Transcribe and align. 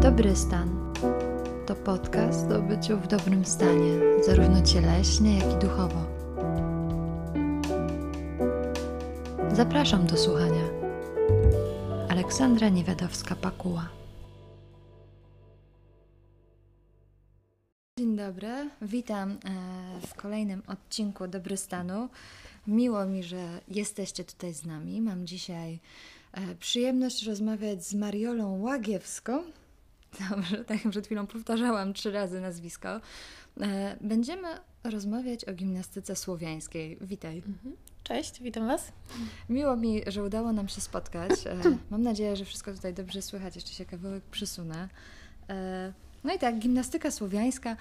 Dobry 0.00 0.36
stan 0.36 0.92
to 1.66 1.74
podcast 1.74 2.50
o 2.50 2.62
byciu 2.62 2.98
w 2.98 3.06
dobrym 3.06 3.44
stanie, 3.44 4.22
zarówno 4.26 4.62
cieleśnie, 4.62 5.38
jak 5.38 5.52
i 5.52 5.66
duchowo. 5.66 6.06
Zapraszam 9.52 10.06
do 10.06 10.16
słuchania. 10.16 10.64
Aleksandra 12.08 12.68
Niewiadowska-Pakuła. 12.68 13.82
Dzień 17.98 18.16
dobry, 18.16 18.70
witam 18.82 19.30
e, 19.30 19.36
w 20.06 20.14
kolejnym 20.14 20.62
odcinku 20.66 21.28
Dobry 21.28 21.56
Stanu. 21.56 22.08
Miło 22.66 23.06
mi, 23.06 23.22
że 23.22 23.60
jesteście 23.68 24.24
tutaj 24.24 24.54
z 24.54 24.64
nami. 24.64 25.00
Mam 25.00 25.26
dzisiaj 25.26 25.78
e, 26.32 26.54
przyjemność 26.54 27.26
rozmawiać 27.26 27.84
z 27.84 27.94
Mariolą 27.94 28.60
Łagiewską. 28.60 29.42
Dobrze, 30.30 30.64
tak 30.64 30.84
jak 30.84 30.90
przed 30.90 31.06
chwilą 31.06 31.26
powtarzałam 31.26 31.92
trzy 31.92 32.10
razy 32.10 32.40
nazwisko. 32.40 33.00
E, 33.60 33.96
będziemy 34.00 34.48
rozmawiać 34.84 35.44
o 35.44 35.52
gimnastyce 35.52 36.16
słowiańskiej. 36.16 36.98
Witaj. 37.00 37.36
Mhm. 37.36 37.76
Cześć, 38.02 38.42
witam 38.42 38.66
Was. 38.66 38.92
Miło 39.48 39.76
mi, 39.76 40.02
że 40.06 40.24
udało 40.24 40.52
nam 40.52 40.68
się 40.68 40.80
spotkać. 40.80 41.30
Mam 41.90 42.02
nadzieję, 42.02 42.36
że 42.36 42.44
wszystko 42.44 42.72
tutaj 42.72 42.94
dobrze 42.94 43.22
słychać. 43.22 43.56
Jeszcze 43.56 43.70
się 43.72 43.84
kawałek 43.84 44.24
przysunę. 44.24 44.88
No 46.24 46.34
i 46.34 46.38
tak, 46.38 46.58
gimnastyka 46.58 47.10
słowiańska. 47.10 47.76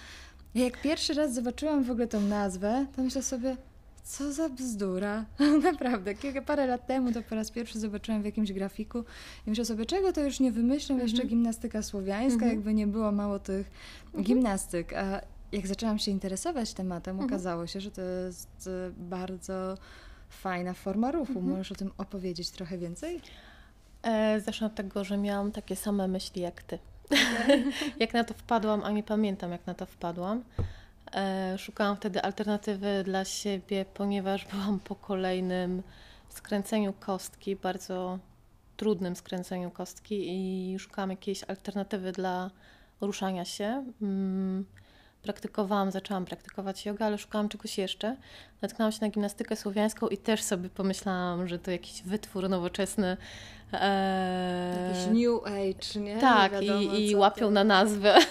Ja 0.56 0.64
jak 0.64 0.82
pierwszy 0.82 1.14
raz 1.14 1.34
zobaczyłam 1.34 1.84
w 1.84 1.92
ogóle 1.92 2.08
tą 2.08 2.22
nazwę, 2.22 2.86
to 2.96 3.04
myślę 3.04 3.24
sobie, 3.24 3.58
co 4.06 4.34
za 4.34 4.50
bzdura. 4.50 5.26
Naprawdę, 5.72 6.16
kilka 6.16 6.42
parę 6.42 6.68
lat 6.68 6.88
temu 6.88 7.12
to 7.12 7.22
po 7.22 7.36
raz 7.36 7.52
pierwszy 7.52 7.80
zobaczyłam 7.80 8.22
w 8.22 8.26
jakimś 8.26 8.54
grafiku 8.54 9.04
i 9.48 9.50
myślę 9.50 9.66
sobie, 9.66 9.86
czego 9.86 10.14
to 10.14 10.24
już 10.24 10.40
nie 10.40 10.52
wymyślą, 10.52 10.98
jeszcze 10.98 11.22
mhm. 11.22 11.30
gimnastyka 11.30 11.82
słowiańska, 11.82 12.36
mhm. 12.36 12.52
jakby 12.52 12.74
nie 12.74 12.88
było 12.88 13.12
mało 13.12 13.40
tych 13.40 13.72
mhm. 14.06 14.24
gimnastyk. 14.24 14.94
A 14.94 15.22
jak 15.52 15.68
zaczęłam 15.68 16.00
się 16.00 16.12
interesować 16.12 16.74
tematem, 16.74 17.20
okazało 17.20 17.68
się, 17.68 17.82
że 17.82 17.92
to 17.92 18.02
jest 18.02 18.70
bardzo 18.98 19.78
fajna 20.30 20.74
forma 20.74 21.12
ruchu. 21.12 21.42
Możesz 21.42 21.72
o 21.72 21.76
tym 21.76 21.92
opowiedzieć 21.98 22.50
trochę 22.50 22.78
więcej? 22.78 23.22
E, 24.04 24.42
zacznę 24.42 24.68
od 24.68 24.76
tego, 24.76 25.04
że 25.04 25.18
miałam 25.18 25.52
takie 25.52 25.76
same 25.76 26.08
myśli 26.08 26.42
jak 26.42 26.64
ty. 26.64 26.80
jak 28.00 28.14
na 28.14 28.24
to 28.24 28.34
wpadłam, 28.34 28.84
a 28.84 28.92
nie 28.92 29.04
pamiętam 29.04 29.52
jak 29.52 29.68
na 29.68 29.74
to 29.74 29.86
wpadłam. 29.86 30.44
E, 31.14 31.58
szukałam 31.58 31.98
wtedy 31.98 32.22
alternatywy 32.22 33.04
dla 33.04 33.26
siebie, 33.26 33.86
ponieważ 33.94 34.46
byłam 34.52 34.80
po 34.80 34.96
kolejnym 34.96 35.84
skręceniu 36.30 36.94
kostki, 36.94 37.56
bardzo 37.56 38.20
trudnym 38.78 39.16
skręceniu 39.16 39.72
kostki 39.72 40.28
i 40.28 40.80
szukałam 40.80 41.10
jakiejś 41.10 41.44
alternatywy 41.44 42.12
dla 42.12 42.52
ruszania 43.02 43.46
się. 43.46 43.86
Praktykowałam, 45.26 45.92
zaczęłam 45.92 46.26
praktykować 46.26 46.86
jogę, 46.86 47.06
ale 47.06 47.18
szukałam 47.18 47.50
czegoś 47.50 47.78
jeszcze. 47.78 48.16
Natknęłam 48.62 48.92
się 48.92 48.98
na 49.02 49.10
gimnastykę 49.10 49.56
słowiańską 49.56 50.08
i 50.08 50.18
też 50.18 50.44
sobie 50.44 50.70
pomyślałam, 50.70 51.48
że 51.48 51.60
to 51.60 51.72
jakiś 51.72 52.04
wytwór 52.04 52.50
nowoczesny. 52.50 53.18
E... 53.74 54.88
Jakiś 54.88 55.24
new 55.24 55.44
age, 55.46 56.00
nie? 56.00 56.18
Tak, 56.18 56.62
nie 56.62 56.84
i, 56.84 57.10
i 57.12 57.16
łapią 57.16 57.46
to... 57.46 57.52
na 57.52 57.64
nazwę. 57.64 58.16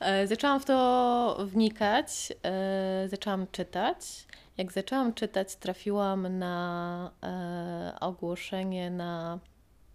E, 0.00 0.26
zaczęłam 0.26 0.60
w 0.60 0.64
to 0.64 1.36
wnikać, 1.44 2.32
e... 2.44 3.08
zaczęłam 3.08 3.46
czytać. 3.52 4.26
Jak 4.58 4.72
zaczęłam 4.72 5.14
czytać, 5.14 5.56
trafiłam 5.56 6.38
na 6.38 7.10
e, 7.22 8.00
ogłoszenie, 8.00 8.90
na 8.90 9.38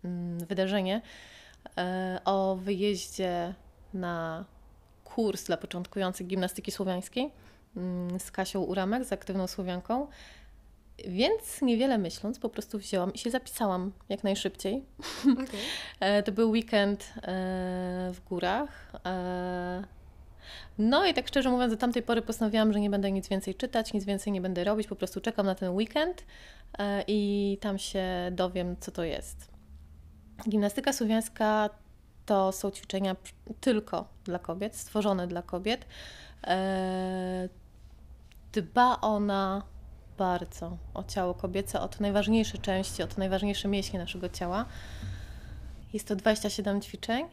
mm, 0.03 0.39
wydarzenie 0.39 1.01
e, 1.77 2.19
o 2.25 2.55
wyjeździe 2.55 3.53
na 3.93 4.45
kurs 5.15 5.43
dla 5.43 5.57
początkujących 5.57 6.27
gimnastyki 6.27 6.71
słowiańskiej 6.71 7.31
mm, 7.77 8.19
z 8.19 8.31
Kasią 8.31 8.61
Uramek, 8.61 9.05
z 9.05 9.13
aktywną 9.13 9.47
Słowianką. 9.47 10.07
Więc 11.07 11.61
niewiele 11.61 11.97
myśląc, 11.97 12.39
po 12.39 12.49
prostu 12.49 12.79
wzięłam 12.79 13.13
i 13.13 13.17
się 13.17 13.29
zapisałam 13.29 13.91
jak 14.09 14.23
najszybciej. 14.23 14.83
Okay. 15.33 15.45
E, 15.99 16.23
to 16.23 16.31
był 16.31 16.49
weekend 16.49 17.13
e, 17.17 17.21
w 18.13 18.21
górach. 18.29 18.91
E, 19.05 19.83
no 20.77 21.05
i 21.05 21.13
tak 21.13 21.27
szczerze 21.27 21.49
mówiąc, 21.49 21.73
do 21.73 21.77
tamtej 21.77 22.03
pory 22.03 22.21
postanowiłam, 22.21 22.73
że 22.73 22.79
nie 22.79 22.89
będę 22.89 23.11
nic 23.11 23.29
więcej 23.29 23.55
czytać, 23.55 23.93
nic 23.93 24.05
więcej 24.05 24.33
nie 24.33 24.41
będę 24.41 24.63
robić, 24.63 24.87
po 24.87 24.95
prostu 24.95 25.21
czekam 25.21 25.45
na 25.45 25.55
ten 25.55 25.69
weekend 25.69 26.25
i 27.07 27.57
tam 27.61 27.77
się 27.77 28.05
dowiem, 28.31 28.75
co 28.79 28.91
to 28.91 29.03
jest. 29.03 29.51
Gimnastyka 30.49 30.93
słowiańska 30.93 31.69
to 32.25 32.51
są 32.51 32.71
ćwiczenia 32.71 33.15
tylko 33.61 34.07
dla 34.23 34.39
kobiet, 34.39 34.75
stworzone 34.75 35.27
dla 35.27 35.41
kobiet. 35.41 35.85
E, 36.47 37.49
dba 38.53 39.01
ona 39.01 39.63
bardzo 40.17 40.77
o 40.93 41.03
ciało 41.03 41.33
kobiece, 41.33 41.81
o 41.81 41.87
te 41.87 41.97
najważniejsze 42.01 42.57
części, 42.57 43.03
o 43.03 43.07
te 43.07 43.15
najważniejsze 43.17 43.67
mięśnie 43.67 43.99
naszego 43.99 44.29
ciała. 44.29 44.65
Jest 45.93 46.07
to 46.07 46.15
27 46.15 46.81
ćwiczeń. 46.81 47.25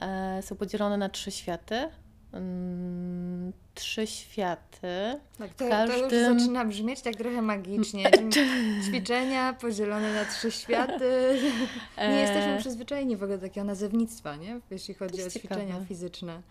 E, 0.00 0.42
są 0.42 0.56
podzielone 0.56 0.96
na 0.96 1.08
trzy 1.08 1.30
światy. 1.30 1.88
Mm, 2.32 3.52
trzy 3.74 4.06
światy. 4.06 5.20
Tak, 5.38 5.54
to, 5.54 5.68
każdym... 5.68 6.10
to 6.10 6.16
już 6.16 6.40
zaczyna 6.40 6.64
brzmieć 6.64 7.00
tak 7.00 7.16
trochę 7.16 7.42
magicznie. 7.42 8.10
Ćwiczenia 8.86 9.52
podzielone 9.52 10.14
na 10.14 10.24
trzy 10.24 10.50
światy. 10.50 11.38
Nie 11.98 12.04
e, 12.04 12.20
jesteśmy 12.20 12.58
przyzwyczajeni 12.58 13.16
w 13.16 13.22
ogóle 13.22 13.38
do 13.38 13.48
takiego 13.48 13.66
nazewnictwa, 13.66 14.36
nie? 14.36 14.60
jeśli 14.70 14.94
chodzi 14.94 15.24
o 15.24 15.30
ćwiczenia 15.30 15.66
ciekawe. 15.66 15.86
fizyczne. 15.86 16.42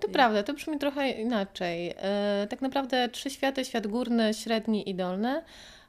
To 0.00 0.08
I... 0.08 0.10
prawda, 0.10 0.42
to 0.42 0.54
brzmi 0.54 0.78
trochę 0.78 1.10
inaczej. 1.10 1.94
E, 1.96 2.46
tak 2.50 2.62
naprawdę 2.62 3.08
trzy 3.08 3.30
światy, 3.30 3.64
świat 3.64 3.86
górny, 3.86 4.34
średni 4.34 4.90
i 4.90 4.94
dolny. 4.94 5.42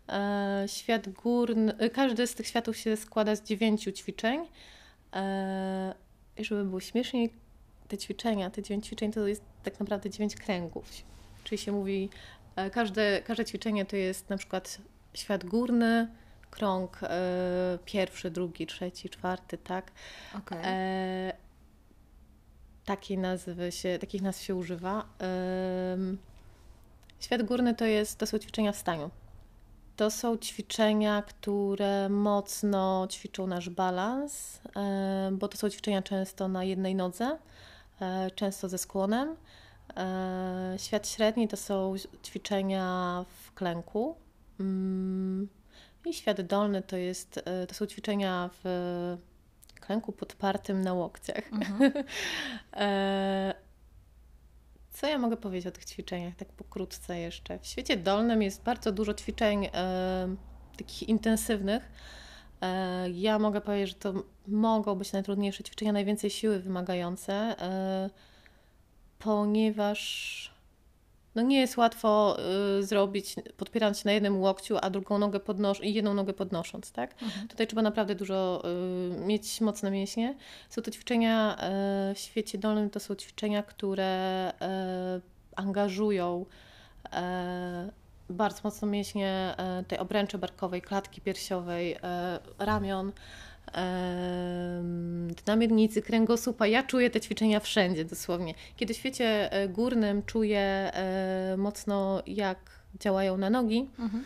E, 0.09 0.63
świat 0.67 1.09
górny, 1.09 1.73
każdy 1.93 2.27
z 2.27 2.35
tych 2.35 2.47
światów 2.47 2.77
się 2.77 2.97
składa 2.97 3.35
z 3.35 3.43
dziewięciu 3.43 3.91
ćwiczeń. 3.91 4.47
I 6.37 6.45
żeby 6.45 6.63
było 6.63 6.79
śmieszniej, 6.79 7.33
te 7.87 7.97
ćwiczenia, 7.97 8.49
te 8.49 8.61
dziewięć 8.61 8.85
ćwiczeń 8.85 9.11
to 9.11 9.27
jest 9.27 9.43
tak 9.63 9.79
naprawdę 9.79 10.09
dziewięć 10.09 10.35
kręgów. 10.35 10.91
Czyli 11.43 11.57
się 11.57 11.71
mówi, 11.71 12.09
e, 12.55 12.69
każde, 12.69 13.21
każde 13.21 13.45
ćwiczenie 13.45 13.85
to 13.85 13.95
jest 13.95 14.29
na 14.29 14.37
przykład 14.37 14.77
świat 15.13 15.45
górny, 15.45 16.07
krąg 16.49 17.03
y, 17.03 17.07
pierwszy, 17.85 18.31
drugi, 18.31 18.67
trzeci, 18.67 19.09
czwarty, 19.09 19.57
tak. 19.57 19.91
Okay. 20.37 20.59
E, 20.65 21.33
takiej 22.85 23.17
nazwy 23.17 23.71
się, 23.71 23.97
takich 23.99 24.21
nazw 24.21 24.41
się 24.41 24.55
używa. 24.55 25.05
świat 27.19 27.43
górny 27.43 27.75
to, 27.75 27.85
jest, 27.85 28.17
to 28.17 28.27
są 28.27 28.39
ćwiczenia 28.39 28.71
w 28.71 28.77
staniu. 28.77 29.09
To 29.95 30.11
są 30.11 30.37
ćwiczenia, 30.37 31.21
które 31.21 32.09
mocno 32.09 33.07
ćwiczą 33.09 33.47
nasz 33.47 33.69
balans, 33.69 34.61
bo 35.31 35.47
to 35.47 35.57
są 35.57 35.69
ćwiczenia 35.69 36.01
często 36.01 36.47
na 36.47 36.63
jednej 36.63 36.95
nodze. 36.95 37.37
E, 38.01 38.31
często 38.31 38.69
ze 38.69 38.77
skłonem. 38.77 39.35
E, 39.97 40.75
świat 40.77 41.07
średni 41.07 41.47
to 41.47 41.57
są 41.57 41.95
ćwiczenia 42.23 43.25
w 43.27 43.53
klęku. 43.53 44.15
Mm, 44.59 45.47
I 46.05 46.13
świat 46.13 46.41
dolny 46.41 46.81
to, 46.81 46.97
jest, 46.97 47.37
e, 47.45 47.67
to 47.67 47.75
są 47.75 47.85
ćwiczenia 47.85 48.49
w 48.63 49.17
klęku 49.81 50.11
podpartym 50.11 50.81
na 50.81 50.93
łokciach. 50.93 51.53
Mhm. 51.53 51.91
Co 54.89 55.07
ja 55.07 55.17
mogę 55.17 55.37
powiedzieć 55.37 55.67
o 55.67 55.71
tych 55.71 55.85
ćwiczeniach, 55.85 56.35
tak 56.35 56.47
pokrótce 56.47 57.19
jeszcze? 57.19 57.59
W 57.59 57.67
świecie 57.67 57.97
dolnym 57.97 58.41
jest 58.41 58.63
bardzo 58.63 58.91
dużo 58.91 59.13
ćwiczeń 59.13 59.69
takich 60.77 61.09
intensywnych, 61.09 61.91
ja 63.13 63.39
mogę 63.39 63.61
powiedzieć, 63.61 63.89
że 63.89 63.95
to 63.95 64.13
mogą 64.47 64.95
być 64.95 65.11
najtrudniejsze 65.11 65.63
ćwiczenia, 65.63 65.91
najwięcej 65.91 66.29
siły 66.29 66.59
wymagające, 66.59 67.33
e, 67.33 68.09
ponieważ 69.19 70.57
no 71.35 71.41
nie 71.41 71.59
jest 71.59 71.77
łatwo 71.77 72.37
e, 72.39 72.83
zrobić, 72.83 73.35
podpierając 73.57 73.99
się 73.99 74.03
na 74.05 74.11
jednym 74.11 74.41
łokciu, 74.41 74.77
a 74.81 74.89
drugą 74.89 75.17
nogę 75.17 75.39
i 75.81 75.93
jedną 75.93 76.13
nogę 76.13 76.33
podnosząc, 76.33 76.91
tak? 76.91 77.23
Mhm. 77.23 77.47
Tutaj 77.47 77.67
trzeba 77.67 77.81
naprawdę 77.81 78.15
dużo 78.15 78.63
mieć 79.25 79.61
mocne 79.61 79.91
mięśnie. 79.91 80.35
Są 80.69 80.81
to 80.81 80.91
ćwiczenia 80.91 81.57
w 82.15 82.19
świecie 82.19 82.57
dolnym, 82.57 82.89
to 82.89 82.99
są 82.99 83.15
ćwiczenia, 83.15 83.63
które 83.63 84.53
angażują 85.55 86.45
bardzo 88.29 88.61
mocno 88.63 88.87
mięśnie 88.87 89.55
e, 89.57 89.83
tej 89.87 89.99
obręczy 89.99 90.37
barkowej, 90.37 90.81
klatki 90.81 91.21
piersiowej, 91.21 91.97
e, 92.03 92.39
ramion, 92.59 93.11
na 95.47 95.55
miednicy, 95.55 96.01
kręgosłupa. 96.01 96.67
Ja 96.67 96.83
czuję 96.83 97.09
te 97.09 97.21
ćwiczenia 97.21 97.59
wszędzie 97.59 98.05
dosłownie. 98.05 98.53
Kiedy 98.75 98.93
w 98.93 98.97
świecie 98.97 99.51
e, 99.51 99.69
górnym 99.69 100.23
czuję 100.23 100.91
mocno, 101.57 102.21
jak 102.27 102.57
działają 102.99 103.37
na 103.37 103.49
nogi, 103.49 103.89
mhm. 103.99 104.23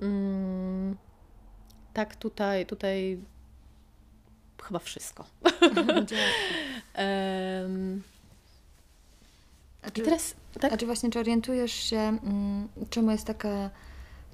Mm, 0.00 0.96
tak 1.92 2.16
tutaj, 2.16 2.66
tutaj 2.66 3.18
chyba 4.62 4.78
wszystko. 4.78 5.24
a 9.82 9.90
czy, 9.90 10.00
I 10.00 10.04
teraz, 10.04 10.34
tak? 10.60 10.72
A 10.72 10.76
czy 10.76 10.86
właśnie, 10.86 11.10
czy 11.10 11.18
orientujesz 11.18 11.72
się, 11.72 11.98
mm, 11.98 12.68
czemu 12.90 13.10
jest 13.10 13.26
taka 13.26 13.70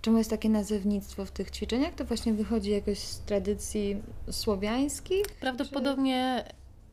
czemu 0.00 0.18
jest 0.18 0.30
takie 0.30 0.48
nazewnictwo 0.48 1.24
w 1.24 1.30
tych 1.30 1.50
ćwiczeniach? 1.50 1.94
To 1.94 2.04
właśnie 2.04 2.32
wychodzi 2.32 2.70
jakoś 2.70 2.98
z 2.98 3.20
tradycji 3.20 4.02
słowiańskich? 4.30 5.26
Prawdopodobnie, 5.40 6.44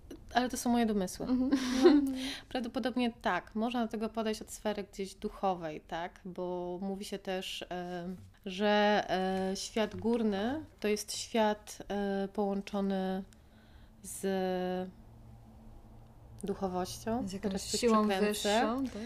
czy... 0.10 0.16
ale 0.34 0.50
to 0.50 0.58
są 0.58 0.70
moje 0.70 0.86
domysły. 0.86 1.26
Mm 1.26 1.50
-hmm. 1.52 2.14
Prawdopodobnie 2.50 3.14
tak. 3.22 3.56
Można 3.56 3.86
do 3.86 3.92
tego 3.92 4.10
podejść 4.10 4.42
od 4.42 4.52
sfery 4.52 4.86
gdzieś 4.94 5.16
duchowej, 5.16 5.82
tak? 5.82 6.20
Bo 6.26 6.78
mówi 6.82 7.06
się 7.06 7.20
też, 7.20 7.66
że 8.46 9.06
e, 9.10 9.56
świat 9.56 9.96
górny 9.96 10.66
to 10.80 10.88
jest 10.88 11.18
świat 11.18 11.78
e, 11.88 12.28
połączony 12.34 13.24
z 14.04 14.26
duchowością, 16.46 17.28
z 17.28 17.34
jakąś 17.34 17.62
siłą 17.62 18.08
wyższą, 18.08 18.86
tak? 18.86 19.02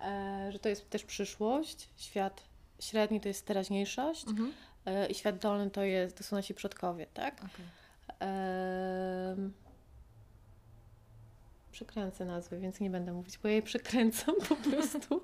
E, 0.00 0.52
że 0.52 0.58
to 0.58 0.68
jest 0.68 0.90
też 0.90 1.04
przyszłość, 1.04 1.88
świat 1.96 2.42
średni 2.80 3.20
to 3.20 3.28
jest 3.28 3.46
teraźniejszość 3.46 4.28
mhm. 4.28 4.52
E, 4.86 5.06
i 5.06 5.14
świat 5.14 5.38
dolny 5.38 5.70
to, 5.70 5.82
jest, 5.82 6.16
to 6.16 6.24
są 6.24 6.36
nasi 6.36 6.54
przodkowie, 6.54 7.06
tak? 7.14 7.34
Okay. 7.34 7.66
E, 8.20 9.36
przekręcę 11.74 12.24
nazwy, 12.24 12.58
więc 12.58 12.80
nie 12.80 12.90
będę 12.90 13.12
mówić, 13.12 13.38
bo 13.38 13.48
ja 13.48 13.52
jej 13.54 13.62
przekręcam 13.62 14.34
po 14.48 14.56
prostu. 14.70 15.14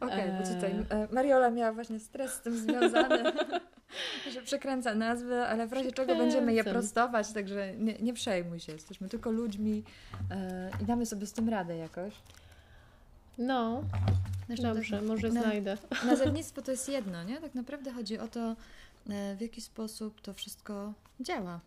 Okej, 0.00 0.30
okay, 0.30 0.38
bo 0.38 0.54
tutaj 0.54 0.72
e, 0.88 1.08
Mariola 1.12 1.50
miała 1.50 1.72
właśnie 1.72 2.00
stres 2.00 2.32
z 2.32 2.40
tym 2.40 2.56
związany, 2.58 3.32
że 4.34 4.42
przekręca 4.42 4.94
nazwy, 4.94 5.42
ale 5.42 5.66
w 5.66 5.72
razie 5.72 5.92
czego 5.92 6.16
będziemy 6.16 6.54
je 6.54 6.64
prostować, 6.64 7.32
także 7.32 7.74
nie, 7.76 7.94
nie 7.98 8.14
przejmuj 8.14 8.60
się, 8.60 8.72
jesteśmy 8.72 9.08
tylko 9.08 9.30
ludźmi 9.30 9.82
e, 10.30 10.70
i 10.82 10.84
damy 10.84 11.06
sobie 11.06 11.26
z 11.26 11.32
tym 11.32 11.48
radę 11.48 11.76
jakoś. 11.76 12.14
No, 13.38 13.82
dobrze, 14.62 15.02
może 15.02 15.28
na, 15.28 15.42
znajdę. 15.42 15.78
Nazewnictwo 16.06 16.62
to 16.62 16.70
jest 16.70 16.88
jedno, 16.88 17.24
nie? 17.24 17.40
Tak 17.40 17.54
naprawdę 17.54 17.92
chodzi 17.92 18.18
o 18.18 18.28
to, 18.28 18.56
e, 19.10 19.36
w 19.36 19.40
jaki 19.40 19.60
sposób 19.60 20.20
to 20.20 20.34
wszystko 20.34 20.92
działa. 21.20 21.60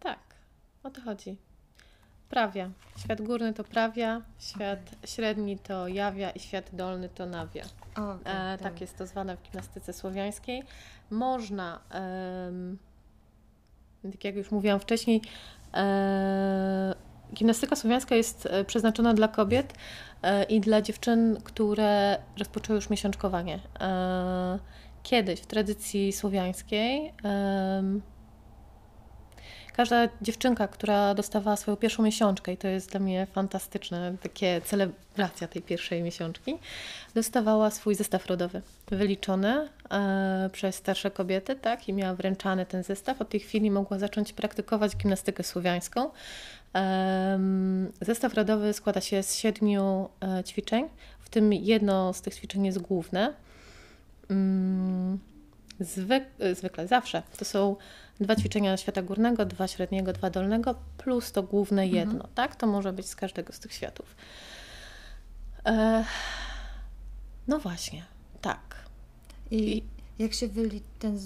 Tak, 0.00 0.18
o 0.82 0.90
to 0.90 1.00
chodzi. 1.00 1.36
Prawia. 2.30 2.70
Świat 2.98 3.22
górny 3.22 3.54
to 3.54 3.64
prawia, 3.64 4.22
świat 4.38 4.80
okay. 4.82 5.08
średni 5.08 5.58
to 5.58 5.88
jawia 5.88 6.30
i 6.30 6.40
świat 6.40 6.70
dolny 6.72 7.08
to 7.08 7.26
nawia. 7.26 7.64
Okay, 7.92 8.32
e, 8.34 8.58
tak 8.58 8.80
jest 8.80 8.98
to 8.98 9.06
zwane 9.06 9.36
w 9.36 9.42
gimnastyce 9.42 9.92
słowiańskiej. 9.92 10.62
Można, 11.10 11.80
tak 14.12 14.24
jak 14.24 14.36
już 14.36 14.50
mówiłam 14.50 14.80
wcześniej, 14.80 15.22
e, 15.74 16.94
gimnastyka 17.34 17.76
słowiańska 17.76 18.14
jest 18.14 18.46
e, 18.46 18.64
przeznaczona 18.64 19.14
dla 19.14 19.28
kobiet 19.28 19.74
e, 20.22 20.44
i 20.44 20.60
dla 20.60 20.82
dziewczyn, 20.82 21.38
które 21.44 22.18
rozpoczęły 22.38 22.76
już 22.76 22.90
miesiączkowanie. 22.90 23.60
E, 23.80 24.58
kiedyś 25.02 25.40
w 25.40 25.46
tradycji 25.46 26.12
słowiańskiej 26.12 27.12
każda 29.76 30.08
dziewczynka, 30.22 30.68
która 30.68 31.14
dostawała 31.14 31.56
swoją 31.56 31.76
pierwszą 31.76 32.02
miesiączkę, 32.02 32.52
i 32.52 32.56
to 32.56 32.68
jest 32.68 32.90
dla 32.90 33.00
mnie 33.00 33.26
fantastyczne, 33.32 34.16
takie 34.22 34.60
celebracja 34.60 35.48
tej 35.48 35.62
pierwszej 35.62 36.02
miesiączki, 36.02 36.58
dostawała 37.14 37.70
swój 37.70 37.94
zestaw 37.94 38.26
rodowy, 38.26 38.62
wyliczony 38.88 39.68
e, 39.90 40.50
przez 40.52 40.74
starsze 40.74 41.10
kobiety, 41.10 41.56
tak, 41.56 41.88
i 41.88 41.92
miała 41.92 42.14
wręczany 42.14 42.66
ten 42.66 42.82
zestaw. 42.82 43.20
Od 43.20 43.28
tej 43.28 43.40
chwili 43.40 43.70
mogła 43.70 43.98
zacząć 43.98 44.32
praktykować 44.32 44.96
gimnastykę 44.96 45.42
słowiańską. 45.42 46.10
E, 46.74 47.38
zestaw 48.00 48.34
rodowy 48.34 48.72
składa 48.72 49.00
się 49.00 49.22
z 49.22 49.34
siedmiu 49.34 50.08
e, 50.20 50.44
ćwiczeń, 50.44 50.88
w 51.20 51.28
tym 51.28 51.52
jedno 51.52 52.12
z 52.12 52.20
tych 52.20 52.34
ćwiczeń 52.34 52.66
jest 52.66 52.78
główne. 52.78 53.32
Mm, 54.30 55.18
zwyk, 55.80 56.24
zwykle, 56.54 56.88
zawsze 56.88 57.22
to 57.38 57.44
są 57.44 57.76
dwa 58.20 58.36
ćwiczenia 58.36 58.76
świata 58.76 59.02
górnego, 59.02 59.44
dwa 59.44 59.68
średniego, 59.68 60.12
dwa 60.12 60.30
dolnego, 60.30 60.74
plus 60.98 61.32
to 61.32 61.42
główne 61.42 61.82
mhm. 61.82 61.96
jedno, 61.96 62.14
mhm. 62.14 62.34
tak? 62.34 62.56
To 62.56 62.66
może 62.66 62.92
być 62.92 63.06
z 63.06 63.16
każdego 63.16 63.52
z 63.52 63.60
tych 63.60 63.72
światów. 63.72 64.16
E, 65.66 66.04
no 67.48 67.58
właśnie, 67.58 68.04
tak. 68.40 68.76
I, 69.50 69.76
I 69.76 69.84
jak 70.18 70.34
się 70.34 70.48
wyli 70.48 70.82
ten 70.98 71.18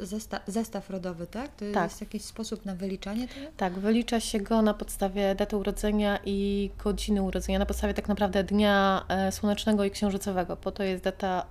zestaw, 0.00 0.42
zestaw 0.46 0.90
rodowy, 0.90 1.26
tak? 1.26 1.56
To 1.56 1.64
tak. 1.74 1.90
jest 1.90 2.00
jakiś 2.00 2.22
sposób 2.24 2.64
na 2.64 2.74
wyliczanie 2.74 3.28
tego? 3.28 3.46
Tak, 3.56 3.72
wylicza 3.72 4.20
się 4.20 4.40
go 4.40 4.62
na 4.62 4.74
podstawie 4.74 5.34
daty 5.34 5.56
urodzenia 5.56 6.18
i 6.24 6.70
godziny 6.84 7.22
urodzenia, 7.22 7.58
na 7.58 7.66
podstawie 7.66 7.94
tak 7.94 8.08
naprawdę 8.08 8.44
dnia 8.44 9.04
e, 9.08 9.32
słonecznego 9.32 9.84
i 9.84 9.90
księżycowego. 9.90 10.56
Po 10.56 10.72
to 10.72 10.82
jest 10.82 11.04
data 11.04 11.46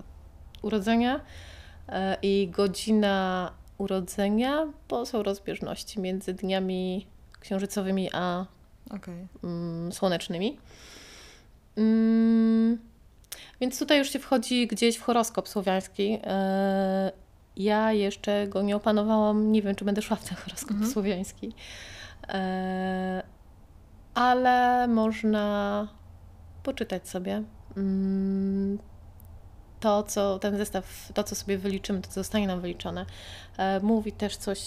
urodzenia 0.62 1.20
i 2.22 2.50
godzina 2.52 3.52
urodzenia, 3.78 4.68
bo 4.90 5.06
są 5.06 5.24
rozbieżności 5.24 6.00
między 6.00 6.34
dniami 6.34 7.08
księżycowymi 7.40 8.10
a 8.14 8.46
okay. 8.90 9.28
mm, 9.44 9.92
słonecznymi. 9.92 10.58
Mm, 11.78 12.78
więc 13.62 13.80
tutaj 13.80 13.98
już 13.98 14.10
się 14.10 14.20
wchodzi 14.20 14.68
gdzieś 14.68 14.98
w 14.98 15.02
horoskop 15.02 15.50
słowiański. 15.50 16.20
E, 16.24 17.12
ja 17.58 17.94
jeszcze 17.94 18.48
go 18.48 18.62
nie 18.62 18.76
opanowałam, 18.76 19.52
nie 19.52 19.62
wiem, 19.62 19.76
czy 19.76 19.86
będę 19.86 20.02
szła 20.02 20.18
w 20.18 20.30
ten 20.30 20.38
horoskop 20.38 20.72
mhm. 20.72 20.92
słowiański. 20.92 21.54
E, 22.28 23.24
ale 24.14 24.88
można 24.88 25.88
poczytać 26.64 27.10
sobie. 27.10 27.44
To, 29.80 30.04
co 30.04 30.40
ten 30.40 30.58
zestaw, 30.58 31.12
to, 31.14 31.24
co 31.24 31.36
sobie 31.36 31.58
wyliczymy, 31.58 32.02
to, 32.02 32.08
co 32.08 32.14
zostanie 32.14 32.48
nam 32.48 32.62
wyliczone, 32.62 33.06
e, 33.58 33.80
mówi 33.80 34.12
też 34.12 34.38
coś 34.38 34.60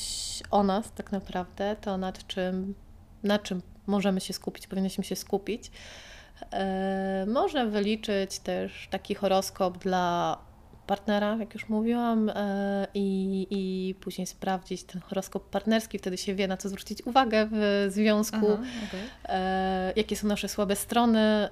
o 0.51 0.63
nas 0.63 0.93
tak 0.93 1.13
naprawdę, 1.13 1.77
to 1.81 1.99
nad 1.99 2.27
czym, 2.27 2.75
na 3.23 3.39
czym 3.39 3.63
możemy 3.87 4.21
się 4.21 4.33
skupić, 4.33 4.67
powinniśmy 4.67 5.05
się 5.05 5.17
skupić. 5.17 5.71
E, 6.53 7.27
można 7.29 7.67
wyliczyć 7.67 8.39
też 8.39 8.89
taki 8.91 9.15
horoskop 9.15 9.79
dla 9.79 10.39
partnera, 10.87 11.37
jak 11.37 11.55
już 11.55 11.69
mówiłam, 11.69 12.29
e, 12.29 12.87
i, 12.95 13.47
i 13.51 13.95
później 13.95 14.27
sprawdzić 14.27 14.85
ten 14.85 15.03
horoskop 15.03 15.51
partnerski, 15.51 15.99
wtedy 15.99 16.17
się 16.17 16.35
wie, 16.35 16.49
na 16.49 16.57
co 16.57 16.69
zwrócić 16.69 17.07
uwagę 17.07 17.49
w 17.53 17.87
związku, 17.89 18.47
Aha, 18.53 18.63
okay. 18.89 19.93
jakie 19.97 20.17
są 20.17 20.29
nasze 20.29 20.49
słabe 20.49 20.77
strony 20.77 21.49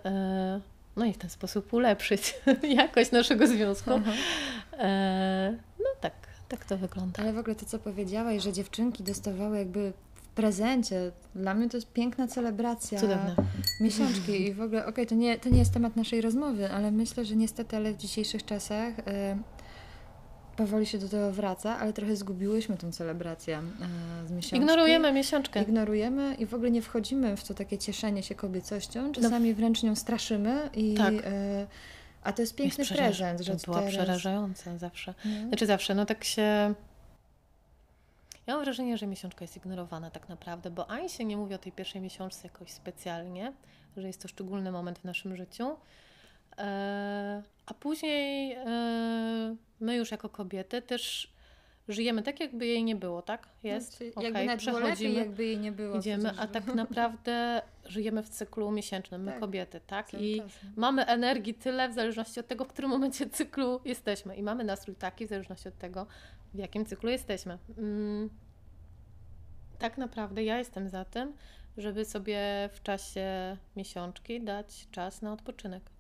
no 1.01 1.07
i 1.07 1.13
w 1.13 1.19
ten 1.19 1.31
sposób 1.31 1.73
ulepszyć 1.73 2.35
jakość 2.83 3.11
naszego 3.11 3.47
związku. 3.47 3.91
E, 4.73 5.57
no 5.79 5.87
tak, 6.01 6.13
tak 6.49 6.65
to 6.65 6.79
wygląda. 6.79 7.23
Ale 7.23 7.33
w 7.33 7.39
ogóle 7.39 7.57
to, 7.57 7.67
co 7.67 7.79
powiedziałaś, 7.79 8.43
że 8.43 8.53
dziewczynki 8.53 9.03
dostawały 9.03 9.59
jakby 9.59 9.93
w 10.15 10.29
prezencie, 10.29 11.13
dla 11.35 11.55
mnie 11.55 11.69
to 11.69 11.77
jest 11.77 11.93
piękna 11.93 12.29
celebracja 12.29 13.01
Cudowne. 13.01 13.35
miesiączki 13.81 14.43
i 14.43 14.55
w 14.55 14.61
ogóle, 14.61 14.81
okej, 14.81 14.93
okay, 14.93 15.07
to, 15.07 15.15
nie, 15.15 15.39
to 15.39 15.49
nie 15.49 15.59
jest 15.59 15.73
temat 15.73 15.97
naszej 15.97 16.21
rozmowy, 16.21 16.71
ale 16.71 16.91
myślę, 16.91 17.25
że 17.25 17.37
niestety, 17.37 17.77
ale 17.77 17.93
w 17.93 17.97
dzisiejszych 17.97 18.45
czasach 18.45 18.99
e, 18.99 19.39
powoli 20.57 20.87
się 20.87 20.99
do 20.99 21.09
tego 21.09 21.33
wraca, 21.33 21.79
ale 21.79 21.93
trochę 21.93 22.17
zgubiłyśmy 22.17 22.77
tą 22.77 22.93
celebrację 22.93 23.59
e, 23.59 24.29
z 24.29 24.31
miesiączki. 24.31 24.57
Ignorujemy 24.57 25.13
miesiączkę. 25.13 25.63
Ignorujemy 25.63 26.35
i 26.35 26.47
w 26.47 26.55
ogóle 26.55 26.71
nie 26.71 26.83
wchodzimy 26.83 27.37
w 27.37 27.45
to 27.45 27.55
takie 27.55 27.79
cieszenie 27.79 28.23
się 28.23 28.35
kobiecością. 28.35 29.07
No 29.07 29.15
Czasami 29.15 29.51
no. 29.51 29.57
wręcz 29.57 29.83
nią 29.83 29.97
straszymy 29.97 30.71
i... 30.75 30.95
Tak. 30.95 31.15
E, 31.25 31.67
a 32.23 32.33
to 32.33 32.43
jest 32.43 32.55
piękny 32.55 32.85
jest 32.85 32.95
prezent, 32.95 33.41
że 33.41 33.57
to 33.57 33.65
była 33.65 33.79
teraz... 33.79 33.95
przerażająca 33.95 34.79
zawsze. 34.79 35.15
No. 35.25 35.49
Znaczy 35.49 35.67
zawsze, 35.67 35.95
no 35.95 36.07
tak 36.07 36.25
się... 36.25 36.75
Ja 38.47 38.55
mam 38.55 38.65
wrażenie, 38.65 38.99
że 38.99 39.07
miesiączka 39.07 39.45
jest 39.45 39.57
ignorowana 39.57 40.11
tak 40.11 40.29
naprawdę, 40.29 40.71
bo 40.71 40.91
ani 40.91 41.09
się 41.09 41.25
nie 41.25 41.37
mówi 41.37 41.55
o 41.55 41.59
tej 41.59 41.73
pierwszej 41.73 42.01
miesiączce 42.01 42.49
jakoś 42.49 42.71
specjalnie, 42.71 43.53
że 43.97 44.07
jest 44.07 44.23
to 44.23 44.29
szczególny 44.29 44.73
moment 44.73 44.99
w 44.99 45.05
naszym 45.05 45.37
życiu, 45.37 45.77
a 47.67 47.75
później 47.81 48.53
e, 48.53 49.57
my 49.81 49.97
już 49.97 50.11
jako 50.11 50.29
kobiety 50.29 50.83
też 50.83 51.33
żyjemy 51.89 52.23
tak, 52.23 52.41
jakby 52.41 52.67
jej 52.67 52.85
nie 52.85 52.97
było, 52.97 53.23
tak? 53.23 53.49
Jest, 53.63 53.97
znaczy, 53.97 54.13
okay, 54.15 54.31
jakby 54.31 54.57
przechodzimy, 54.57 54.91
lepiej, 54.91 55.15
jakby 55.15 55.45
jej 55.45 55.59
nie 55.59 55.73
było. 55.73 55.99
Idziemy, 55.99 56.33
a 56.39 56.47
tak 56.47 56.75
naprawdę 56.75 57.63
żyjemy 57.85 58.23
w 58.23 58.29
cyklu 58.29 58.71
miesięcznym, 58.71 59.23
my 59.23 59.31
tak, 59.31 59.41
kobiety, 59.41 59.81
tak? 59.87 60.15
I 60.15 60.37
czasem. 60.37 60.73
mamy 60.77 61.07
energii 61.07 61.55
tyle 61.55 61.89
w 61.89 61.93
zależności 61.93 62.41
od 62.41 62.47
tego, 62.47 62.65
w 62.65 62.69
którym 62.69 62.91
momencie 62.91 63.31
cyklu 63.31 63.81
jesteśmy. 63.85 64.37
I 64.37 64.43
mamy 64.43 64.65
nastrój 64.65 64.97
taki 64.97 65.27
w 65.27 65.29
zależności 65.29 65.69
od 65.69 65.79
tego, 65.79 66.07
w 66.55 66.59
jakim 66.59 66.87
cyklu 66.87 67.11
jesteśmy. 67.11 67.59
Mm, 67.79 68.31
tak 69.79 69.99
naprawdę 69.99 70.45
ja 70.45 70.59
jestem 70.59 70.89
za 70.89 71.05
tym, 71.05 71.33
żeby 71.77 72.05
sobie 72.05 72.39
w 72.73 72.83
czasie 72.83 73.57
miesiączki 73.77 74.41
dać 74.41 74.89
czas 74.91 75.23
na 75.23 75.33
odpoczynek 75.33 75.91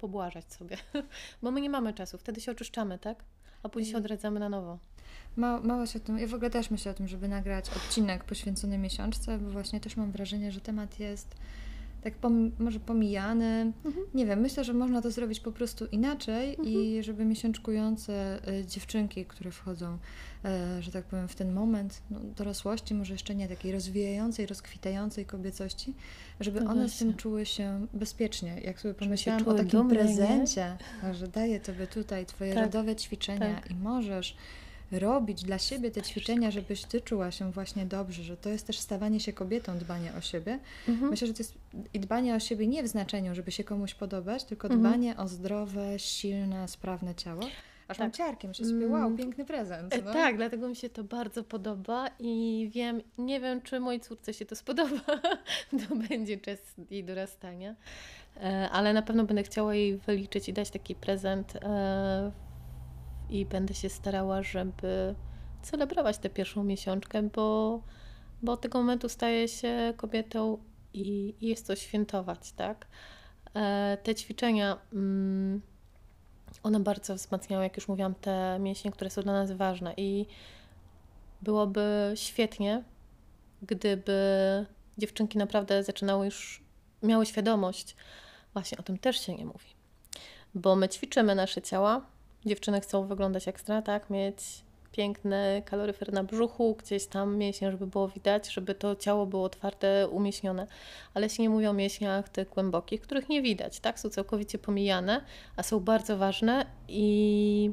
pobłażać 0.00 0.52
sobie, 0.52 0.76
bo 1.42 1.50
my 1.50 1.60
nie 1.60 1.70
mamy 1.70 1.94
czasu, 1.94 2.18
wtedy 2.18 2.40
się 2.40 2.52
oczyszczamy, 2.52 2.98
tak? 2.98 3.24
a 3.62 3.68
później 3.68 3.92
się 3.92 3.98
odradzamy 3.98 4.40
na 4.40 4.48
nowo. 4.48 4.78
Mało, 5.36 5.60
mało 5.62 5.86
się 5.86 5.98
o 5.98 6.02
tym, 6.02 6.18
ja 6.18 6.26
w 6.26 6.34
ogóle 6.34 6.50
też 6.50 6.70
myślę 6.70 6.92
o 6.92 6.94
tym, 6.94 7.08
żeby 7.08 7.28
nagrać 7.28 7.70
odcinek 7.70 8.24
poświęcony 8.24 8.78
miesiączce, 8.78 9.38
bo 9.38 9.50
właśnie 9.50 9.80
też 9.80 9.96
mam 9.96 10.12
wrażenie, 10.12 10.52
że 10.52 10.60
temat 10.60 11.00
jest 11.00 11.34
tak 12.02 12.14
pom 12.14 12.50
może 12.58 12.80
pomijany. 12.80 13.72
Mhm. 13.84 14.06
Nie 14.14 14.26
wiem, 14.26 14.40
myślę, 14.40 14.64
że 14.64 14.74
można 14.74 15.02
to 15.02 15.10
zrobić 15.10 15.40
po 15.40 15.52
prostu 15.52 15.86
inaczej 15.86 16.50
mhm. 16.50 16.68
i 16.68 17.02
żeby 17.02 17.24
miesiączkujące 17.24 18.40
y, 18.48 18.66
dziewczynki, 18.66 19.24
które 19.24 19.50
wchodzą, 19.50 19.98
y, 20.78 20.82
że 20.82 20.92
tak 20.92 21.04
powiem, 21.04 21.28
w 21.28 21.34
ten 21.34 21.52
moment 21.52 22.02
no, 22.10 22.20
dorosłości, 22.36 22.94
może 22.94 23.14
jeszcze 23.14 23.34
nie 23.34 23.48
takiej 23.48 23.72
rozwijającej, 23.72 24.46
rozkwitającej 24.46 25.26
kobiecości, 25.26 25.94
żeby 26.40 26.60
no 26.60 26.70
one 26.70 26.88
z 26.88 26.98
tym 26.98 27.14
czuły 27.14 27.46
się 27.46 27.86
bezpiecznie. 27.92 28.60
Jak 28.60 28.80
sobie 28.80 28.94
pomyślałam 28.94 29.48
o 29.48 29.54
takim 29.54 29.70
dumne, 29.70 29.94
prezencie, 29.94 30.76
nie? 31.02 31.14
że 31.14 31.28
daję 31.28 31.60
Tobie 31.60 31.86
tutaj 31.86 32.26
Twoje 32.26 32.54
tak. 32.54 32.64
rodowe 32.64 32.96
ćwiczenia 32.96 33.54
tak. 33.54 33.70
i 33.70 33.74
możesz 33.74 34.36
robić 34.92 35.42
dla 35.42 35.58
siebie 35.58 35.90
te 35.90 36.02
ćwiczenia, 36.02 36.50
żebyś 36.50 36.84
ty 36.84 37.00
czuła 37.00 37.30
się 37.30 37.52
właśnie 37.52 37.86
dobrze, 37.86 38.22
że 38.22 38.36
to 38.36 38.48
jest 38.48 38.66
też 38.66 38.78
stawanie 38.78 39.20
się 39.20 39.32
kobietą, 39.32 39.78
dbanie 39.78 40.12
o 40.18 40.20
siebie. 40.20 40.58
Mhm. 40.88 41.10
Myślę, 41.10 41.26
że 41.26 41.34
to 41.34 41.40
jest 41.40 41.54
i 41.94 42.00
dbanie 42.00 42.34
o 42.34 42.40
siebie 42.40 42.66
nie 42.66 42.82
w 42.82 42.88
znaczeniu, 42.88 43.34
żeby 43.34 43.50
się 43.50 43.64
komuś 43.64 43.94
podobać, 43.94 44.44
tylko 44.44 44.68
mhm. 44.68 44.80
dbanie 44.80 45.16
o 45.16 45.28
zdrowe, 45.28 45.98
silne, 45.98 46.68
sprawne 46.68 47.14
ciało. 47.14 47.42
Aż 47.90 47.96
tak. 47.96 48.04
mam 48.04 48.12
ciarki, 48.12 48.48
myślę 48.48 48.66
sobie, 48.66 48.88
wow, 48.88 49.06
mm. 49.06 49.16
piękny 49.16 49.44
prezent. 49.44 49.94
E, 49.94 50.02
no? 50.02 50.12
Tak, 50.12 50.36
dlatego 50.36 50.68
mi 50.68 50.76
się 50.76 50.88
to 50.88 51.04
bardzo 51.04 51.44
podoba 51.44 52.08
i 52.18 52.70
wiem, 52.74 53.02
nie 53.18 53.40
wiem, 53.40 53.62
czy 53.62 53.80
mojej 53.80 54.00
córce 54.00 54.34
się 54.34 54.46
to 54.46 54.56
spodoba, 54.56 55.00
to 55.88 55.96
będzie 56.08 56.38
czas 56.38 56.58
jej 56.90 57.04
dorastania, 57.04 57.74
e, 58.36 58.70
ale 58.72 58.92
na 58.92 59.02
pewno 59.02 59.24
będę 59.24 59.42
chciała 59.42 59.74
jej 59.74 59.96
wyliczyć 59.96 60.48
i 60.48 60.52
dać 60.52 60.70
taki 60.70 60.94
prezent 60.94 61.56
e, 61.56 62.30
i 63.30 63.46
będę 63.46 63.74
się 63.74 63.88
starała, 63.88 64.42
żeby 64.42 65.14
celebrować 65.62 66.18
tę 66.18 66.30
pierwszą 66.30 66.64
miesiączkę, 66.64 67.22
bo, 67.22 67.80
bo 68.42 68.52
od 68.52 68.60
tego 68.60 68.78
momentu 68.78 69.08
staję 69.08 69.48
się 69.48 69.94
kobietą 69.96 70.58
i, 70.94 71.34
i 71.40 71.48
jest 71.48 71.66
to 71.66 71.76
świętować, 71.76 72.52
tak? 72.52 72.86
E, 73.54 73.98
te 74.02 74.14
ćwiczenia, 74.14 74.78
mm, 74.92 75.60
one 76.62 76.80
bardzo 76.80 77.14
wzmacniają, 77.14 77.62
jak 77.62 77.76
już 77.76 77.88
mówiłam, 77.88 78.14
te 78.14 78.58
mięśnie, 78.60 78.90
które 78.90 79.10
są 79.10 79.22
dla 79.22 79.32
nas 79.32 79.52
ważne 79.52 79.94
i 79.96 80.26
byłoby 81.42 82.12
świetnie, 82.14 82.84
gdyby 83.62 84.16
dziewczynki 84.98 85.38
naprawdę 85.38 85.84
zaczynały 85.84 86.24
już, 86.24 86.62
miały 87.02 87.26
świadomość, 87.26 87.96
właśnie 88.52 88.78
o 88.78 88.82
tym 88.82 88.98
też 88.98 89.26
się 89.26 89.34
nie 89.34 89.44
mówi, 89.44 89.68
bo 90.54 90.76
my 90.76 90.88
ćwiczymy 90.88 91.34
nasze 91.34 91.62
ciała, 91.62 92.06
dziewczyny 92.46 92.80
chcą 92.80 93.06
wyglądać 93.06 93.48
ekstra, 93.48 93.82
tak? 93.82 94.10
Mieć 94.10 94.64
piękny 94.92 95.62
kaloryfer 95.64 96.12
na 96.12 96.24
brzuchu, 96.24 96.76
gdzieś 96.78 97.06
tam 97.06 97.36
mięśnie, 97.36 97.70
żeby 97.70 97.86
było 97.86 98.08
widać, 98.08 98.52
żeby 98.52 98.74
to 98.74 98.96
ciało 98.96 99.26
było 99.26 99.44
otwarte, 99.44 100.08
umieśnione. 100.08 100.66
Ale 101.14 101.28
się 101.30 101.42
nie 101.42 101.50
mówi 101.50 101.66
o 101.66 101.72
mięśniach 101.72 102.28
tych 102.28 102.48
głębokich, 102.48 103.00
których 103.00 103.28
nie 103.28 103.42
widać, 103.42 103.80
tak? 103.80 104.00
Są 104.00 104.08
całkowicie 104.08 104.58
pomijane, 104.58 105.24
a 105.56 105.62
są 105.62 105.80
bardzo 105.80 106.16
ważne 106.16 106.66
i 106.88 107.72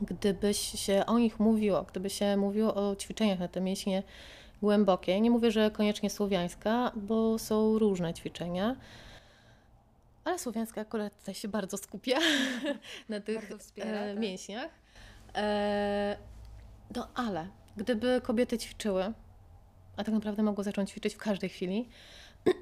gdybyś 0.00 0.58
się 0.58 1.06
o 1.06 1.18
nich 1.18 1.40
mówiło, 1.40 1.82
gdyby 1.82 2.10
się 2.10 2.36
mówiło 2.36 2.74
o 2.74 2.96
ćwiczeniach 2.96 3.38
na 3.38 3.48
te 3.48 3.60
mięśnie 3.60 4.02
głębokie, 4.62 5.20
nie 5.20 5.30
mówię, 5.30 5.50
że 5.50 5.70
koniecznie 5.70 6.10
słowiańska, 6.10 6.92
bo 6.96 7.38
są 7.38 7.78
różne 7.78 8.14
ćwiczenia, 8.14 8.76
ale 10.28 10.38
słowiańska 10.38 10.80
akurat 10.80 11.18
tutaj 11.18 11.34
się 11.34 11.48
bardzo 11.48 11.76
skupia 11.76 12.18
na 13.08 13.20
tych 13.20 13.52
wspiera, 13.58 14.00
e, 14.00 14.10
tak? 14.10 14.22
mięśniach. 14.22 14.70
E, 15.34 16.16
no 16.96 17.08
ale 17.14 17.48
gdyby 17.76 18.20
kobiety 18.24 18.58
ćwiczyły, 18.58 19.12
a 19.96 20.04
tak 20.04 20.14
naprawdę 20.14 20.42
mogły 20.42 20.64
zacząć 20.64 20.90
ćwiczyć 20.90 21.14
w 21.14 21.18
każdej 21.18 21.50
chwili, 21.50 21.88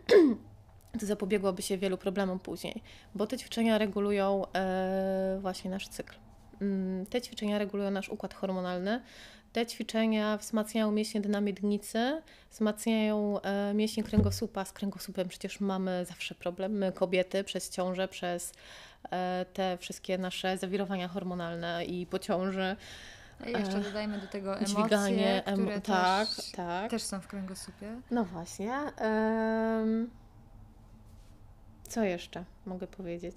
to 1.00 1.06
zapobiegłoby 1.06 1.62
się 1.62 1.78
wielu 1.78 1.98
problemom 1.98 2.38
później, 2.38 2.82
bo 3.14 3.26
te 3.26 3.38
ćwiczenia 3.38 3.78
regulują 3.78 4.42
e, 4.52 5.38
właśnie 5.40 5.70
nasz 5.70 5.88
cykl. 5.88 6.14
Mm, 6.60 7.06
te 7.06 7.22
ćwiczenia 7.22 7.58
regulują 7.58 7.90
nasz 7.90 8.08
układ 8.08 8.34
hormonalny, 8.34 9.02
te 9.56 9.66
ćwiczenia 9.66 10.36
wzmacniają 10.36 10.92
mięśnie 10.92 11.20
dynamiednicy, 11.20 12.22
wzmacniają 12.50 13.40
e, 13.40 13.74
mięśnie 13.74 14.04
kręgosłupa. 14.04 14.64
Z 14.64 14.72
kręgosłupem 14.72 15.28
przecież 15.28 15.60
mamy 15.60 16.04
zawsze 16.08 16.34
problem, 16.34 16.72
my 16.72 16.92
kobiety 16.92 17.44
przez 17.44 17.70
ciążę, 17.70 18.08
przez 18.08 18.52
e, 19.10 19.46
te 19.52 19.78
wszystkie 19.78 20.18
nasze 20.18 20.58
zawirowania 20.58 21.08
hormonalne 21.08 21.84
i 21.84 22.06
po 22.06 22.18
ciąży. 22.18 22.76
I 23.46 23.50
jeszcze 23.50 23.80
dodajmy 23.80 24.20
do 24.20 24.26
tego 24.26 24.56
emocje, 24.56 24.74
Dźwiganie, 24.74 25.42
które 25.52 25.80
tak, 25.80 26.28
też, 26.28 26.50
tak. 26.50 26.90
też 26.90 27.02
są 27.02 27.20
w 27.20 27.26
kręgosłupie. 27.26 28.00
No 28.10 28.24
właśnie. 28.24 28.72
Co 31.88 32.04
jeszcze 32.04 32.44
mogę 32.66 32.86
powiedzieć? 32.86 33.36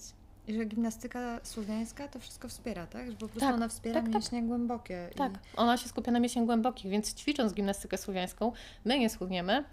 I 0.50 0.53
że 0.53 0.65
gimnastyka 0.65 1.39
słowiańska 1.44 2.08
to 2.08 2.20
wszystko 2.20 2.48
wspiera, 2.48 2.88
tak? 2.88 3.12
Że 3.12 3.18
po 3.18 3.27
prostu 3.27 3.39
tak, 3.39 3.56
ona 3.56 3.68
wspiera 3.68 3.96
tak, 3.96 4.03
tak. 4.03 4.13
mięśnie 4.13 4.39
tak. 4.39 4.48
głębokie. 4.48 5.10
Tak, 5.15 5.32
i... 5.32 5.58
ona 5.58 5.77
się 5.77 5.89
skupia 5.89 6.12
na 6.12 6.20
mięśniach 6.20 6.46
głębokich, 6.46 6.91
więc 6.91 7.13
ćwicząc 7.13 7.53
gimnastykę 7.53 7.98
słowiańską, 7.98 8.51
my 8.86 9.00
nie 9.00 9.10
schudniemy 9.10 9.63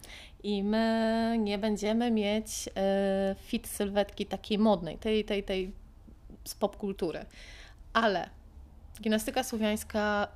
i 0.43 0.63
my 0.63 1.37
nie 1.39 1.59
będziemy 1.59 2.11
mieć 2.11 2.69
e, 2.77 3.37
fit 3.41 3.67
sylwetki 3.67 4.27
takiej 4.27 4.59
modnej, 4.59 4.99
tej, 4.99 5.25
tej, 5.25 5.43
tej 5.45 5.73
z 6.45 6.55
popkultury. 6.55 7.25
Ale 7.93 8.31
gimnastyka 9.01 9.45
słowiańska 9.45 10.29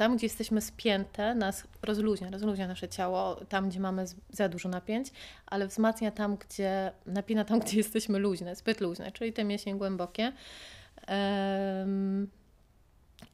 tam, 0.00 0.16
gdzie 0.16 0.26
jesteśmy 0.26 0.60
spięte, 0.60 1.34
nas 1.34 1.64
rozluźnia, 1.82 2.30
rozluźnia 2.30 2.68
nasze 2.68 2.88
ciało, 2.88 3.34
tam, 3.34 3.68
gdzie 3.68 3.80
mamy 3.80 4.04
za 4.30 4.48
dużo 4.48 4.68
napięć, 4.68 5.08
ale 5.46 5.66
wzmacnia 5.66 6.10
tam, 6.10 6.36
gdzie, 6.36 6.92
napina 7.06 7.44
tam, 7.44 7.60
gdzie 7.64 7.76
jesteśmy 7.76 8.18
luźne, 8.18 8.56
zbyt 8.56 8.80
luźne, 8.80 9.12
czyli 9.12 9.32
te 9.32 9.44
mięśnie 9.44 9.74
głębokie. 9.76 10.32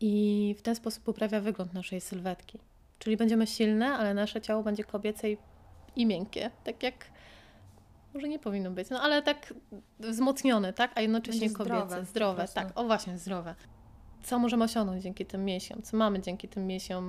I 0.01 0.55
w 0.59 0.63
ten 0.63 0.75
sposób 0.75 1.05
poprawia 1.05 1.41
wygląd 1.41 1.75
naszej 1.75 2.01
sylwetki. 2.01 2.59
Czyli 2.99 3.17
będziemy 3.17 3.47
silne, 3.47 3.87
ale 3.87 4.15
nasze 4.15 4.41
ciało 4.41 4.63
będzie 4.63 4.85
kobiece 4.85 5.31
i, 5.31 5.37
i 5.97 6.07
miękkie, 6.07 6.51
tak 6.65 6.83
jak 6.83 6.95
może 8.15 8.29
nie 8.29 8.39
powinno 8.39 8.71
być, 8.71 8.91
no 8.91 9.01
ale 9.01 9.23
tak 9.23 9.55
wzmocnione, 10.01 10.73
tak, 10.73 10.93
a 10.95 11.01
jednocześnie 11.01 11.51
kobiece, 11.51 11.75
zdrowe, 11.77 12.05
zdrowe 12.05 12.49
tak, 12.55 12.73
o 12.75 12.85
właśnie, 12.85 13.19
zdrowe 13.19 13.55
co 14.27 14.39
możemy 14.39 14.65
osiągnąć 14.65 15.03
dzięki 15.03 15.27
tym 15.27 15.45
mięsiom, 15.45 15.83
co 15.83 15.97
mamy 15.97 16.21
dzięki 16.21 16.49
tym 16.49 16.67
mięsiom 16.67 17.05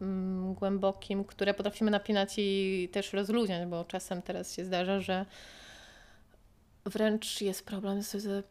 mm, 0.00 0.54
głębokim, 0.54 1.24
które 1.24 1.54
potrafimy 1.54 1.90
napinać 1.90 2.34
i 2.38 2.88
też 2.92 3.12
rozluźniać, 3.12 3.68
bo 3.68 3.84
czasem 3.84 4.22
teraz 4.22 4.54
się 4.54 4.64
zdarza, 4.64 5.00
że 5.00 5.26
wręcz 6.86 7.40
jest 7.40 7.66
problem 7.66 8.02
z 8.02 8.46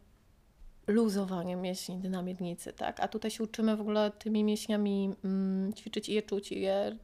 luzowaniem 0.86 1.60
mięśni 1.60 1.96
dynamiednicy, 1.96 2.72
tak? 2.72 3.00
A 3.00 3.08
tutaj 3.08 3.30
się 3.30 3.44
uczymy 3.44 3.76
w 3.76 3.80
ogóle 3.80 4.10
tymi 4.10 4.44
mięśniami 4.44 5.14
mm, 5.24 5.72
ćwiczyć 5.74 6.08
i 6.08 6.14
je 6.14 6.22
czuć 6.22 6.52
i 6.52 6.60
je, 6.60 6.96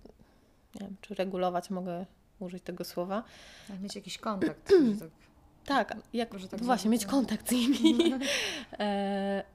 nie 0.75 0.81
wiem, 0.81 0.97
czy 1.01 1.15
regulować, 1.15 1.71
mogę 1.71 2.07
użyć 2.39 2.63
tego 2.63 2.85
słowa. 2.85 3.25
Jak 3.71 3.81
mieć 3.81 3.97
jakiś 3.97 4.19
kontakt. 4.19 4.73
tak, 5.65 5.89
tak, 5.89 5.99
jak, 6.13 6.31
tak 6.51 6.63
właśnie, 6.63 6.91
mieć 6.91 7.07
kontakt 7.07 7.49
z 7.49 7.53
nimi. 7.53 8.15
e, 8.79 9.54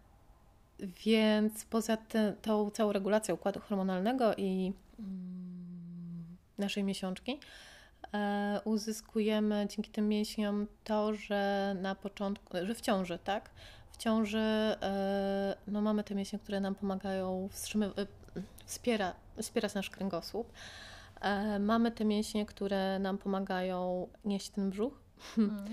więc 1.06 1.66
poza 1.66 1.98
te, 1.98 2.34
tą 2.42 2.72
całą 2.72 2.92
regulacją 2.92 3.36
układu 3.36 3.60
hormonalnego 3.60 4.36
i 4.38 4.74
mm, 5.00 6.38
naszej 6.58 6.84
miesiączki, 6.84 7.40
e, 8.14 8.62
uzyskujemy 8.66 9.68
dzięki 9.70 9.92
tym 9.92 10.08
mięśniom 10.08 10.68
to, 10.84 11.14
że 11.14 11.76
na 11.82 11.96
początku, 11.96 12.58
że 12.64 12.76
w 12.76 12.82
ciąży, 12.82 13.20
tak? 13.24 13.50
W 13.92 13.98
ciąży 13.98 14.40
e, 14.40 15.56
no, 15.68 15.82
mamy 15.82 16.04
te 16.04 16.16
mięśnie, 16.16 16.40
które 16.40 16.60
nam 16.60 16.76
pomagają 16.76 17.50
wstrzymywać, 17.52 17.98
e, 17.98 18.06
wspiera, 18.66 19.16
wspierać 19.42 19.74
nasz 19.74 19.90
kręgosłup. 19.90 20.52
Mamy 21.60 21.92
te 21.92 22.06
mięśnie, 22.06 22.46
które 22.46 23.00
nam 23.00 23.18
pomagają 23.18 24.08
nieść 24.26 24.50
ten 24.50 24.70
brzuch. 24.70 24.94
Mm. 25.38 25.66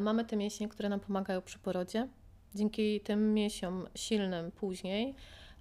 Mamy 0.00 0.24
te 0.24 0.36
mięśnie, 0.36 0.68
które 0.68 0.88
nam 0.88 1.00
pomagają 1.00 1.42
przy 1.42 1.58
porodzie 1.58 2.08
Dzięki 2.54 3.00
tym 3.00 3.34
mięsiom 3.34 3.86
silnym 3.94 4.50
później, 4.50 5.14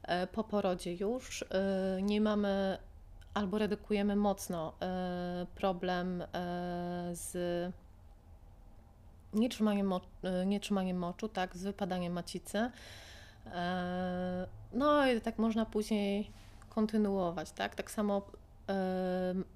e, 0.03 0.27
po 0.27 0.43
porodzie 0.43 0.93
już, 0.93 1.43
e, 1.43 2.01
nie 2.01 2.21
mamy 2.21 2.77
albo 3.33 3.57
redukujemy 3.57 4.15
mocno 4.15 4.73
e, 4.81 5.45
problem 5.55 6.23
z 7.11 7.33
nietrzymaniem, 9.33 9.87
mo 9.87 10.01
nietrzymaniem 10.45 10.97
moczu, 10.97 11.29
tak, 11.29 11.55
z 11.55 11.63
wypadaniem 11.63 12.13
macicy. 12.13 12.71
No 14.73 15.07
i 15.07 15.21
tak 15.21 15.37
można 15.37 15.65
później 15.65 16.31
kontynuować, 16.69 17.51
tak? 17.51 17.75
Tak 17.75 17.91
samo 17.91 18.21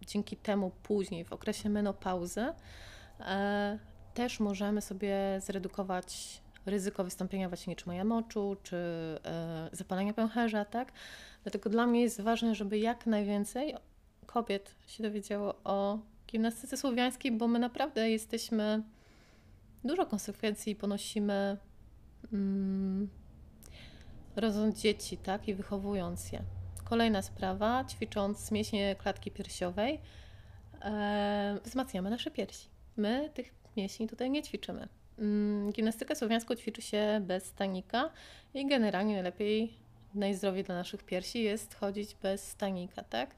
dzięki 0.07 0.37
temu 0.37 0.71
później 0.83 1.25
w 1.25 1.33
okresie 1.33 1.69
menopauzy 1.69 2.45
też 4.13 4.39
możemy 4.39 4.81
sobie 4.81 5.15
zredukować 5.41 6.41
ryzyko 6.65 7.03
wystąpienia 7.03 7.49
właśnie 7.49 7.71
nieczymania 7.71 8.03
moczu, 8.03 8.57
czy 8.63 8.75
e, 9.25 9.69
zapalenia 9.71 10.13
pęcherza, 10.13 10.65
tak? 10.65 10.91
Dlatego 11.43 11.69
dla 11.69 11.87
mnie 11.87 12.01
jest 12.01 12.21
ważne, 12.21 12.55
żeby 12.55 12.79
jak 12.79 13.05
najwięcej 13.05 13.75
kobiet 14.25 14.75
się 14.87 15.03
dowiedziało 15.03 15.55
o 15.63 15.99
gimnastyce 16.27 16.77
słowiańskiej, 16.77 17.31
bo 17.31 17.47
my 17.47 17.59
naprawdę 17.59 18.09
jesteśmy, 18.09 18.83
dużo 19.83 20.05
konsekwencji 20.05 20.75
ponosimy 20.75 21.57
mm, 22.33 23.09
rodząc 24.35 24.81
dzieci, 24.81 25.17
tak? 25.17 25.47
I 25.47 25.53
wychowując 25.53 26.31
je. 26.31 26.41
Kolejna 26.83 27.21
sprawa, 27.21 27.85
ćwicząc 27.85 28.51
mięśnie 28.51 28.95
klatki 28.95 29.31
piersiowej, 29.31 30.01
e, 30.81 31.59
wzmacniamy 31.63 32.09
nasze 32.09 32.31
piersi. 32.31 32.67
My 32.97 33.29
tych 33.33 33.53
mięśni 33.77 34.07
tutaj 34.07 34.29
nie 34.31 34.43
ćwiczymy. 34.43 34.87
Mm, 35.19 35.71
gimnastykę 35.71 36.15
słowiańską 36.15 36.55
ćwiczy 36.55 36.81
się 36.81 37.21
bez 37.21 37.45
stanika 37.45 38.09
i 38.53 38.67
generalnie 38.67 39.13
najlepiej, 39.13 39.73
najzdrowiej 40.13 40.63
dla 40.63 40.75
naszych 40.75 41.03
piersi 41.03 41.43
jest 41.43 41.75
chodzić 41.75 42.15
bez 42.15 42.47
stanika, 42.47 43.03
tak? 43.03 43.35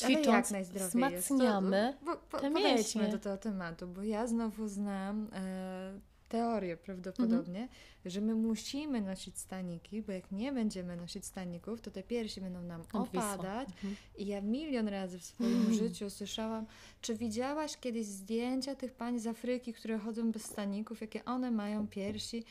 Ćwicząc, 0.00 0.52
wzmacniamy 0.72 1.94
to, 2.04 2.20
bo, 2.30 2.38
te 2.38 2.50
mięśnie. 2.50 3.08
do 3.08 3.18
tego 3.18 3.36
tematu, 3.36 3.86
bo 3.86 4.02
ja 4.02 4.26
znowu 4.26 4.68
znam 4.68 5.28
e, 5.32 6.11
teorię 6.32 6.76
prawdopodobnie, 6.76 7.62
mhm. 7.62 7.78
że 8.04 8.20
my 8.20 8.34
musimy 8.34 9.00
nosić 9.00 9.38
staniki, 9.38 10.02
bo 10.02 10.12
jak 10.12 10.32
nie 10.32 10.52
będziemy 10.52 10.96
nosić 10.96 11.24
staników, 11.24 11.80
to 11.80 11.90
te 11.90 12.02
piersi 12.02 12.40
będą 12.40 12.62
nam 12.62 12.82
opadać. 12.92 13.68
Mhm. 13.68 13.96
I 14.18 14.26
ja 14.26 14.40
milion 14.40 14.88
razy 14.88 15.18
w 15.18 15.24
swoim 15.24 15.56
mhm. 15.56 15.74
życiu 15.74 16.10
słyszałam, 16.10 16.66
czy 17.00 17.14
widziałaś 17.14 17.76
kiedyś 17.76 18.06
zdjęcia 18.06 18.74
tych 18.74 18.92
pań 18.92 19.18
z 19.18 19.26
Afryki, 19.26 19.72
które 19.72 19.98
chodzą 19.98 20.32
bez 20.32 20.44
staników, 20.44 21.00
jakie 21.00 21.24
one 21.24 21.50
mają 21.50 21.86
piersi 21.86 22.44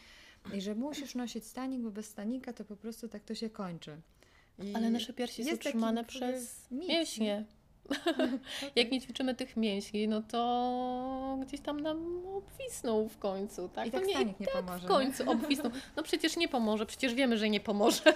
i 0.54 0.62
że 0.62 0.76
musisz 0.76 1.16
nosić 1.16 1.46
stanik, 1.46 1.82
bo 1.82 1.92
bez 1.92 2.06
stanika 2.06 2.54
to 2.54 2.66
po 2.66 2.76
prostu 2.76 3.08
tak 3.08 3.24
to 3.24 3.36
się 3.36 3.50
kończy. 3.50 3.98
I 4.64 4.76
Ale 4.76 4.90
nasze 4.90 5.14
piersi 5.14 5.46
są 5.46 5.58
trzymane 5.58 6.06
przez 6.06 6.68
mięśnie. 6.72 7.46
Jak 8.76 8.92
nie 8.92 9.02
ćwiczymy 9.02 9.36
tych 9.36 9.58
mięśni, 9.58 10.08
no 10.08 10.22
to 10.22 11.38
gdzieś 11.42 11.62
tam 11.62 11.80
nam 11.80 12.28
obwisną 12.28 13.10
w 13.10 13.18
końcu, 13.18 13.70
tak? 13.70 13.88
I 13.88 13.92
tak 13.92 14.06
nie, 14.06 14.26
nie 14.26 14.34
tak 14.34 14.66
pomoże. 14.66 14.86
w 14.86 14.90
końcu 14.90 15.24
nie? 15.24 15.32
obwisną. 15.32 15.70
No 15.96 16.04
przecież 16.04 16.38
nie 16.38 16.48
pomoże, 16.48 16.86
przecież 16.86 17.14
wiemy, 17.14 17.38
że 17.38 17.50
nie 17.50 17.60
pomoże. 17.60 18.14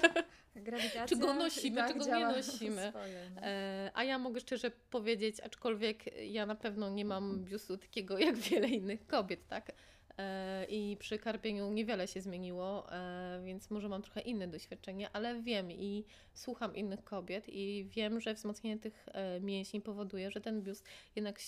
Grawitacja 0.55 1.05
czy 1.05 1.15
go 1.15 1.33
nosimy, 1.33 1.75
tak 1.75 1.93
czy 1.93 1.99
go 1.99 2.05
nie 2.05 2.25
nosimy. 2.25 2.89
Swoje, 2.91 3.29
no. 3.35 3.41
e, 3.41 3.91
a 3.93 4.03
ja 4.03 4.19
mogę 4.19 4.39
szczerze 4.39 4.71
powiedzieć, 4.89 5.39
aczkolwiek 5.39 6.17
ja 6.21 6.45
na 6.45 6.55
pewno 6.55 6.89
nie 6.89 7.05
mam 7.05 7.43
biustu 7.43 7.77
takiego 7.77 8.17
jak 8.17 8.35
wiele 8.35 8.67
innych 8.67 9.07
kobiet, 9.07 9.47
tak? 9.47 9.71
E, 10.17 10.65
i 10.69 10.97
przy 10.97 11.19
karpieniu 11.19 11.71
niewiele 11.71 12.07
się 12.07 12.21
zmieniło, 12.21 12.93
e, 12.93 13.41
więc 13.45 13.69
może 13.69 13.89
mam 13.89 14.01
trochę 14.01 14.21
inne 14.21 14.47
doświadczenie, 14.47 15.09
ale 15.13 15.41
wiem 15.41 15.71
i 15.71 16.05
słucham 16.33 16.75
innych 16.75 17.03
kobiet 17.03 17.49
i 17.49 17.85
wiem, 17.89 18.21
że 18.21 18.33
wzmocnienie 18.33 18.79
tych 18.79 19.05
e, 19.11 19.39
mięśni 19.39 19.81
powoduje, 19.81 20.31
że 20.31 20.41
ten 20.41 20.61
biust 20.61 20.85
jednak 21.15 21.39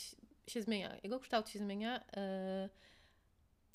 się 0.48 0.62
zmienia, 0.62 0.98
jego 1.04 1.20
kształt 1.20 1.50
się 1.50 1.60
zmienia. 1.60 2.04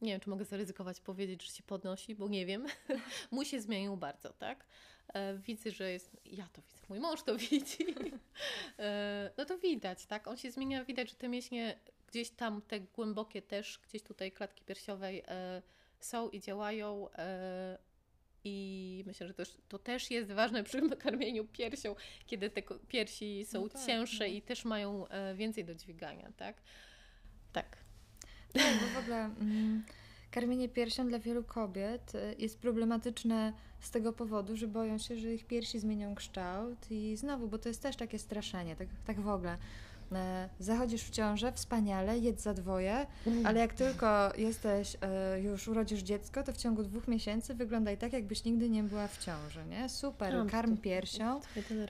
Nie 0.02 0.12
wiem, 0.12 0.20
czy 0.20 0.30
mogę 0.30 0.44
zaryzykować 0.44 1.00
powiedzieć, 1.00 1.46
że 1.46 1.52
się 1.52 1.62
podnosi, 1.62 2.14
bo 2.14 2.28
nie 2.28 2.46
wiem. 2.46 2.66
Mój 3.30 3.44
się 3.44 3.60
zmienił 3.60 3.96
bardzo, 3.96 4.32
tak? 4.32 4.66
Widzę, 5.38 5.70
że 5.70 5.92
jest. 5.92 6.16
Ja 6.24 6.48
to 6.52 6.62
widzę, 6.62 6.86
mój 6.88 7.00
mąż 7.00 7.22
to 7.22 7.36
widzi. 7.36 7.86
No 9.38 9.44
to 9.44 9.58
widać, 9.58 10.06
tak? 10.06 10.28
On 10.28 10.36
się 10.36 10.50
zmienia, 10.50 10.84
widać, 10.84 11.10
że 11.10 11.16
te 11.16 11.28
mięśnie 11.28 11.78
gdzieś 12.12 12.30
tam 12.30 12.62
te 12.62 12.80
głębokie 12.80 13.42
też, 13.42 13.80
gdzieś 13.88 14.02
tutaj 14.02 14.32
klatki 14.32 14.64
piersiowej 14.64 15.22
e, 15.26 15.62
są 16.00 16.30
i 16.30 16.40
działają. 16.40 17.08
E, 17.12 17.78
I 18.44 19.04
myślę, 19.06 19.26
że 19.26 19.34
to, 19.34 19.42
to 19.68 19.78
też 19.78 20.10
jest 20.10 20.32
ważne 20.32 20.64
przy 20.64 20.90
karmieniu 20.96 21.44
piersią, 21.44 21.94
kiedy 22.26 22.50
te 22.50 22.62
piersi 22.88 23.44
są 23.44 23.60
no 23.60 23.68
tak, 23.68 23.86
cięższe 23.86 24.28
no. 24.28 24.34
i 24.34 24.42
też 24.42 24.64
mają 24.64 25.08
e, 25.08 25.34
więcej 25.34 25.64
do 25.64 25.74
dźwigania, 25.74 26.32
tak? 26.36 26.62
Tak. 27.52 27.76
Tak, 28.52 28.80
bo 28.80 29.00
w 29.00 29.02
ogóle 29.02 29.24
mm, 29.24 29.84
karmienie 30.30 30.68
piersią 30.68 31.08
dla 31.08 31.18
wielu 31.18 31.44
kobiet 31.44 32.12
jest 32.38 32.58
problematyczne 32.58 33.52
z 33.80 33.90
tego 33.90 34.12
powodu, 34.12 34.56
że 34.56 34.68
boją 34.68 34.98
się, 34.98 35.16
że 35.16 35.34
ich 35.34 35.46
piersi 35.46 35.78
zmienią 35.78 36.14
kształt 36.14 36.90
i 36.90 37.16
znowu, 37.16 37.48
bo 37.48 37.58
to 37.58 37.68
jest 37.68 37.82
też 37.82 37.96
takie 37.96 38.18
straszenie, 38.18 38.76
tak, 38.76 38.88
tak 39.06 39.20
w 39.20 39.28
ogóle 39.28 39.58
zachodzisz 40.58 41.02
w 41.04 41.10
ciążę, 41.10 41.52
wspaniale, 41.52 42.18
jedz 42.18 42.42
za 42.42 42.54
dwoje, 42.54 43.06
mm. 43.26 43.46
ale 43.46 43.60
jak 43.60 43.74
tylko 43.74 44.32
jesteś, 44.36 44.96
e, 45.00 45.40
już 45.40 45.68
urodzisz 45.68 46.00
dziecko, 46.00 46.42
to 46.42 46.52
w 46.52 46.56
ciągu 46.56 46.82
dwóch 46.82 47.08
miesięcy 47.08 47.54
wyglądaj 47.54 47.98
tak, 47.98 48.12
jakbyś 48.12 48.44
nigdy 48.44 48.70
nie 48.70 48.82
była 48.82 49.08
w 49.08 49.18
ciąży, 49.18 49.64
nie? 49.70 49.88
Super, 49.88 50.46
karm 50.50 50.76
piersią, 50.76 51.40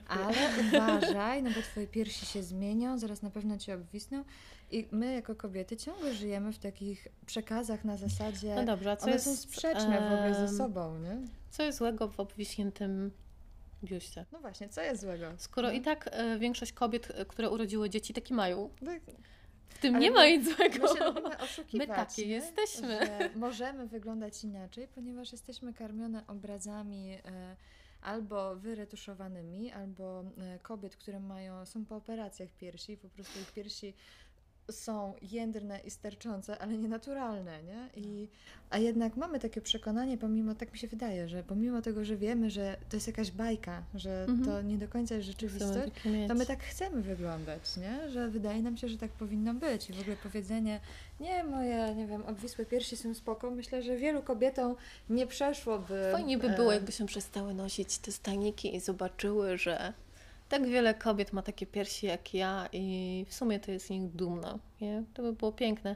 ale 0.07 0.35
uważaj, 0.67 1.43
no 1.43 1.49
bo 1.55 1.61
twoje 1.61 1.87
piersi 1.87 2.25
się 2.25 2.43
zmienią, 2.43 2.97
zaraz 2.97 3.21
na 3.21 3.29
pewno 3.29 3.57
ci 3.57 3.71
obwisną 3.71 4.23
i 4.71 4.87
my 4.91 5.13
jako 5.13 5.35
kobiety 5.35 5.77
ciągle 5.77 6.13
żyjemy 6.13 6.53
w 6.53 6.59
takich 6.59 7.07
przekazach 7.25 7.85
na 7.85 7.97
zasadzie, 7.97 8.55
no 8.55 8.65
dobrze, 8.65 8.97
co 8.97 9.03
one 9.03 9.13
jest, 9.13 9.25
są 9.25 9.35
sprzeczne 9.35 10.01
w 10.01 10.13
ogóle 10.13 10.47
ze 10.47 10.57
sobą, 10.57 10.99
nie? 10.99 11.17
Co 11.49 11.63
jest 11.63 11.77
złego 11.77 12.07
w 12.07 12.19
obwiśniętym 12.19 13.11
biuście. 13.83 14.25
No 14.31 14.39
właśnie, 14.39 14.69
co 14.69 14.81
jest 14.81 15.01
złego? 15.01 15.25
Skoro 15.37 15.67
no. 15.67 15.73
i 15.73 15.81
tak 15.81 16.09
e, 16.11 16.39
większość 16.39 16.73
kobiet, 16.73 17.11
e, 17.15 17.25
które 17.25 17.49
urodziły 17.49 17.89
dzieci, 17.89 18.13
takie 18.13 18.33
mają. 18.33 18.69
W 19.69 19.77
tym 19.77 19.95
Ale 19.95 20.03
nie 20.03 20.11
ma 20.11 20.25
nic 20.25 20.55
złego. 20.55 20.93
My, 21.73 21.77
my 21.77 21.87
takie 21.87 22.25
nie? 22.25 22.33
jesteśmy. 22.33 23.05
Że 23.05 23.29
możemy 23.35 23.87
wyglądać 23.87 24.43
inaczej, 24.43 24.87
ponieważ 24.95 25.31
jesteśmy 25.31 25.73
karmione 25.73 26.27
obrazami 26.27 27.11
e, 27.11 27.19
albo 28.01 28.55
wyretuszowanymi, 28.55 29.71
albo 29.71 30.23
e, 30.37 30.59
kobiet, 30.59 30.95
które 30.95 31.19
mają, 31.19 31.65
są 31.65 31.85
po 31.85 31.95
operacjach 31.95 32.49
piersi, 32.51 32.97
po 32.97 33.09
prostu 33.09 33.39
ich 33.39 33.51
piersi 33.51 33.93
są 34.71 35.13
jędrne 35.21 35.79
i 35.79 35.91
sterczące, 35.91 36.59
ale 36.59 36.77
nienaturalne, 36.77 37.63
nie? 37.63 37.89
I, 37.95 38.27
a 38.69 38.77
jednak 38.77 39.17
mamy 39.17 39.39
takie 39.39 39.61
przekonanie, 39.61 40.17
pomimo, 40.17 40.55
tak 40.55 40.73
mi 40.73 40.79
się 40.79 40.87
wydaje, 40.87 41.27
że 41.27 41.43
pomimo 41.43 41.81
tego, 41.81 42.05
że 42.05 42.17
wiemy, 42.17 42.49
że 42.49 42.77
to 42.89 42.97
jest 42.97 43.07
jakaś 43.07 43.31
bajka, 43.31 43.83
że 43.95 44.25
mhm. 44.29 44.45
to 44.45 44.61
nie 44.61 44.77
do 44.77 44.87
końca 44.87 45.15
jest 45.15 45.27
rzeczywistość, 45.27 45.91
to 46.27 46.35
my 46.35 46.45
tak 46.45 46.63
chcemy 46.63 47.01
wyglądać, 47.01 47.77
nie? 47.77 48.09
Że 48.09 48.29
wydaje 48.29 48.61
nam 48.61 48.77
się, 48.77 48.87
że 48.87 48.97
tak 48.97 49.11
powinno 49.11 49.53
być. 49.53 49.89
I 49.89 49.93
w 49.93 50.01
ogóle 50.01 50.15
powiedzenie, 50.23 50.79
nie, 51.19 51.43
moje, 51.43 51.95
nie 51.95 52.07
wiem, 52.07 52.23
obwisłe 52.25 52.65
piersi 52.65 52.97
są 52.97 53.13
spoko, 53.13 53.51
myślę, 53.51 53.83
że 53.83 53.97
wielu 53.97 54.21
kobietom 54.21 54.75
nie 55.09 55.27
przeszłoby... 55.27 56.09
Fajnie 56.11 56.37
by 56.37 56.49
było, 56.49 56.71
e, 56.71 56.75
jakby 56.75 56.91
się 56.91 57.05
przestały 57.05 57.53
nosić 57.53 57.97
te 57.97 58.11
stajniki 58.11 58.75
i 58.75 58.79
zobaczyły, 58.79 59.57
że 59.57 59.93
tak 60.53 60.67
wiele 60.67 60.93
kobiet 60.93 61.33
ma 61.33 61.41
takie 61.41 61.65
piersi 61.65 62.05
jak 62.05 62.33
ja 62.33 62.69
i 62.71 63.25
w 63.29 63.33
sumie 63.33 63.59
to 63.59 63.71
jest 63.71 63.85
z 63.85 63.89
nich 63.89 64.09
dumna. 64.09 64.59
Nie? 64.81 65.03
To 65.13 65.21
by 65.21 65.33
było 65.33 65.51
piękne. 65.51 65.95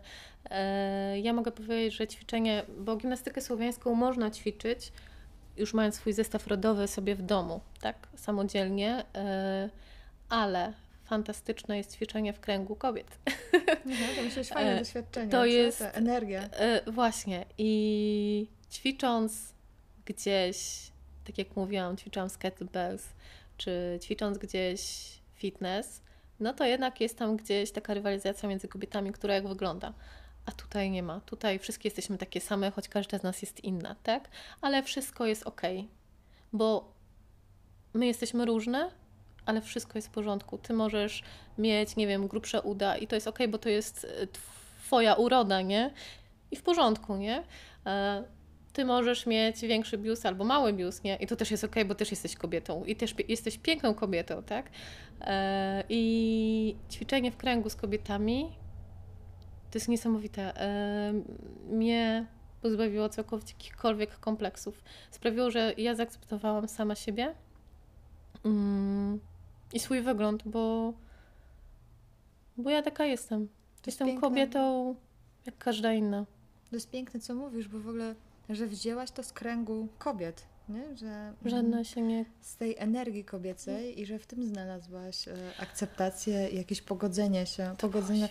E, 0.50 1.20
ja 1.20 1.34
mogę 1.34 1.52
powiedzieć, 1.52 1.94
że 1.94 2.08
ćwiczenie, 2.08 2.64
bo 2.80 2.96
gimnastykę 2.96 3.42
słowiańską 3.42 3.96
można 3.96 4.32
ćwiczyć 4.32 4.92
już 5.58 5.74
mając 5.74 5.96
swój 5.96 6.14
zestaw 6.14 6.48
rodowy 6.48 6.88
sobie 6.88 7.16
w 7.16 7.22
domu, 7.22 7.62
tak, 7.82 8.08
samodzielnie, 8.16 9.06
e, 9.16 9.70
ale 10.30 10.74
fantastyczne 11.06 11.78
jest 11.78 11.96
ćwiczenie 11.96 12.34
w 12.34 12.40
kręgu 12.40 12.76
kobiet. 12.76 13.20
No, 13.86 13.96
to 14.16 14.24
myślę, 14.24 14.44
że 14.44 14.54
fajne 14.54 14.72
e, 14.76 14.80
doświadczenie. 14.80 15.32
To 15.32 15.46
jest 15.46 15.80
Ta 15.80 15.92
energia. 15.92 16.50
Właśnie. 16.88 17.46
I 17.58 18.48
ćwicząc 18.72 19.54
gdzieś, 20.06 20.88
tak 21.26 21.38
jak 21.38 21.56
mówiłam, 21.56 21.98
ćwiczyłam 21.98 22.30
z 22.30 22.38
kettlebells, 22.38 23.08
czy 23.58 24.00
ćwicząc 24.04 24.38
gdzieś 24.38 25.08
fitness, 25.36 26.02
no 26.40 26.54
to 26.54 26.66
jednak 26.66 27.02
jest 27.02 27.18
tam 27.18 27.38
gdzieś 27.38 27.72
taka 27.72 27.94
rywalizacja 27.94 28.50
między 28.50 28.68
kobietami, 28.68 29.12
która 29.12 29.34
jak 29.34 29.48
wygląda. 29.48 29.94
A 30.46 30.52
tutaj 30.52 30.92
nie 30.92 31.04
ma. 31.04 31.22
Tutaj 31.22 31.60
wszystkie 31.60 31.88
jesteśmy 31.88 32.18
takie 32.18 32.42
same, 32.42 32.72
choć 32.72 32.90
każda 32.90 33.20
z 33.20 33.24
nas 33.24 33.42
jest 33.42 33.64
inna, 33.64 33.96
tak? 34.04 34.30
Ale 34.62 34.84
wszystko 34.84 35.26
jest 35.26 35.44
ok, 35.44 35.62
bo 36.54 36.94
my 37.94 38.06
jesteśmy 38.08 38.46
różne, 38.46 38.92
ale 39.46 39.62
wszystko 39.62 39.98
jest 39.98 40.08
w 40.08 40.12
porządku. 40.12 40.58
Ty 40.58 40.74
możesz 40.74 41.24
mieć, 41.58 41.96
nie 41.96 42.08
wiem, 42.08 42.28
grubsze 42.28 42.62
uda 42.62 42.98
i 42.98 43.08
to 43.08 43.16
jest 43.16 43.28
ok, 43.28 43.40
bo 43.50 43.58
to 43.58 43.70
jest 43.70 44.06
e, 44.06 44.28
Twoja 44.84 45.14
uroda, 45.14 45.62
nie? 45.62 45.94
I 46.52 46.56
w 46.56 46.64
porządku, 46.64 47.16
nie? 47.16 47.44
Ty 48.78 48.86
możesz 48.86 49.26
mieć 49.26 49.62
większy 49.62 49.98
biust 49.98 50.26
albo 50.26 50.44
mały 50.44 50.74
biust, 50.74 51.04
nie? 51.04 51.16
I 51.16 51.28
to 51.28 51.36
też 51.36 51.52
jest 51.52 51.64
ok, 51.64 51.76
bo 51.88 51.96
też 51.96 52.12
jesteś 52.12 52.36
kobietą 52.36 52.86
i 52.86 52.96
też 52.96 53.16
jesteś 53.28 53.58
piękną 53.58 53.94
kobietą, 53.94 54.44
tak? 54.44 54.70
E, 55.22 55.84
I 55.90 56.76
ćwiczenie 56.92 57.32
w 57.32 57.38
kręgu 57.38 57.70
z 57.70 57.76
kobietami 57.76 58.50
to 59.72 59.78
jest 59.78 59.88
niesamowite. 59.88 60.62
E, 60.62 61.14
mnie 61.70 62.26
pozbawiło 62.62 63.10
całkowicie 63.10 63.54
jakichkolwiek 63.54 64.20
kompleksów. 64.20 64.84
Sprawiło, 65.12 65.52
że 65.52 65.74
ja 65.78 65.96
zaakceptowałam 65.96 66.68
sama 66.68 66.96
siebie 66.96 67.36
mm, 68.46 69.20
i 69.74 69.80
swój 69.80 70.02
wygląd, 70.02 70.44
bo, 70.46 70.94
bo 72.58 72.70
ja 72.70 72.82
taka 72.82 73.06
jestem. 73.06 73.48
Jestem 73.86 74.22
kobietą 74.22 74.96
jak 75.46 75.58
każda 75.58 75.94
inna. 75.94 76.26
To 76.70 76.76
jest 76.76 76.92
piękne, 76.92 77.20
co 77.20 77.36
mówisz, 77.36 77.68
bo 77.68 77.80
w 77.80 77.88
ogóle 77.88 78.16
że 78.50 78.68
wzięłaś 78.68 79.12
to 79.12 79.24
z 79.24 79.34
kręgu 79.34 79.88
kobiet, 80.00 80.44
nie? 80.70 80.96
Że 80.98 81.34
Żadna 81.46 81.84
się 81.84 82.02
nie... 82.02 82.26
z 82.42 82.56
tej 82.56 82.76
energii 82.78 83.24
kobiecej 83.26 84.02
i 84.02 84.06
że 84.06 84.20
w 84.20 84.28
tym 84.28 84.46
znalazłaś 84.46 85.28
e, 85.28 85.34
akceptację 85.60 86.50
i 86.50 86.58
jakieś 86.58 86.82
pogodzenie 86.82 87.46
się, 87.46 87.74
pogodzenie. 87.78 88.30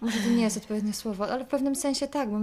Może 0.00 0.18
to 0.20 0.28
nie 0.30 0.42
jest 0.42 0.56
odpowiednie 0.56 0.92
słowo, 0.92 1.28
ale 1.28 1.44
w 1.44 1.48
pewnym 1.48 1.76
sensie 1.76 2.08
tak, 2.08 2.30
bo 2.30 2.38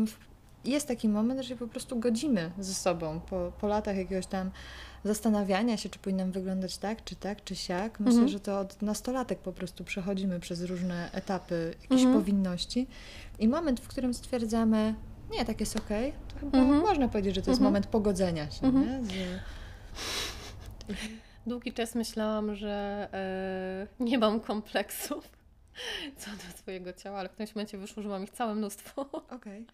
jest 0.65 0.87
taki 0.87 1.09
moment, 1.09 1.41
że 1.41 1.49
się 1.49 1.55
po 1.55 1.67
prostu 1.67 1.99
godzimy 1.99 2.51
ze 2.59 2.73
sobą 2.73 3.19
po, 3.19 3.51
po 3.61 3.67
latach 3.67 3.97
jakiegoś 3.97 4.25
tam 4.25 4.51
zastanawiania 5.03 5.77
się, 5.77 5.89
czy 5.89 5.99
powinnam 5.99 6.31
wyglądać 6.31 6.77
tak, 6.77 7.03
czy 7.03 7.15
tak, 7.15 7.43
czy 7.43 7.55
siak. 7.55 7.99
Myślę, 7.99 8.11
Mhm. 8.13 8.27
że 8.29 8.39
to 8.39 8.59
od 8.59 8.81
nastolatek 8.81 9.39
po 9.39 9.51
prostu 9.53 9.83
przechodzimy 9.83 10.39
przez 10.39 10.61
różne 10.61 11.09
etapy 11.11 11.75
jakiejś 11.81 12.01
Mhm. 12.01 12.19
powinności 12.21 12.87
i 13.39 13.47
moment, 13.47 13.79
w 13.79 13.87
którym 13.87 14.13
stwierdzamy, 14.13 14.95
nie, 15.31 15.45
tak 15.45 15.59
jest 15.59 15.75
okej, 15.75 16.13
to 16.33 16.39
chyba 16.39 16.57
Mhm. 16.57 16.81
można 16.81 17.07
powiedzieć, 17.07 17.35
że 17.35 17.41
to 17.41 17.51
jest 17.51 17.59
Mhm. 17.61 17.73
moment 17.73 17.87
pogodzenia 17.87 18.51
się, 18.51 18.67
Mhm. 18.67 19.05
Z, 19.05 19.09
Długi 21.47 21.73
czas 21.73 21.95
myślałam, 21.95 22.55
że 22.55 23.07
e, 23.13 24.03
nie 24.03 24.17
mam 24.17 24.39
kompleksów 24.39 25.29
co 26.17 26.31
do 26.31 26.57
swojego 26.57 26.93
ciała, 26.93 27.19
ale 27.19 27.29
w 27.29 27.31
którymś 27.31 27.55
momencie 27.55 27.77
wyszło, 27.77 28.03
że 28.03 28.09
mam 28.09 28.23
ich 28.23 28.29
całe 28.31 28.55
mnóstwo. 28.55 29.01
Okej. 29.37 29.65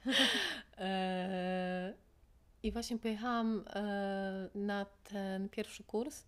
E, 0.77 1.93
I 2.63 2.71
właśnie 2.71 2.97
pojechałam 2.97 3.63
e, 3.75 4.49
na 4.55 4.85
ten 5.03 5.49
pierwszy 5.49 5.83
kurs 5.83 6.23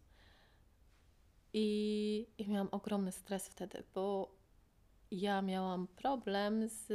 i, 1.54 2.28
i 2.38 2.50
miałam 2.50 2.68
ogromny 2.72 3.12
stres 3.12 3.48
wtedy, 3.48 3.84
bo 3.96 4.32
ja 5.12 5.42
miałam 5.42 5.88
problem 5.88 6.68
z 6.70 6.88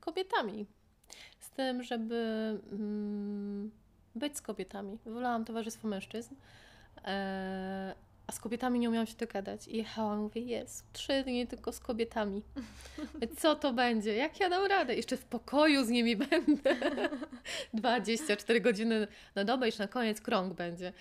kobietami. 0.00 0.66
Tym, 1.56 1.82
żeby 1.82 2.14
mm, 2.72 3.70
być 4.14 4.36
z 4.36 4.42
kobietami. 4.42 4.98
Wolałam 5.06 5.44
towarzystwo 5.44 5.88
mężczyzn, 5.88 6.34
e, 7.04 7.94
a 8.26 8.32
z 8.32 8.40
kobietami 8.40 8.78
nie 8.78 8.88
umiałam 8.88 9.06
się 9.06 9.16
dogadać. 9.16 9.68
I 9.68 9.76
jechałam, 9.76 10.18
mówię, 10.18 10.40
jest, 10.40 10.92
trzy 10.92 11.22
dni 11.22 11.46
tylko 11.46 11.72
z 11.72 11.80
kobietami. 11.80 12.42
Co 13.38 13.54
to 13.54 13.72
będzie? 13.72 14.14
Jak 14.14 14.40
ja 14.40 14.48
dam 14.48 14.66
radę? 14.66 14.94
Jeszcze 14.94 15.16
w 15.16 15.24
pokoju 15.24 15.84
z 15.84 15.88
nimi 15.88 16.16
będę. 16.16 16.76
24 17.74 18.60
godziny 18.60 19.08
na 19.34 19.44
dobę, 19.44 19.66
już 19.66 19.78
na 19.78 19.88
koniec 19.88 20.20
krąg 20.20 20.54
będzie. 20.54 20.92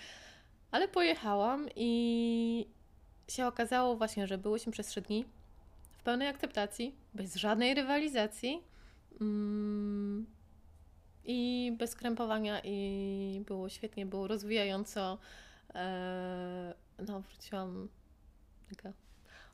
Ale 0.72 0.88
pojechałam 0.88 1.68
i 1.76 2.68
się 3.28 3.48
okazało 3.48 3.96
właśnie, 3.96 4.28
że 4.28 4.38
byłyśmy 4.38 4.72
przez 4.72 4.88
trzy 4.88 5.02
dni 5.02 5.26
w 5.92 6.04
pełnej 6.04 6.28
akceptacji, 6.28 6.96
bez 7.14 7.36
żadnej 7.36 7.74
rywalizacji 7.74 8.64
mm, 9.22 10.35
i 11.26 11.72
bez 11.78 11.96
krępowania 11.96 12.62
i 12.64 13.42
było 13.48 13.70
świetnie, 13.70 14.06
było 14.06 14.28
rozwijająco. 14.28 15.18
E, 15.76 16.74
no, 17.08 17.22
wróciłam 17.22 17.90
taka 18.70 18.94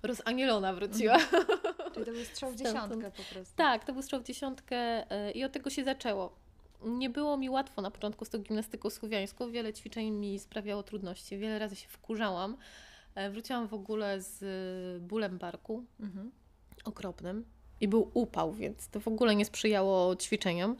rozanielona 0.03 0.73
wróciła. 0.73 1.17
Czyli 1.93 2.05
to 2.05 2.11
był 2.11 2.25
strzał 2.25 2.51
w 2.51 2.55
dziesiątkę 2.55 3.11
po 3.11 3.23
prostu. 3.33 3.55
Tak, 3.55 3.85
to 3.85 3.93
był 3.93 4.01
strzał 4.01 4.19
w 4.21 4.23
dziesiątkę 4.23 5.03
y, 5.29 5.31
i 5.31 5.43
od 5.43 5.51
tego 5.51 5.69
się 5.69 5.83
zaczęło. 5.83 6.35
Nie 6.85 7.09
było 7.09 7.37
mi 7.37 7.49
łatwo 7.49 7.81
na 7.81 7.91
początku 7.91 8.25
z 8.25 8.29
tą 8.29 8.37
gimnastyką 8.39 8.89
słowiańską. 8.89 9.51
Wiele 9.51 9.73
ćwiczeń 9.73 10.11
mi 10.11 10.39
sprawiało 10.39 10.83
trudności. 10.83 11.37
Wiele 11.37 11.59
razy 11.59 11.75
się 11.75 11.87
wkurzałam. 11.87 12.57
E, 13.15 13.29
Wróciłam 13.29 13.67
w 13.67 13.73
ogóle 13.73 14.21
z 14.21 15.03
bólem 15.03 15.37
barku 15.37 15.85
Mhm. 15.99 16.31
okropnym 16.85 17.45
i 17.81 17.87
był 17.87 18.11
upał, 18.13 18.53
więc 18.53 18.87
to 18.87 18.99
w 18.99 19.07
ogóle 19.07 19.35
nie 19.35 19.45
sprzyjało 19.45 20.15
ćwiczeniom. 20.15 20.75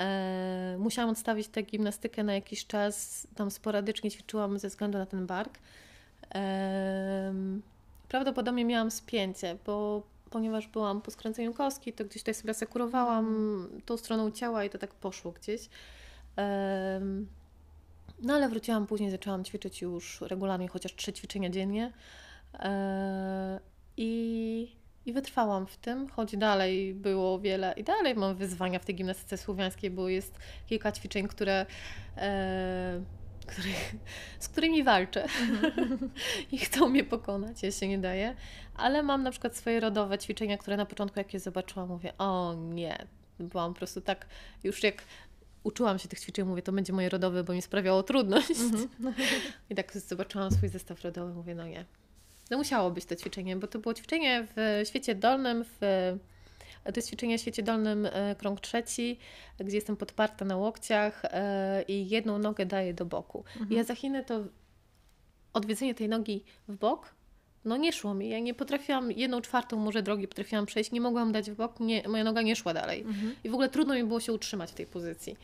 E, 0.00 0.76
musiałam 0.78 1.10
odstawić 1.10 1.48
tę 1.48 1.62
gimnastykę 1.62 2.24
na 2.24 2.34
jakiś 2.34 2.66
czas. 2.66 3.26
Tam 3.34 3.50
sporadycznie 3.50 4.10
ćwiczyłam 4.10 4.58
ze 4.58 4.68
względu 4.68 4.98
na 4.98 5.06
ten 5.06 5.26
bark. 5.26 5.58
Em, 6.30 7.62
prawdopodobnie 8.08 8.64
miałam 8.64 8.90
spięcie, 8.90 9.56
bo 9.66 10.02
ponieważ 10.30 10.68
byłam 10.68 11.00
po 11.00 11.10
skręceniu 11.10 11.54
kostki, 11.54 11.92
to 11.92 12.04
gdzieś 12.04 12.22
tutaj 12.22 12.34
sobie 12.34 12.50
asekurowałam 12.50 13.68
tą 13.84 13.96
stroną 13.96 14.30
ciała 14.30 14.64
i 14.64 14.70
to 14.70 14.78
tak 14.78 14.94
poszło 14.94 15.32
gdzieś. 15.32 15.68
Em, 16.36 17.28
no 18.22 18.34
ale 18.34 18.48
wróciłam 18.48 18.86
później, 18.86 19.10
zaczęłam 19.10 19.44
ćwiczyć 19.44 19.82
już 19.82 20.20
regularnie, 20.20 20.68
chociaż 20.68 20.94
trzy 20.94 21.12
ćwiczenia 21.12 21.50
dziennie. 21.50 21.92
E, 22.54 23.60
I, 23.96 24.76
I 25.06 25.12
wytrwałam 25.12 25.66
w 25.66 25.76
tym, 25.76 26.08
choć 26.08 26.36
dalej 26.36 26.94
było 26.94 27.38
wiele 27.38 27.74
i 27.76 27.84
dalej 27.84 28.14
mam 28.14 28.36
wyzwania 28.36 28.78
w 28.78 28.84
tej 28.84 28.94
gimnastyce 28.94 29.38
słowiańskiej, 29.38 29.90
bo 29.90 30.08
jest 30.08 30.38
kilka 30.66 30.92
ćwiczeń, 30.92 31.28
które, 31.28 31.66
e, 32.16 33.02
których, 33.46 33.94
z 34.38 34.48
którymi 34.48 34.84
walczę 34.84 35.26
i 36.52 36.58
chcą 36.58 36.88
mnie 36.88 37.04
pokonać, 37.04 37.62
ja 37.62 37.70
się 37.70 37.88
nie 37.88 37.98
daję. 37.98 38.34
Ale 38.74 39.02
mam 39.02 39.22
na 39.22 39.30
przykład 39.30 39.56
swoje 39.56 39.80
rodowe 39.80 40.18
ćwiczenia, 40.18 40.58
które 40.58 40.76
na 40.76 40.86
początku 40.86 41.18
jak 41.18 41.34
je 41.34 41.40
zobaczyłam, 41.40 41.88
mówię, 41.88 42.12
o 42.18 42.54
nie, 42.54 43.06
byłam 43.38 43.72
po 43.72 43.78
prostu 43.78 44.00
tak, 44.00 44.26
już 44.64 44.82
jak 44.82 45.04
uczyłam 45.62 45.98
się 45.98 46.08
tych 46.08 46.20
ćwiczeń, 46.20 46.44
mówię, 46.44 46.62
to 46.62 46.72
będzie 46.72 46.92
moje 46.92 47.08
rodowe, 47.08 47.44
bo 47.44 47.52
mi 47.52 47.62
sprawiało 47.62 48.02
trudność. 48.02 48.48
I 49.70 49.74
tak 49.74 49.98
zobaczyłam 49.98 50.50
swój 50.50 50.68
zestaw 50.68 51.04
rodowy, 51.04 51.34
mówię, 51.34 51.54
no 51.54 51.66
nie. 51.66 51.84
No 52.52 52.58
musiało 52.58 52.90
być 52.90 53.04
to 53.04 53.16
ćwiczenie, 53.16 53.56
bo 53.56 53.66
to 53.66 53.78
było 53.78 53.94
ćwiczenie 53.94 54.46
w 54.56 54.82
świecie 54.88 55.14
dolnym, 55.14 55.64
w, 55.64 55.78
to 56.84 56.92
jest 56.96 57.08
ćwiczenie 57.08 57.38
w 57.38 57.40
świecie 57.40 57.62
dolnym 57.62 58.06
e, 58.06 58.34
krąg 58.38 58.60
trzeci, 58.60 59.18
gdzie 59.60 59.76
jestem 59.76 59.96
podparta 59.96 60.44
na 60.44 60.56
łokciach 60.56 61.22
e, 61.24 61.84
i 61.88 62.08
jedną 62.08 62.38
nogę 62.38 62.66
daję 62.66 62.94
do 62.94 63.04
boku. 63.04 63.44
I 63.70 63.74
ja 63.74 63.84
za 63.84 63.94
Chiny 63.94 64.24
to 64.24 64.44
odwiedzenie 65.52 65.94
tej 65.94 66.08
nogi 66.08 66.44
w 66.68 66.76
bok, 66.76 67.14
no 67.64 67.76
nie 67.76 67.92
szło 67.92 68.14
mi. 68.14 68.28
Ja 68.28 68.38
nie 68.38 68.54
potrafiłam, 68.54 69.12
jedną 69.12 69.40
czwartą 69.40 69.76
może 69.76 70.02
drogi 70.02 70.28
potrafiłam 70.28 70.66
przejść, 70.66 70.92
nie 70.92 71.00
mogłam 71.00 71.32
dać 71.32 71.50
w 71.50 71.54
bok, 71.54 71.80
nie, 71.80 72.08
moja 72.08 72.24
noga 72.24 72.42
nie 72.42 72.56
szła 72.56 72.74
dalej. 72.74 73.04
I 73.44 73.48
w 73.48 73.54
ogóle 73.54 73.68
trudno 73.68 73.94
mi 73.94 74.04
było 74.04 74.20
się 74.20 74.32
utrzymać 74.32 74.70
w 74.70 74.74
tej 74.74 74.86
pozycji. 74.86 75.36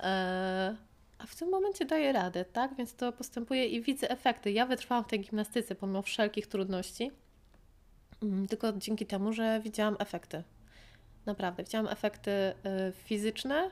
E, 0.00 0.76
a 1.22 1.26
w 1.26 1.36
tym 1.36 1.50
momencie 1.50 1.84
daję 1.84 2.12
radę, 2.12 2.44
tak? 2.44 2.74
Więc 2.74 2.94
to 2.94 3.12
postępuje 3.12 3.66
i 3.66 3.80
widzę 3.80 4.10
efekty. 4.10 4.52
Ja 4.52 4.66
wytrwałam 4.66 5.04
w 5.04 5.06
tej 5.06 5.20
gimnastyce 5.20 5.74
pomimo 5.74 6.02
wszelkich 6.02 6.46
trudności, 6.46 7.10
mm, 8.22 8.48
tylko 8.48 8.72
dzięki 8.72 9.06
temu, 9.06 9.32
że 9.32 9.60
widziałam 9.60 9.96
efekty. 9.98 10.42
Naprawdę, 11.26 11.62
widziałam 11.62 11.88
efekty 11.88 12.30
y, 12.30 12.54
fizyczne. 12.92 13.70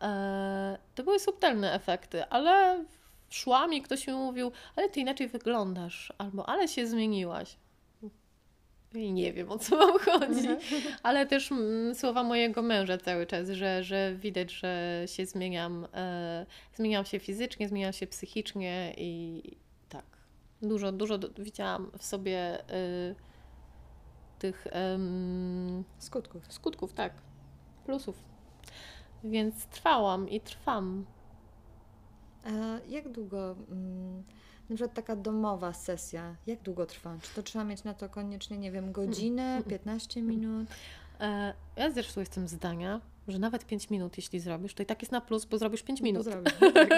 E, 0.00 0.78
to 0.94 1.04
były 1.04 1.18
subtelne 1.18 1.72
efekty, 1.72 2.24
ale 2.24 2.84
szłam 3.30 3.72
i 3.74 3.82
ktoś 3.82 4.06
mi 4.06 4.12
mówił, 4.12 4.52
ale 4.76 4.88
ty 4.88 5.00
inaczej 5.00 5.28
wyglądasz, 5.28 6.12
albo 6.18 6.48
ale 6.48 6.68
się 6.68 6.86
zmieniłaś. 6.86 7.56
I 8.94 9.12
nie 9.12 9.32
wiem 9.32 9.50
o 9.50 9.58
co 9.58 9.76
wam 9.76 9.98
chodzi, 9.98 10.48
ale 11.02 11.26
też 11.26 11.52
mm, 11.52 11.94
słowa 11.94 12.22
mojego 12.22 12.62
męża 12.62 12.98
cały 12.98 13.26
czas, 13.26 13.48
że, 13.48 13.84
że 13.84 14.14
widać, 14.16 14.52
że 14.52 15.02
się 15.06 15.26
zmieniam, 15.26 15.86
e, 15.94 16.46
zmieniam 16.74 17.04
się 17.04 17.18
fizycznie, 17.18 17.68
zmieniam 17.68 17.92
się 17.92 18.06
psychicznie 18.06 18.94
i 18.96 19.42
tak. 19.88 20.04
Dużo, 20.62 20.92
dużo 20.92 21.18
do, 21.18 21.28
widziałam 21.42 21.90
w 21.98 22.04
sobie 22.04 22.58
y, 22.74 23.14
tych 24.38 24.66
Skutków. 25.98 26.52
skutków, 26.52 26.92
tak, 26.92 27.12
plusów. 27.84 28.24
Więc 29.24 29.66
trwałam 29.66 30.28
i 30.28 30.40
trwam. 30.40 31.06
A 32.44 32.50
jak 32.88 33.08
długo, 33.08 33.56
mm, 33.70 34.24
na 34.70 34.76
przykład 34.76 34.94
taka 34.94 35.16
domowa 35.16 35.72
sesja, 35.72 36.36
jak 36.46 36.62
długo 36.62 36.86
trwa? 36.86 37.16
Czy 37.22 37.34
to 37.34 37.42
trzeba 37.42 37.64
mieć 37.64 37.84
na 37.84 37.94
to 37.94 38.08
koniecznie, 38.08 38.58
nie 38.58 38.72
wiem, 38.72 38.92
godzinę, 38.92 39.62
15 39.68 40.22
minut? 40.22 40.68
E, 41.20 41.54
ja 41.76 41.90
zresztą 41.90 42.20
jestem 42.20 42.48
zdania, 42.48 43.00
że 43.28 43.38
nawet 43.38 43.66
5 43.66 43.90
minut, 43.90 44.16
jeśli 44.16 44.40
zrobisz, 44.40 44.74
to 44.74 44.82
i 44.82 44.86
tak 44.86 45.02
jest 45.02 45.12
na 45.12 45.20
plus, 45.20 45.44
bo 45.44 45.58
zrobisz 45.58 45.82
5 45.82 46.00
minut. 46.00 46.24
To 46.24 46.30
zrobię. 46.30 46.50
Tak. 46.74 46.90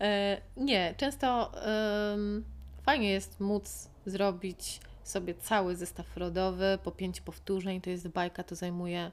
E, 0.00 0.40
nie, 0.56 0.94
często 0.96 1.52
em, 1.62 2.44
fajnie 2.82 3.10
jest 3.10 3.40
móc 3.40 3.88
zrobić 4.06 4.80
sobie 5.04 5.34
cały 5.34 5.76
zestaw 5.76 6.16
rodowy 6.16 6.78
po 6.82 6.90
5 6.90 7.20
powtórzeń, 7.20 7.80
to 7.80 7.90
jest 7.90 8.08
bajka, 8.08 8.44
to 8.44 8.54
zajmuje, 8.54 9.12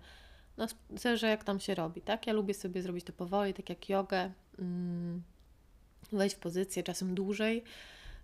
no 0.57 0.67
zależy 0.95 1.27
jak 1.27 1.43
tam 1.43 1.59
się 1.59 1.75
robi, 1.75 2.01
tak? 2.01 2.27
Ja 2.27 2.33
lubię 2.33 2.53
sobie 2.53 2.81
zrobić 2.81 3.05
to 3.05 3.13
powoli, 3.13 3.53
tak 3.53 3.69
jak 3.69 3.89
jogę, 3.89 4.31
mm, 4.59 5.23
wejść 6.17 6.35
w 6.35 6.39
pozycję 6.39 6.83
czasem 6.83 7.15
dłużej, 7.15 7.63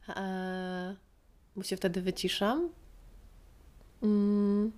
e, 0.09 0.95
bo 1.55 1.63
się 1.63 1.77
wtedy 1.77 2.01
wyciszam. 2.01 2.69
Mm. 4.03 4.71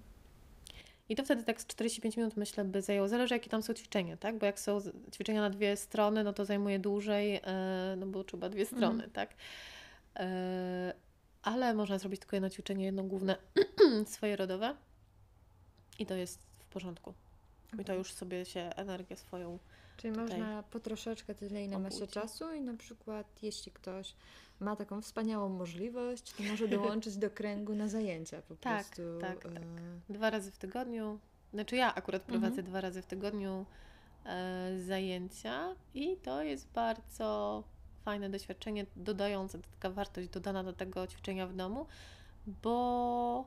I 1.09 1.15
to 1.15 1.23
wtedy 1.23 1.43
tak 1.43 1.61
z 1.61 1.67
45 1.67 2.17
minut 2.17 2.37
myślę 2.37 2.65
by 2.65 2.81
zajęło. 2.81 3.07
Zależy 3.07 3.33
jakie 3.33 3.49
tam 3.49 3.63
są 3.63 3.73
ćwiczenia, 3.73 4.17
tak? 4.17 4.37
Bo 4.37 4.45
jak 4.45 4.59
są 4.59 4.79
ćwiczenia 5.13 5.41
na 5.41 5.49
dwie 5.49 5.77
strony, 5.77 6.23
no 6.23 6.33
to 6.33 6.45
zajmuje 6.45 6.79
dłużej, 6.79 7.35
e, 7.43 7.95
no 7.97 8.05
bo 8.05 8.23
trzeba 8.23 8.49
dwie 8.49 8.65
strony, 8.65 9.09
tak? 9.13 9.33
E, 10.15 10.93
ale 11.43 11.73
można 11.73 11.99
zrobić 11.99 12.19
tylko 12.19 12.35
jedno 12.35 12.49
ćwiczenie, 12.49 12.85
jedno 12.85 13.03
główne, 13.03 13.35
swoje 14.05 14.35
rodowe 14.35 14.75
i 15.99 16.05
to 16.05 16.15
jest 16.15 16.39
w 16.59 16.65
porządku. 16.65 17.13
I 17.79 17.85
to 17.85 17.93
już 17.93 18.13
sobie 18.13 18.45
się 18.45 18.61
energię 18.75 19.15
swoją. 19.15 19.59
Czyli 20.01 20.13
tutaj 20.13 20.27
można 20.39 20.63
po 20.63 20.79
troszeczkę 20.79 21.35
tyle, 21.35 21.65
ile 21.65 21.79
ma 21.79 21.91
się 21.91 22.07
czasu 22.07 22.53
i 22.53 22.61
na 22.61 22.73
przykład 22.77 23.43
jeśli 23.43 23.71
ktoś 23.71 24.15
ma 24.59 24.75
taką 24.75 25.01
wspaniałą 25.01 25.49
możliwość, 25.49 26.33
to 26.33 26.43
może 26.43 26.67
dołączyć 26.67 27.17
do 27.17 27.29
kręgu 27.29 27.75
na 27.75 27.87
zajęcia 27.87 28.41
po 28.41 28.55
Tak, 28.55 28.85
prostu. 28.85 29.01
tak, 29.21 29.43
tak. 29.43 29.51
e, 29.55 29.59
Dwa 30.09 30.29
razy 30.29 30.51
w 30.51 30.57
tygodniu. 30.57 31.19
Znaczy 31.53 31.75
ja 31.75 31.95
akurat 31.95 32.21
prowadzę 32.21 32.47
Mhm. 32.47 32.65
dwa 32.67 32.81
razy 32.81 33.01
w 33.01 33.05
tygodniu 33.05 33.65
e, 34.25 34.79
zajęcia 34.79 35.75
i 35.93 36.17
to 36.17 36.43
jest 36.43 36.67
bardzo 36.71 37.63
fajne 38.05 38.29
doświadczenie, 38.29 38.85
dodające, 38.95 39.59
taka 39.59 39.89
wartość 39.89 40.29
dodana 40.29 40.63
do 40.63 40.73
tego 40.73 41.07
ćwiczenia 41.07 41.47
w 41.47 41.53
domu, 41.55 41.85
bo 42.47 43.45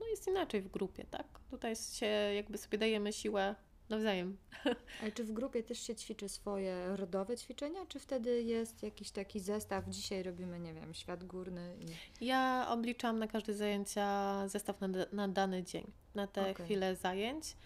no 0.00 0.06
jest 0.06 0.28
inaczej 0.28 0.62
w 0.62 0.68
grupie, 0.70 1.04
tak? 1.10 1.26
Tutaj 1.50 1.76
się 1.76 2.06
jakby 2.06 2.58
sobie 2.58 2.78
dajemy 2.78 3.12
siłę 3.12 3.54
nawzajem. 3.90 4.36
Ale 5.02 5.12
czy 5.12 5.24
w 5.24 5.32
grupie 5.32 5.62
też 5.62 5.80
się 5.80 5.94
ćwiczy 5.94 6.28
swoje 6.28 6.96
rodowe 6.96 7.36
ćwiczenia, 7.36 7.86
czy 7.86 7.98
wtedy 7.98 8.42
jest 8.42 8.82
jakiś 8.82 9.10
taki 9.10 9.40
zestaw? 9.40 9.88
Dzisiaj 9.88 10.22
robimy, 10.22 10.60
nie 10.60 10.74
wiem, 10.74 10.94
świat 10.94 11.24
górny 11.24 11.76
i 12.20 12.26
Ja 12.26 12.66
obliczam 12.68 13.18
na 13.18 13.26
każde 13.26 13.54
zajęcia 13.54 14.48
zestaw 14.48 14.80
na, 14.80 14.88
na 15.12 15.28
dany 15.28 15.62
dzień, 15.62 15.92
na 16.14 16.26
te 16.26 16.50
Okej. 16.50 16.64
chwile 16.64 16.96
zajęć. 16.96 17.56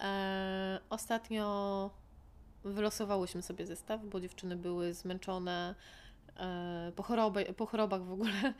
E, 0.00 0.80
ostatnio 0.90 1.90
wylosowałyśmy 2.64 3.42
sobie 3.42 3.66
zestaw, 3.66 4.04
bo 4.04 4.20
dziewczyny 4.20 4.56
były 4.56 4.94
zmęczone 4.94 5.74
e, 6.36 6.92
po, 6.96 7.02
chorobie, 7.02 7.44
po 7.54 7.66
chorobach 7.66 8.04
w 8.04 8.12
ogóle, 8.12 8.54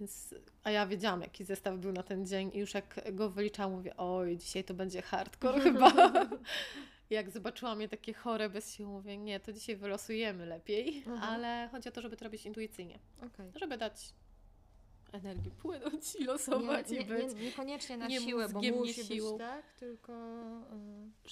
więc, 0.00 0.34
a 0.64 0.70
ja 0.70 0.86
wiedziałam, 0.86 1.20
jaki 1.20 1.44
zestaw 1.44 1.78
był 1.78 1.92
na 1.92 2.02
ten 2.02 2.26
dzień 2.26 2.50
i 2.54 2.58
już 2.58 2.74
jak 2.74 3.14
go 3.14 3.30
wyliczałam, 3.30 3.72
mówię, 3.72 3.96
oj, 3.96 4.36
dzisiaj 4.36 4.64
to 4.64 4.74
będzie 4.74 5.02
hardcore 5.02 5.60
chyba. 5.72 5.92
jak 7.10 7.30
zobaczyłam 7.30 7.80
je 7.80 7.88
takie 7.88 8.12
chore 8.14 8.48
bez 8.50 8.74
sił, 8.74 8.88
mówię, 8.88 9.18
nie, 9.18 9.40
to 9.40 9.52
dzisiaj 9.52 9.76
wylosujemy 9.76 10.46
lepiej, 10.46 10.96
Mhm. 10.98 11.22
ale 11.22 11.68
chodzi 11.72 11.88
o 11.88 11.92
to, 11.92 12.00
żeby 12.00 12.16
to 12.16 12.24
robić 12.24 12.46
intuicyjnie 12.46 12.98
okej. 13.26 13.52
żeby 13.60 13.76
dać 13.78 14.12
energii 15.12 15.50
płynąć 15.50 16.14
i 16.16 16.24
losować 16.24 16.90
Nie, 16.90 16.98
nie, 16.98 17.04
i 17.04 17.08
być. 17.08 17.34
nie, 17.34 17.40
niekoniecznie 17.44 17.96
na 17.96 18.06
nie 18.06 18.20
siłę, 18.20 18.48
bo 18.48 18.60
musi 18.60 19.04
siłą. 19.04 19.30
być 19.30 19.38
tak, 19.38 19.72
tylko 19.74 20.12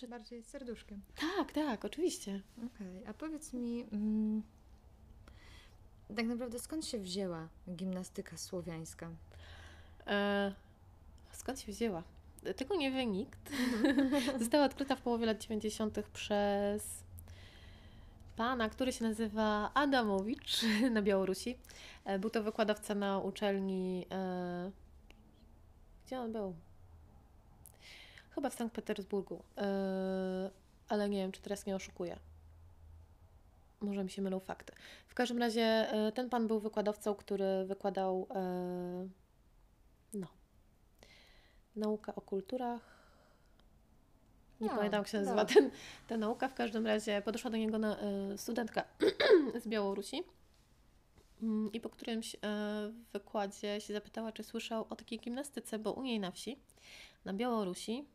y, 0.02 0.08
bardziej 0.08 0.42
serduszkiem. 0.42 1.02
Tak, 1.36 1.52
tak, 1.52 1.84
oczywiście. 1.84 2.42
Okej, 2.66 3.06
a 3.06 3.14
powiedz 3.14 3.52
mi, 3.52 3.86
mm, 3.92 4.42
tak 6.16 6.26
naprawdę 6.26 6.58
skąd 6.58 6.86
się 6.86 6.98
wzięła 6.98 7.48
gimnastyka 7.70 8.36
słowiańska? 8.36 9.10
E, 10.06 10.52
skąd 11.32 11.60
się 11.60 11.72
wzięła? 11.72 12.02
Tego 12.56 12.76
nie 12.76 12.90
wie 12.92 13.06
nikt. 13.06 13.52
Została 14.38 14.64
odkryta 14.64 14.96
w 14.96 15.02
połowie 15.02 15.26
lat 15.26 15.38
90. 15.38 15.98
przez 16.12 17.04
pana, 18.36 18.68
który 18.68 18.92
się 18.92 19.04
nazywa 19.04 19.70
Adamowicz 19.74 20.62
na 20.94 21.02
Białorusi. 21.02 21.58
E, 22.04 22.18
Był 22.18 22.30
to 22.30 22.42
wykładowca 22.42 22.94
na 22.94 23.18
uczelni. 23.18 24.06
E, 24.10 24.70
gdzie 26.06 26.20
on 26.20 26.32
był? 26.32 26.54
Chyba 28.30 28.50
w 28.50 28.54
Sankt 28.54 28.74
Petersburgu. 28.74 29.42
E, 29.56 30.50
ale 30.88 31.08
nie 31.08 31.18
wiem, 31.18 31.32
czy 31.32 31.40
teraz 31.40 31.66
nie 31.66 31.76
oszukuję. 31.76 32.18
Może 33.80 34.04
mi 34.04 34.10
się 34.10 34.22
mylą 34.22 34.40
fakty. 34.40 34.72
W 35.06 35.14
każdym 35.14 35.38
razie 35.38 35.62
e, 35.62 36.12
ten 36.12 36.30
pan 36.30 36.46
był 36.46 36.60
wykładowcą, 36.60 37.14
który 37.14 37.64
wykładał 37.66 38.26
e, 38.34 39.08
no, 40.14 40.26
nauka 41.76 42.14
o 42.14 42.20
kulturach. 42.20 42.98
Nie 44.60 44.72
A, 44.72 44.76
pamiętam, 44.76 45.00
jak 45.00 45.08
się 45.08 45.18
no. 45.18 45.24
nazywa 45.24 45.44
ten, 45.44 45.70
ta 46.08 46.16
nauka. 46.16 46.48
W 46.48 46.54
każdym 46.54 46.86
razie 46.86 47.22
podeszła 47.22 47.50
do 47.50 47.56
niego 47.56 47.78
na, 47.78 47.98
e, 47.98 48.38
studentka 48.38 48.84
z 49.62 49.68
Białorusi 49.68 50.24
Mm, 51.42 51.72
i 51.72 51.80
po 51.80 51.88
którymś 51.88 52.36
wykładzie 53.12 53.80
się 53.80 53.92
zapytała, 53.92 54.32
czy 54.32 54.42
słyszał 54.44 54.86
o 54.90 54.96
takiej 54.96 55.18
gimnastyce, 55.18 55.78
bo 55.78 55.92
u 55.92 56.02
niej 56.02 56.20
na 56.20 56.30
wsi, 56.30 56.58
na 57.24 57.32
Białorusi, 57.32 58.08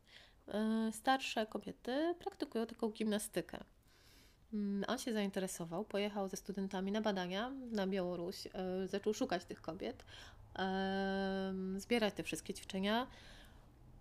starsze 0.91 1.45
kobiety 1.45 2.15
praktykują 2.19 2.65
taką 2.65 2.89
gimnastykę. 2.89 3.63
Mm, 4.53 4.83
On 4.87 4.97
się 4.97 5.13
zainteresował, 5.13 5.85
pojechał 5.85 6.29
ze 6.29 6.37
studentami 6.37 6.91
na 6.91 7.01
badania 7.01 7.51
na 7.71 7.87
Białoruś, 7.87 8.47
e, 8.47 8.87
zaczął 8.87 9.13
szukać 9.13 9.45
tych 9.45 9.61
kobiet, 9.61 10.05
zbierać 11.77 12.13
te 12.13 12.23
wszystkie 12.23 12.53
ćwiczenia. 12.53 13.07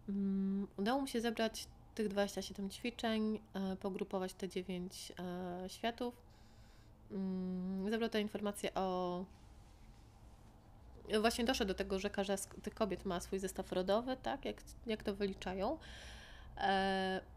Mm, 0.08 0.66
Udało 0.76 1.00
mu 1.00 1.06
się 1.06 1.20
zebrać 1.20 1.66
tych 1.94 2.08
27 2.08 2.70
ćwiczeń, 2.70 3.40
e, 3.54 3.76
pogrupować 3.76 4.34
te 4.34 4.48
9 4.48 5.12
e, 5.18 5.68
światów. 5.68 6.14
Mm, 7.10 7.90
Zebrał 7.90 8.08
te 8.10 8.20
informacje 8.20 8.74
o. 8.74 9.24
Właśnie 11.20 11.44
doszedł 11.44 11.68
do 11.68 11.74
tego, 11.74 11.98
że 11.98 12.10
każda 12.10 12.36
z 12.36 12.48
tych 12.62 12.74
kobiet 12.74 13.04
ma 13.04 13.20
swój 13.20 13.38
zestaw 13.38 13.72
rodowy, 13.72 14.16
tak? 14.22 14.44
Jak, 14.44 14.56
jak 14.86 15.02
to 15.02 15.14
wyliczają. 15.14 15.78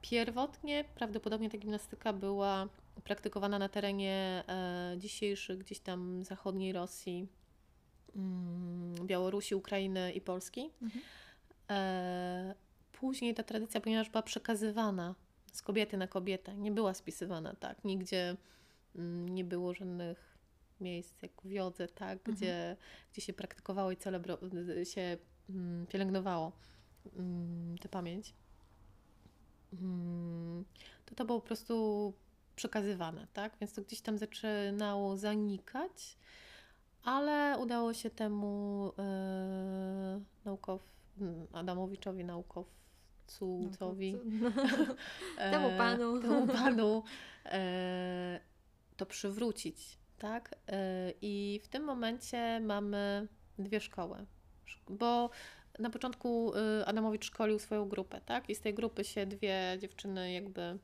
Pierwotnie 0.01 0.83
prawdopodobnie 0.95 1.49
ta 1.49 1.57
gimnastyka 1.57 2.13
była 2.13 2.67
praktykowana 3.03 3.59
na 3.59 3.69
terenie 3.69 4.43
e, 4.47 4.95
dzisiejszych 4.97 5.57
gdzieś 5.57 5.79
tam 5.79 6.23
zachodniej 6.23 6.73
Rosji, 6.73 7.27
mm, 8.15 9.07
Białorusi, 9.07 9.55
Ukrainy 9.55 10.11
i 10.11 10.21
Polski. 10.21 10.69
E, 11.69 12.55
Później 12.91 13.33
ta 13.33 13.43
tradycja, 13.43 13.81
ponieważ 13.81 14.09
była 14.09 14.21
przekazywana 14.21 15.15
z 15.51 15.61
kobiety 15.61 15.97
na 15.97 16.07
kobietę, 16.07 16.55
nie 16.55 16.71
była 16.71 16.93
spisywana 16.93 17.55
tak. 17.55 17.83
Nigdzie 17.83 18.35
mm, 18.95 19.29
nie 19.29 19.43
było 19.43 19.73
żadnych 19.73 20.37
miejsc 20.81 21.21
jak 21.21 21.31
w 21.43 21.51
jodze, 21.51 21.87
tak, 21.87 22.19
gdzie, 22.23 22.77
gdzie 23.11 23.21
się 23.21 23.33
praktykowało 23.33 23.91
i 23.91 23.97
celebro, 23.97 24.37
się 24.83 25.17
mm, 25.49 25.87
pielęgnowało 25.87 26.51
tę 27.81 27.89
pamięć. 27.89 28.33
To 31.05 31.15
to 31.15 31.25
było 31.25 31.41
po 31.41 31.47
prostu 31.47 32.13
przekazywane, 32.55 33.27
tak? 33.33 33.57
Więc 33.61 33.73
to 33.73 33.81
gdzieś 33.81 34.01
tam 34.01 34.17
zaczynało 34.17 35.17
zanikać, 35.17 36.17
ale 37.03 37.57
udało 37.59 37.93
się 37.93 38.09
temu 38.09 38.91
e, 38.99 40.21
naukow, 40.45 40.81
Adamowiczowi, 41.53 42.23
naukowcowi, 42.25 44.15
e, 45.37 45.51
Temu 45.51 45.77
panu. 45.77 46.21
temu 46.21 46.47
panu 46.47 47.03
e, 47.45 48.39
to 48.97 49.05
przywrócić, 49.05 49.97
tak? 50.17 50.55
E, 50.67 51.11
I 51.21 51.61
w 51.63 51.67
tym 51.67 51.83
momencie 51.83 52.59
mamy 52.59 53.27
dwie 53.59 53.79
szkoły, 53.79 54.25
Szk- 54.67 54.97
bo 54.97 55.29
na 55.79 55.89
początku 55.89 56.53
y, 56.81 56.85
Adamowicz 56.85 57.25
szkolił 57.25 57.59
swoją 57.59 57.89
grupę, 57.89 58.21
tak? 58.25 58.49
I 58.49 58.55
z 58.55 58.61
tej 58.61 58.73
grupy 58.73 59.03
się 59.03 59.25
dwie 59.25 59.77
dziewczyny 59.81 60.31
jakby 60.31 60.61
e, 60.61 60.77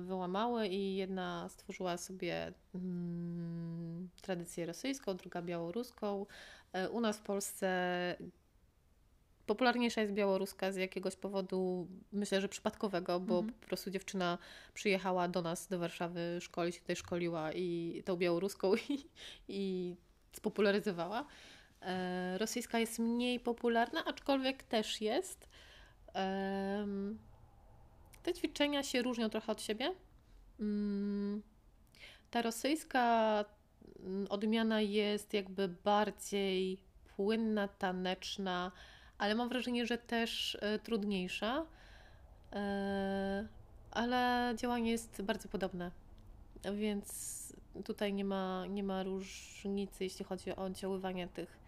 wyłamały 0.00 0.68
i 0.68 0.96
jedna 0.96 1.48
stworzyła 1.48 1.96
sobie 1.96 2.52
mm, 2.74 4.08
tradycję 4.22 4.66
rosyjską, 4.66 5.16
druga 5.16 5.42
białoruską. 5.42 6.26
E, 6.72 6.90
U 6.90 7.00
nas 7.00 7.18
w 7.18 7.22
Polsce 7.22 7.68
popularniejsza 9.46 10.00
jest 10.00 10.12
białoruska 10.12 10.72
z 10.72 10.76
jakiegoś 10.76 11.16
powodu, 11.16 11.88
myślę, 12.12 12.40
że 12.40 12.48
przypadkowego, 12.48 13.20
bo 13.20 13.38
Mhm. 13.38 13.54
po 13.60 13.66
prostu 13.66 13.90
dziewczyna 13.90 14.38
przyjechała 14.74 15.28
do 15.28 15.42
nas, 15.42 15.68
do 15.68 15.78
Warszawy 15.78 16.38
szkolić, 16.40 16.78
tutaj 16.80 16.96
szkoliła 16.96 17.52
i 17.52 18.02
tą 18.04 18.16
białoruską 18.16 18.74
i, 18.88 19.06
i 19.48 19.96
spopularyzowała. 20.32 21.26
E, 21.82 22.38
rosyjska 22.38 22.78
jest 22.78 22.98
mniej 22.98 23.40
popularna, 23.40 24.04
aczkolwiek 24.04 24.62
też 24.62 25.00
jest. 25.00 25.48
Te 28.24 28.34
ćwiczenia 28.34 28.82
się 28.82 29.02
różnią 29.02 29.30
trochę 29.30 29.52
od 29.52 29.62
siebie. 29.62 29.94
Mm, 30.60 31.42
Ta 32.30 32.42
rosyjska 32.42 33.44
mm, 34.00 34.26
odmiana 34.30 34.80
jest 34.80 35.34
jakby 35.34 35.68
bardziej 35.68 36.78
płynna, 37.16 37.68
taneczna, 37.68 38.72
ale 39.18 39.34
mam 39.34 39.48
wrażenie, 39.48 39.86
że 39.86 39.98
też 39.98 40.58
e, 40.60 40.78
trudniejsza. 40.78 41.66
E, 42.52 43.48
ale 43.90 44.52
działanie 44.56 44.90
jest 44.90 45.22
bardzo 45.22 45.48
podobne. 45.48 45.90
Więc 46.74 47.34
tutaj 47.84 48.12
nie 48.12 48.24
ma, 48.24 48.66
nie 48.66 48.82
ma 48.82 49.02
różnicy, 49.02 50.04
jeśli 50.04 50.24
chodzi 50.24 50.50
o 50.50 50.56
oddziaływanie 50.56 51.28
tych 51.28 51.63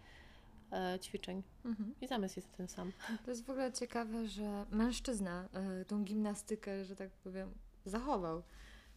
ćwiczeń. 1.01 1.43
Mhm. 1.65 1.93
I 2.01 2.07
zamysł 2.07 2.39
jest 2.39 2.51
ten 2.57 2.67
sam. 2.67 2.91
To 3.25 3.31
jest 3.31 3.45
w 3.45 3.49
ogóle 3.49 3.73
ciekawe, 3.73 4.27
że 4.27 4.65
mężczyzna 4.71 5.49
y, 5.81 5.85
tą 5.85 6.03
gimnastykę, 6.03 6.85
że 6.85 6.95
tak 6.95 7.09
powiem, 7.09 7.51
zachował. 7.85 8.43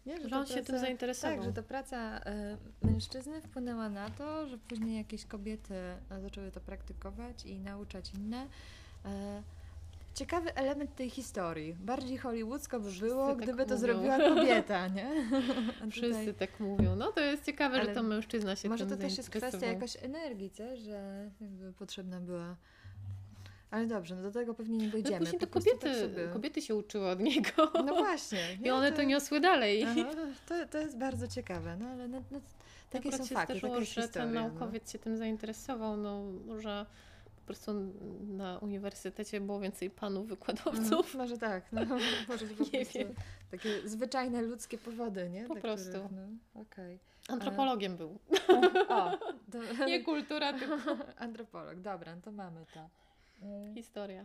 Nie? 0.06 0.20
Że 0.20 0.28
to 0.28 0.38
on 0.38 0.46
się 0.46 0.62
tym 0.62 0.78
zainteresował. 0.78 1.36
Tak, 1.36 1.44
że 1.44 1.52
ta 1.52 1.62
praca 1.62 2.18
y, 2.18 2.86
mężczyzny 2.86 3.42
wpłynęła 3.42 3.88
na 3.88 4.10
to, 4.10 4.46
że 4.46 4.58
później 4.58 4.96
jakieś 4.96 5.26
kobiety 5.26 5.74
zaczęły 6.22 6.50
to 6.50 6.60
praktykować 6.60 7.44
i 7.44 7.60
nauczać 7.60 8.14
inne. 8.14 8.46
Ciekawy 10.14 10.54
element 10.54 10.94
tej 10.94 11.10
historii. 11.10 11.74
Bardziej 11.74 12.18
hollywoodzko 12.18 12.80
by 12.80 12.90
Wszyscy 12.90 13.06
było, 13.08 13.28
tak 13.28 13.38
gdyby 13.38 13.66
to 13.66 13.74
mówią. 13.74 13.78
zrobiła 13.78 14.18
kobieta, 14.18 14.88
nie? 14.88 15.10
Wszyscy 15.90 16.34
tak 16.34 16.60
mówią. 16.60 16.96
No 16.96 17.12
to 17.12 17.20
jest 17.20 17.44
ciekawe, 17.44 17.76
Ale 17.76 17.84
że 17.84 17.94
to 17.94 18.02
mężczyzna 18.02 18.56
się 18.56 18.68
Może 18.68 18.86
to 18.86 18.96
też 18.96 19.16
jest 19.16 19.30
kwestia 19.30 19.66
jakoś 19.66 19.96
energii, 20.02 20.50
co? 20.50 20.76
Że 20.76 21.30
jakby 21.40 21.72
potrzebna 21.72 22.20
była. 22.20 22.56
Ale 23.70 23.86
dobrze, 23.86 24.16
no 24.16 24.22
do 24.22 24.30
tego 24.30 24.54
pewnie 24.54 24.78
nie 24.78 24.86
No 24.86 24.92
dojdziemy. 24.92 25.18
później 25.18 25.40
to 25.40 25.46
kobiety, 25.46 25.78
tak 25.80 25.96
sobie- 25.96 26.28
kobiety 26.32 26.62
się 26.62 26.74
uczyły 26.74 27.08
od 27.08 27.20
niego. 27.20 27.72
No 27.74 27.94
właśnie. 27.94 28.38
I 28.64 28.70
one 28.70 28.92
to 28.92 29.02
niosły 29.02 29.40
dalej. 29.40 29.84
Aha, 29.84 30.10
to, 30.48 30.54
to 30.70 30.78
jest 30.78 30.98
bardzo 30.98 31.28
ciekawe, 31.28 31.76
no 31.80 31.86
ale 31.88 32.08
no, 32.08 32.22
no, 32.30 32.40
takie 32.90 33.08
Akurat 33.08 33.28
są 33.28 33.34
fakty, 33.34 33.52
zdarzyło, 33.52 33.72
taka 33.72 33.80
jest 33.80 33.94
że 33.94 34.02
historia. 34.02 34.26
ten 34.26 34.34
no. 34.34 34.40
naukowiec 34.40 34.92
się 34.92 34.98
tym 34.98 35.16
zainteresował, 35.16 35.96
no 35.96 36.22
może 36.46 36.86
po 36.86 37.09
prostu 37.50 37.72
na 38.28 38.58
uniwersytecie 38.58 39.40
było 39.40 39.60
więcej 39.60 39.90
panów 39.90 40.28
wykładowców. 40.28 40.92
Mhm, 40.92 41.18
może 41.18 41.38
tak, 41.38 41.72
no, 41.72 41.80
może 42.28 42.48
to 42.48 42.54
po 42.54 42.64
Nie 42.70 42.70
prostu 42.70 42.98
wiem. 42.98 43.14
takie 43.50 43.88
zwyczajne 43.88 44.42
ludzkie 44.42 44.78
powody, 44.78 45.30
nie? 45.30 45.44
Po 45.44 45.54
Dla 45.54 45.62
prostu. 45.62 45.88
Których, 45.90 46.10
no, 46.54 46.60
okej. 46.60 46.98
Antropologiem 47.28 47.96
był. 47.96 48.18
O, 48.88 49.18
Nie 49.86 50.04
kultura, 50.04 50.52
tylko 50.52 50.76
antropolog, 51.16 51.80
dobra, 51.80 52.16
no 52.16 52.22
to 52.22 52.32
mamy 52.32 52.66
to. 52.74 52.88
Mm. 53.42 53.74
historia. 53.74 54.24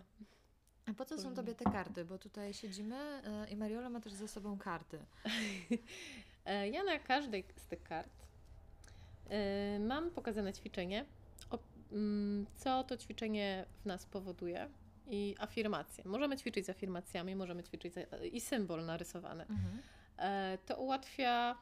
A 0.90 0.94
po 0.94 1.06
co 1.06 1.18
są 1.18 1.34
tobie 1.34 1.56
te 1.56 1.66
karty? 1.72 2.06
Bo 2.06 2.18
tutaj 2.18 2.54
siedzimy 2.54 2.96
e, 2.96 3.50
i 3.50 3.56
Mariola 3.56 3.90
ma 3.90 4.00
też 4.00 4.14
ze 4.14 4.28
sobą 4.28 4.58
karty. 4.58 5.00
E, 6.46 6.70
Ja 6.70 6.84
na 6.84 7.00
każdej 7.00 7.44
z 7.56 7.66
tych 7.66 7.84
kart 7.84 8.10
e, 9.30 9.80
mam 9.80 10.12
pokazane 10.12 10.54
ćwiczenie, 10.54 11.06
co 12.56 12.84
to 12.84 12.98
ćwiczenie 12.98 13.66
w 13.82 13.86
nas 13.86 14.06
powoduje 14.06 14.70
i 15.08 15.36
afirmacje. 15.40 16.04
Możemy 16.08 16.38
ćwiczyć 16.38 16.66
z 16.66 16.70
afirmacjami, 16.70 17.36
możemy 17.36 17.64
ćwiczyć 17.64 17.94
i 18.32 18.42
symbol 18.42 18.86
narysowany. 18.86 19.46
E, 20.18 20.58
To 20.66 20.78
ułatwia 20.78 21.56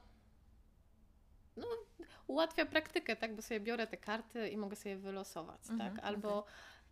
no, 1.58 1.68
ułatwia 2.28 2.66
praktykę, 2.66 3.16
tak, 3.16 3.36
bo 3.36 3.42
sobie 3.42 3.60
biorę 3.60 3.88
te 3.88 3.98
karty 3.98 4.50
i 4.50 4.58
mogę 4.58 4.76
sobie 4.76 4.98
wylosować, 4.98 5.62
Mhm, 5.70 5.96
tak, 5.96 6.06
albo 6.06 6.46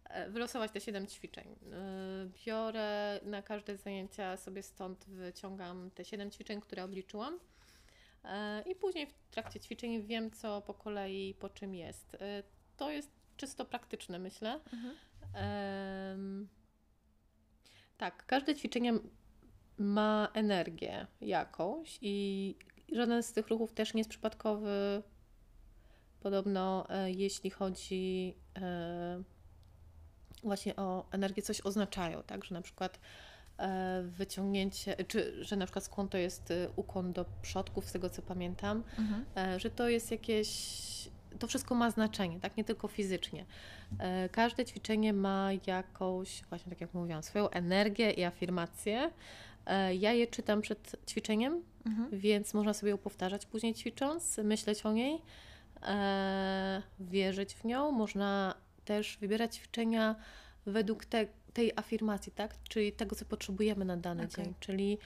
e, 0.10 0.30
wylosować 0.30 0.72
te 0.72 0.82
siedem 0.82 1.08
ćwiczeń. 1.08 1.48
E, 1.52 2.30
Biorę 2.46 3.20
na 3.24 3.42
każde 3.42 3.78
zajęcia 3.78 4.38
sobie 4.38 4.64
stąd 4.64 5.06
wyciągam 5.06 5.92
te 5.92 6.06
siedem 6.06 6.32
ćwiczeń, 6.32 6.62
które 6.62 6.84
obliczyłam. 6.84 7.40
I 8.66 8.76
później 8.76 9.08
w 9.08 9.14
trakcie 9.32 9.60
ćwiczeń 9.60 10.02
wiem, 10.04 10.32
co 10.32 10.62
po 10.62 10.74
kolei 10.74 11.34
po 11.34 11.50
czym 11.50 11.76
jest. 11.76 12.18
To 12.78 12.92
jest 12.92 13.21
czysto 13.42 13.66
praktyczne, 13.66 14.20
myślę. 14.20 14.60
Mhm. 14.74 14.96
Em, 15.34 16.48
tak, 17.98 18.26
każde 18.26 18.56
ćwiczenie 18.56 18.94
ma 19.78 20.28
energię 20.34 21.08
jakąś 21.22 22.00
i 22.02 22.56
żaden 22.92 23.24
z 23.24 23.34
tych 23.34 23.48
ruchów 23.48 23.74
też 23.74 23.94
nie 23.94 24.00
jest 24.00 24.10
przypadkowy. 24.10 25.04
Podobno, 26.20 26.86
e, 26.90 27.12
jeśli 27.12 27.50
chodzi 27.50 28.36
e, 28.58 29.24
właśnie 30.44 30.76
o 30.76 31.06
energię, 31.12 31.42
coś 31.42 31.62
oznaczają, 31.62 32.24
tak, 32.24 32.46
że 32.46 32.56
na 32.56 32.62
przykład 32.62 33.00
e, 33.58 34.04
wyciągnięcie, 34.04 34.96
czy 35.08 35.44
że 35.46 35.56
na 35.56 35.66
przykład 35.66 35.86
skłon 35.86 36.10
to 36.10 36.18
jest 36.18 36.52
e, 36.52 36.70
ukłon 36.76 37.14
do 37.14 37.26
przodków, 37.42 37.86
z 37.86 37.92
tego 37.92 38.10
co 38.10 38.22
pamiętam, 38.22 38.84
Mhm. 39.00 39.60
że 39.60 39.70
to 39.70 39.90
jest 39.90 40.12
jakieś, 40.12 40.50
to 41.40 41.48
wszystko 41.48 41.76
ma 41.76 41.92
znaczenie, 41.92 42.40
tak, 42.40 42.58
nie 42.58 42.64
tylko 42.64 42.88
fizycznie. 42.88 43.46
E, 44.00 44.30
Każde 44.30 44.66
ćwiczenie 44.66 45.14
ma 45.14 45.50
jakąś, 45.68 46.44
właśnie 46.50 46.70
tak 46.70 46.82
jak 46.82 46.94
mówiłam, 46.94 47.24
swoją 47.24 47.50
energię 47.50 48.12
i 48.12 48.24
afirmację. 48.24 49.12
E, 49.66 49.96
Ja 49.96 50.14
je 50.14 50.28
czytam 50.28 50.62
przed 50.62 50.96
ćwiczeniem, 51.10 51.62
Mhm. 51.86 52.10
więc 52.20 52.54
można 52.54 52.74
sobie 52.74 52.90
ją 52.90 52.98
powtarzać 52.98 53.46
później 53.46 53.74
ćwicząc, 53.74 54.38
myśleć 54.38 54.86
o 54.86 54.92
niej, 54.92 55.22
e, 55.84 56.82
wierzyć 57.00 57.54
w 57.54 57.64
nią. 57.64 57.92
Można 57.92 58.56
też 58.86 59.18
wybierać 59.22 59.56
ćwiczenia 59.56 60.16
według 60.66 61.06
te, 61.06 61.28
tej 61.54 61.72
afirmacji, 61.76 62.32
tak? 62.32 62.56
Czyli 62.70 62.92
tego, 62.92 63.16
co 63.16 63.26
potrzebujemy 63.26 63.86
na 63.86 63.98
dany 63.98 64.24
Okej. 64.26 64.46
dzień. 64.46 64.54
Czyli 64.60 64.98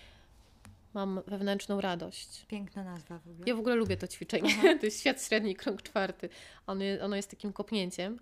mam 0.95 1.21
wewnętrzną 1.27 1.81
radość. 1.81 2.45
Piękna 2.47 2.83
nazwa 2.83 3.19
w 3.19 3.27
ogóle. 3.27 3.43
Ja 3.47 3.55
w 3.55 3.59
ogóle 3.59 3.75
lubię 3.75 3.97
to 3.97 4.07
ćwiczenie. 4.07 4.49
To 4.79 4.85
jest 4.85 4.99
świat 4.99 5.23
średni, 5.23 5.55
krąg 5.55 5.81
czwarty. 5.81 6.29
Ono, 6.67 6.83
je- 6.83 7.03
ono 7.03 7.15
jest 7.15 7.29
takim 7.29 7.53
kopnięciem. 7.53 8.19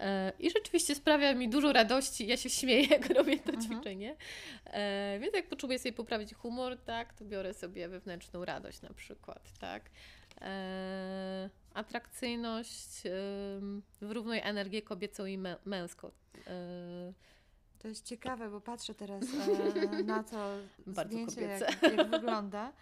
E, 0.00 0.32
I 0.38 0.50
rzeczywiście 0.50 0.94
sprawia 0.94 1.34
mi 1.34 1.48
dużo 1.48 1.72
radości. 1.72 2.26
Ja 2.26 2.36
się 2.36 2.50
śmieję, 2.50 2.82
jak 2.96 3.10
robię 3.10 3.38
to 3.38 3.52
Mhm. 3.52 3.60
ćwiczenie. 3.62 4.16
E, 4.66 5.18
Więc 5.20 5.34
jak 5.34 5.48
potrzebuję 5.48 5.78
sobie 5.78 5.92
poprawić 5.92 6.34
humor, 6.34 6.76
tak, 6.78 7.12
to 7.14 7.24
biorę 7.24 7.54
sobie 7.54 7.88
wewnętrzną 7.88 8.44
radość 8.44 8.82
na 8.82 8.92
przykład, 8.94 9.52
tak. 9.60 9.90
E, 10.40 11.50
Atrakcyjność, 11.74 13.02
em, 13.06 13.82
wyrównuję 14.00 14.44
energię 14.44 14.82
kobiecą 14.82 15.26
i 15.26 15.38
mę- 15.38 15.56
męską. 15.64 16.10
To 17.82 17.88
jest 17.88 18.04
ciekawe, 18.04 18.50
bo 18.50 18.60
patrzę 18.60 18.94
teraz 18.94 19.24
e, 19.24 20.02
na 20.12 20.22
to 20.22 20.56
zdjęcie, 20.86 21.40
jak, 21.40 21.82
jak 21.82 22.10
wygląda, 22.10 22.72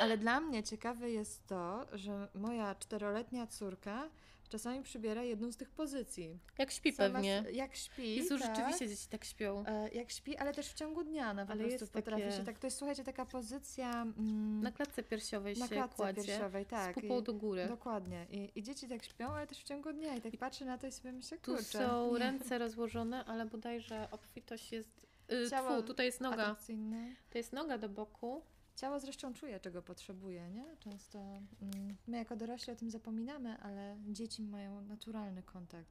ale 0.00 0.18
dla 0.18 0.40
mnie 0.40 0.62
ciekawe 0.62 1.10
jest 1.10 1.46
to, 1.46 1.86
że 1.92 2.28
moja 2.34 2.74
czteroletnia 2.74 3.46
córka 3.46 4.08
czasami 4.48 4.82
przybiera 4.82 5.22
jedną 5.22 5.52
z 5.52 5.56
tych 5.56 5.70
pozycji. 5.70 6.38
Jak 6.58 6.70
śpi 6.70 6.92
Sama 6.92 7.12
pewnie. 7.14 7.44
Jak 7.52 7.76
śpi, 7.76 8.16
Jezu, 8.16 8.38
tak, 8.38 8.56
rzeczywiście 8.56 8.88
dzieci 8.88 9.08
tak 9.10 9.24
śpią. 9.24 9.64
e, 9.66 9.88
jak 9.88 10.10
śpi, 10.10 10.36
ale 10.36 10.54
też 10.54 10.68
w 10.68 10.74
ciągu 10.74 11.04
dnia 11.04 11.30
ona 11.30 11.46
po 11.46 11.52
Ale 11.52 11.64
prostu 11.68 11.86
potrafi 11.86 12.22
takie- 12.22 12.36
się 12.36 12.44
tak, 12.44 12.58
to 12.58 12.66
jest 12.66 12.76
słuchajcie 12.78 13.04
taka 13.04 13.26
pozycja 13.26 14.02
mm, 14.02 14.60
Na 14.62 14.72
klatce 14.72 15.02
piersiowej 15.02 15.56
na 15.56 15.68
się 15.68 15.74
klatce 15.74 15.96
kładzie. 15.96 16.22
piersiowej, 16.24 16.66
tak. 16.66 16.96
z 16.96 17.00
pupą 17.00 17.22
do 17.22 17.34
góry. 17.34 17.66
Dokładnie. 17.68 18.26
I, 18.30 18.50
I 18.54 18.62
dzieci 18.62 18.88
tak 18.88 19.04
śpią, 19.04 19.28
ale 19.28 19.46
też 19.46 19.58
w 19.58 19.64
ciągu 19.64 19.92
dnia. 19.92 20.14
I 20.16 20.20
tak 20.20 20.36
patrzę 20.36 20.64
na 20.64 20.78
to 20.78 20.86
i 20.86 20.92
sobie 20.92 21.12
myślę, 21.12 21.38
Tu 21.38 21.52
kurczę. 21.54 21.64
są 21.64 22.12
nie. 22.12 22.18
ręce 22.18 22.58
rozłożone, 22.58 23.24
ale 23.24 23.46
bodajże 23.46 24.08
obfitość 24.10 24.72
jest. 24.72 25.06
Yy, 25.28 25.50
tfu, 25.50 25.82
tutaj 25.82 26.06
jest 26.06 26.20
noga. 26.20 26.42
Atrakcyjne. 26.42 27.14
To 27.30 27.38
jest 27.38 27.52
noga 27.52 27.78
do 27.78 27.88
boku. 27.88 28.42
Ciało 28.78 29.00
zresztą 29.00 29.34
czuje, 29.34 29.60
czego 29.60 29.82
potrzebuje, 29.82 30.50
nie? 30.50 30.76
Często 30.80 31.18
mm, 31.18 31.96
my 32.06 32.16
jako 32.16 32.36
dorośli 32.36 32.72
o 32.72 32.76
tym 32.76 32.90
zapominamy, 32.90 33.58
ale 33.60 33.96
dzieci 34.08 34.42
mają 34.42 34.80
naturalny 34.80 35.42
kontakt 35.42 35.90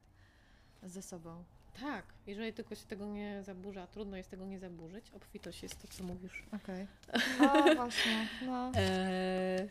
ze 0.84 1.02
sobą. 1.02 1.43
Tak, 1.82 2.06
jeżeli 2.28 2.54
tylko 2.54 2.76
się 2.76 2.86
tego 2.86 3.06
nie 3.06 3.43
zaburza, 3.43 3.88
trudno 3.88 4.17
jest 4.17 4.30
tego 4.30 4.45
nie 4.45 4.60
zaburzyć. 4.60 5.12
Obfitość 5.12 5.63
jest 5.63 5.82
to, 5.82 5.88
co 5.88 6.04
mówisz. 6.04 6.43
Okej. 6.52 6.88
O, 7.47 7.76
właśnie. 7.76 8.28
No. 8.45 8.71
Eee, 8.76 9.69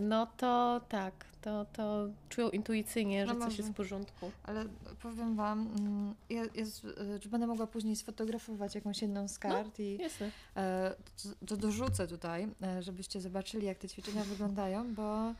no 0.00 0.26
to 0.36 0.80
tak, 0.88 1.24
to, 1.42 1.64
to 1.72 2.08
czują 2.28 2.50
intuicyjnie, 2.50 3.26
No 3.26 3.32
że 3.32 3.38
coś 3.38 3.44
może. 3.44 3.56
jest 3.56 3.70
w 3.70 3.74
porządku. 3.74 4.30
Ale 4.42 4.64
powiem 5.02 5.36
Wam, 5.36 5.68
mm, 5.78 6.14
ja, 6.30 6.42
jest, 6.54 6.86
czy 7.20 7.28
będę 7.28 7.46
mogła 7.46 7.66
później 7.66 7.96
sfotografować 7.96 8.74
jakąś 8.74 9.02
jedną 9.02 9.28
z 9.28 9.38
kart 9.38 9.80
i 9.80 9.96
Jasne. 9.96 10.30
e, 10.56 10.94
to, 11.22 11.46
to 11.46 11.56
dorzucę 11.56 12.06
tutaj, 12.08 12.48
e, 12.62 12.82
żebyście 12.82 13.20
zobaczyli, 13.20 13.66
jak 13.66 13.78
te 13.78 13.88
ćwiczenia 13.88 14.24
wyglądają, 14.24 14.94
bo 14.94 15.34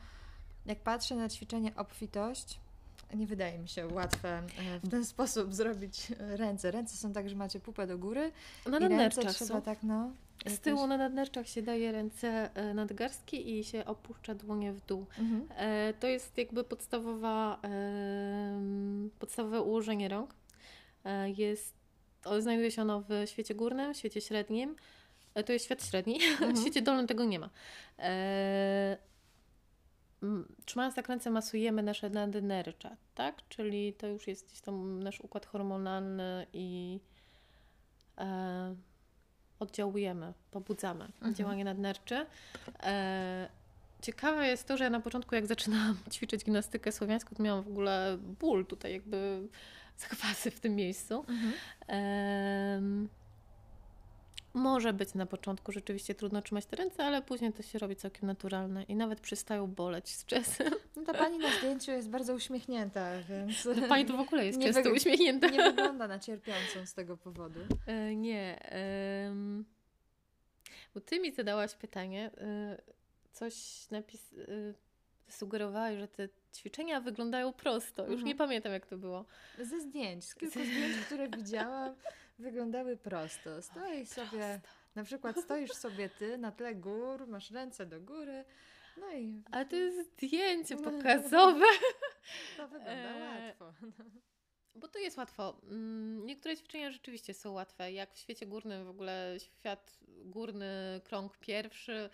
jak 0.65 0.79
patrzę 0.79 1.15
na 1.15 1.29
ćwiczenie 1.29 1.75
obfitość, 1.75 2.59
nie 3.15 3.27
wydaje 3.27 3.59
mi 3.59 3.67
się 3.67 3.87
łatwe 3.87 4.29
e, 4.37 4.79
w 4.83 4.89
ten 4.89 5.05
sposób 5.05 5.53
zrobić 5.53 6.11
e, 6.19 6.37
ręce. 6.37 6.71
Ręce 6.71 6.97
są 6.97 7.13
tak, 7.13 7.29
że 7.29 7.35
macie 7.35 7.59
pupę 7.59 7.87
do 7.87 7.97
góry 7.97 8.31
Na 8.65 8.77
i 8.77 8.81
ręce 8.81 8.89
nadnerczach 8.89 9.35
trzeba 9.35 9.59
są. 9.59 9.61
tak, 9.61 9.83
no... 9.83 10.11
Z 10.47 10.59
tyłu 10.59 10.87
na 10.87 10.97
nadnerczach 10.97 11.47
się 11.47 11.61
daje 11.61 11.91
ręce 11.91 12.55
e, 12.55 12.73
nadgarstki 12.73 13.59
i 13.59 13.63
się 13.63 13.85
opuszcza 13.85 14.35
dłonie 14.35 14.73
w 14.73 14.85
dół. 14.85 15.05
Mhm. 15.19 15.47
To 15.99 16.07
jest 16.07 16.37
jakby 16.37 16.63
podstawowa, 16.63 17.59
podstawowe 19.19 19.61
ułożenie 19.61 20.09
rąk. 20.09 20.35
Jest, 21.37 21.73
znajduje 22.39 22.71
się 22.71 22.81
ono 22.81 23.01
w 23.01 23.09
świecie 23.25 23.55
górnym, 23.55 23.93
świecie 23.93 24.21
średnim. 24.21 24.75
To 25.45 25.53
jest 25.53 25.65
świat 25.65 25.85
średni, 25.85 26.19
w 26.55 26.59
świecie 26.61 26.81
dolnym 26.81 27.07
tego 27.07 27.25
nie 27.25 27.39
ma. 27.39 27.49
E, 30.23 30.27
Trzymając 30.65 30.95
tak 30.95 31.07
ręce 31.09 31.29
masujemy 31.29 31.83
nasze 31.83 32.09
nadnercza, 32.09 32.95
tak? 33.15 33.35
Czyli 33.49 33.93
to 33.93 34.07
już 34.07 34.27
jest 34.27 34.47
gdzieś 34.47 34.61
tam 34.61 35.03
nasz 35.03 35.19
układ 35.21 35.45
hormonalny 35.45 36.45
i 36.53 36.99
e, 38.17 38.75
oddziałujemy, 39.59 40.33
pobudzamy 40.51 41.05
Mhm. 41.05 41.35
działanie 41.35 41.63
nadnerczy. 41.63 42.25
E, 42.83 43.49
ciekawe 44.01 44.47
jest 44.47 44.67
to, 44.67 44.77
że 44.77 44.83
ja 44.83 44.89
na 44.89 44.99
początku, 44.99 45.35
jak 45.35 45.47
zaczynałam 45.47 45.97
ćwiczyć 46.13 46.43
gimnastykę 46.45 46.91
słowiańską, 46.91 47.35
to 47.35 47.43
miałam 47.43 47.63
w 47.63 47.67
ogóle 47.67 48.17
ból 48.39 48.65
tutaj, 48.65 48.93
jakby 48.93 49.47
zakwasy 49.97 50.51
w 50.57 50.59
tym 50.59 50.75
miejscu. 50.75 51.25
Mhm. 51.27 51.53
Em, 51.87 53.09
Może 54.53 54.93
być 54.93 55.13
na 55.13 55.25
początku 55.25 55.71
rzeczywiście 55.71 56.15
trudno 56.15 56.41
trzymać 56.41 56.65
te 56.65 56.75
ręce, 56.75 57.03
ale 57.05 57.21
później 57.21 57.53
to 57.53 57.63
się 57.63 57.79
robi 57.79 57.95
całkiem 57.95 58.27
naturalne 58.27 58.83
i 58.83 58.95
nawet 58.95 59.19
przestają 59.21 59.67
boleć 59.67 60.09
z 60.15 60.25
czasem. 60.25 60.73
No 60.95 61.03
ta 61.05 61.13
pani 61.13 61.37
na 61.37 61.51
zdjęciu 61.57 61.91
jest 61.91 62.09
bardzo 62.09 62.33
uśmiechnięta, 62.33 63.09
więc... 63.29 63.65
No, 63.65 63.87
pani 63.87 64.05
to 64.05 64.17
w 64.17 64.19
ogóle 64.19 64.45
jest 64.45 64.59
Nie 64.59 64.65
często 64.73 64.89
wyg- 64.89 64.93
uśmiechnięta. 64.95 65.47
Nie 65.47 65.63
wygląda 65.63 66.07
na 66.07 66.19
cierpiącą 66.19 66.85
z 66.85 66.93
tego 66.93 67.17
powodu. 67.17 67.59
E, 67.87 68.15
nie. 68.15 68.59
bo 70.93 71.01
ty 71.01 71.19
mi 71.19 71.31
zadałaś 71.31 71.75
pytanie, 71.75 72.31
e, 72.37 72.77
coś 73.31 73.55
napis... 73.91 74.33
e, 74.33 74.73
Sugerowałeś, 75.31 75.99
że 75.99 76.07
te 76.07 76.29
ćwiczenia 76.55 77.01
wyglądają 77.01 77.53
prosto. 77.53 78.01
Już 78.03 78.11
Mhm. 78.11 78.27
nie 78.27 78.35
pamiętam, 78.35 78.71
jak 78.71 78.85
to 78.85 78.97
było. 78.97 79.25
Ze 79.59 79.79
zdjęć, 79.81 80.25
z 80.25 80.35
kilku 80.35 80.59
zdjęć, 80.59 80.97
które 81.05 81.29
widziałam, 81.29 81.95
wyglądały 82.39 82.97
prosto. 82.97 83.61
Stoisz 83.61 84.09
sobie, 84.09 84.61
na 84.95 85.03
przykład 85.03 85.39
stoisz 85.39 85.71
sobie 85.71 86.09
ty 86.09 86.37
na 86.37 86.51
tle 86.51 86.75
gór, 86.75 87.27
masz 87.27 87.51
ręce 87.51 87.85
do 87.85 88.01
góry, 88.01 88.45
no 88.97 89.11
i 89.13 89.43
Ale 89.51 89.65
to 89.65 89.75
jest 89.75 90.11
zdjęcie 90.13 90.77
pokazowe. 90.77 91.65
to 92.57 92.67
wygląda 92.67 92.93
Eee, 92.93 93.45
łatwo. 93.47 93.73
Bo 94.75 94.87
to 94.87 94.99
jest 94.99 95.17
łatwo. 95.17 95.61
Mm, 95.63 96.25
Niektóre 96.25 96.57
ćwiczenia 96.57 96.91
rzeczywiście 96.91 97.33
są 97.33 97.51
łatwe. 97.51 97.91
Jak 97.91 98.13
w 98.13 98.17
świecie 98.17 98.45
górnym, 98.45 98.85
w 98.85 98.89
ogóle 98.89 99.35
świat 99.39 99.99
górny, 100.07 101.01
krąg 101.03 101.37
pierwszy, 101.37 102.09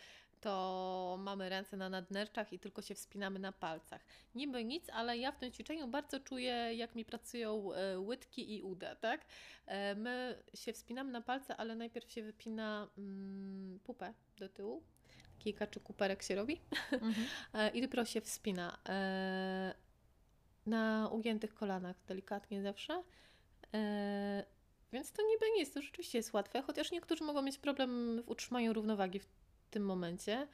to 0.45 1.17
mamy 1.19 1.49
ręce 1.49 1.77
na 1.77 1.89
nadnerczach 1.89 2.53
i 2.53 2.59
tylko 2.59 2.81
się 2.81 2.95
wspinamy 2.95 3.39
na 3.39 3.51
palcach. 3.51 4.05
Niby 4.35 4.65
nic, 4.65 4.89
ale 4.89 5.17
ja 5.17 5.31
w 5.31 5.37
tym 5.37 5.51
ćwiczeniu 5.51 5.87
bardzo 5.87 6.19
czuję, 6.19 6.53
jak 6.73 6.95
mi 6.95 7.05
pracują 7.05 7.73
e, 7.73 7.99
łydki 7.99 8.55
i 8.55 8.61
uda, 8.61 8.95
tak? 8.95 9.25
E, 9.65 9.95
My 9.95 10.43
się 10.53 10.73
wspinamy 10.73 11.11
na 11.11 11.21
palce, 11.21 11.57
ale 11.57 11.75
najpierw 11.75 12.11
się 12.11 12.23
wypina 12.23 12.87
mm, 12.97 13.79
pupę 13.79 14.13
do 14.37 14.49
tyłu. 14.49 14.83
Taki 15.37 15.53
kaczy 15.53 15.79
kuperek 15.79 16.23
się 16.23 16.35
robi. 16.35 16.61
Mhm. 16.91 17.13
E, 17.53 17.69
I 17.69 17.81
dopiero 17.81 18.05
się 18.05 18.21
wspina. 18.21 18.79
Na 20.65 21.09
ugiętych 21.11 21.53
kolanach 21.53 21.95
delikatnie 22.07 22.61
zawsze. 22.61 23.03
Więc 24.93 25.11
to 25.11 25.21
niby 25.21 25.45
nie 25.53 25.59
jest, 25.59 25.73
to 25.73 25.81
rzeczywiście 25.81 26.17
jest 26.17 26.33
łatwe, 26.33 26.61
chociaż 26.61 26.91
niektórzy 26.91 27.23
mogą 27.23 27.41
mieć 27.41 27.57
problem 27.57 28.21
w 28.23 28.29
utrzymaniu 28.29 28.73
równowagi 28.73 29.19
w 29.19 29.25
tym 29.75 29.85
momencie. 29.85 30.47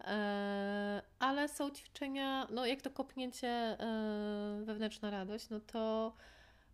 E, 0.00 1.02
Ale 1.18 1.48
są 1.48 1.70
ćwiczenia, 1.70 2.46
no 2.50 2.66
jak 2.66 2.82
to 2.82 2.90
kopnięcie 2.90 3.48
e, 3.48 4.62
wewnętrzna 4.64 5.10
radość, 5.10 5.48
no 5.48 5.60
to 5.60 6.12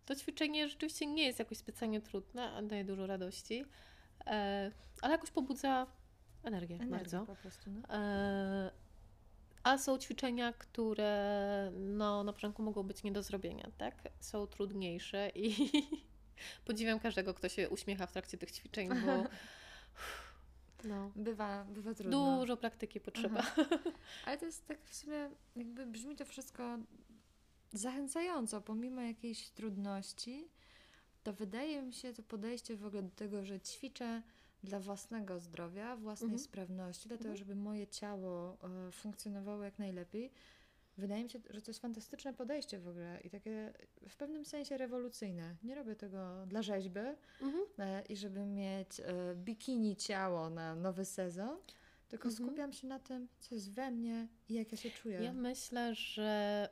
to 0.05 0.15
ćwiczenie 0.15 0.69
rzeczywiście 0.69 1.05
nie 1.05 1.23
jest 1.23 1.39
jakoś 1.39 1.57
specjalnie 1.57 2.01
trudne, 2.01 2.51
a 2.51 2.61
daje 2.61 2.83
dużo 2.85 3.07
radości, 3.07 3.65
E, 4.25 4.71
ale 5.01 5.11
jakoś 5.11 5.31
pobudza 5.31 5.87
energię 6.43 6.75
Energię 6.75 6.97
bardzo. 6.97 7.25
po 7.25 7.35
prostu, 7.35 7.69
no. 7.71 7.81
A 9.63 9.77
są 9.77 9.97
ćwiczenia, 9.97 10.53
które 10.53 11.71
no, 11.79 12.23
na 12.23 12.33
początku 12.33 12.63
mogą 12.63 12.83
być 12.83 13.03
nie 13.03 13.11
do 13.11 13.23
zrobienia, 13.23 13.71
tak? 13.77 13.95
Są 14.19 14.47
trudniejsze 14.47 15.29
i 15.35 15.71
podziwiam 16.65 16.99
każdego, 16.99 17.33
kto 17.33 17.49
się 17.49 17.69
uśmiecha 17.69 18.07
w 18.07 18.11
trakcie 18.11 18.37
tych 18.37 18.51
ćwiczeń, 18.51 18.89
bo 18.89 19.23
no, 20.83 21.11
Bywa, 21.15 21.65
bywa 21.65 21.93
trudno. 21.93 22.39
dużo 22.39 22.57
praktyki 22.57 22.99
potrzeba. 22.99 23.43
Ale 24.25 24.37
to 24.37 24.45
jest 24.45 24.67
tak 24.67 24.83
w 24.85 24.95
sumie, 24.95 25.29
jakby 25.55 25.85
brzmi 25.85 26.15
to 26.15 26.25
wszystko 26.25 26.77
zachęcająco, 27.73 28.61
pomimo 28.61 29.01
jakiejś 29.01 29.49
trudności, 29.49 30.47
to 31.23 31.33
wydaje 31.33 31.81
mi 31.81 31.93
się 31.93 32.13
to 32.13 32.23
podejście 32.23 32.75
w 32.75 32.85
ogóle 32.85 33.03
do 33.03 33.11
tego, 33.15 33.45
że 33.45 33.59
ćwiczę 33.59 34.21
dla 34.63 34.79
własnego 34.79 35.39
zdrowia, 35.39 35.95
własnej 35.95 36.27
Mhm. 36.31 36.43
sprawności, 36.43 37.07
dlatego 37.07 37.29
Mhm. 37.29 37.37
żeby 37.37 37.55
moje 37.55 37.87
ciało 37.87 38.57
e, 38.87 38.91
funkcjonowało 38.91 39.63
jak 39.63 39.79
najlepiej. 39.79 40.31
Wydaje 40.97 41.23
mi 41.23 41.29
się, 41.29 41.39
że 41.49 41.61
to 41.61 41.71
jest 41.71 41.81
fantastyczne 41.81 42.33
podejście 42.33 42.79
w 42.79 42.87
ogóle 42.87 43.19
i 43.23 43.29
takie 43.29 43.73
w 44.09 44.15
pewnym 44.15 44.45
sensie 44.45 44.77
rewolucyjne. 44.77 45.55
Nie 45.63 45.75
robię 45.75 45.95
tego 45.95 46.45
dla 46.47 46.61
rzeźby 46.61 46.99
Mhm. 47.41 47.63
e, 47.79 48.01
i 48.01 48.15
żeby 48.17 48.45
mieć 48.45 48.99
e, 48.99 49.03
bikini 49.35 49.95
ciało 49.95 50.49
na 50.49 50.75
nowy 50.75 51.05
sezon, 51.05 51.57
tylko 52.09 52.29
Mhm. 52.29 52.47
skupiam 52.47 52.73
się 52.73 52.87
na 52.87 52.99
tym, 52.99 53.27
co 53.39 53.55
jest 53.55 53.71
we 53.71 53.91
mnie 53.91 54.27
i 54.49 54.53
jak 54.53 54.71
ja 54.71 54.77
się 54.77 54.91
czuję. 54.91 55.19
Ja 55.23 55.33
myślę, 55.33 55.95
że 55.95 56.69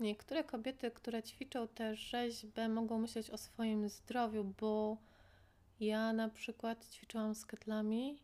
niektóre 0.00 0.44
kobiety, 0.44 0.90
które 0.90 1.22
ćwiczą 1.22 1.68
tę 1.68 1.96
rzeźbę, 1.96 2.68
mogą 2.68 2.98
myśleć 2.98 3.30
o 3.30 3.38
swoim 3.38 3.88
zdrowiu, 3.88 4.44
bo 4.60 4.96
ja 5.80 6.12
na 6.12 6.28
przykład 6.28 6.88
ćwiczyłam 6.90 7.34
z 7.34 7.46
ketlami 7.46 8.18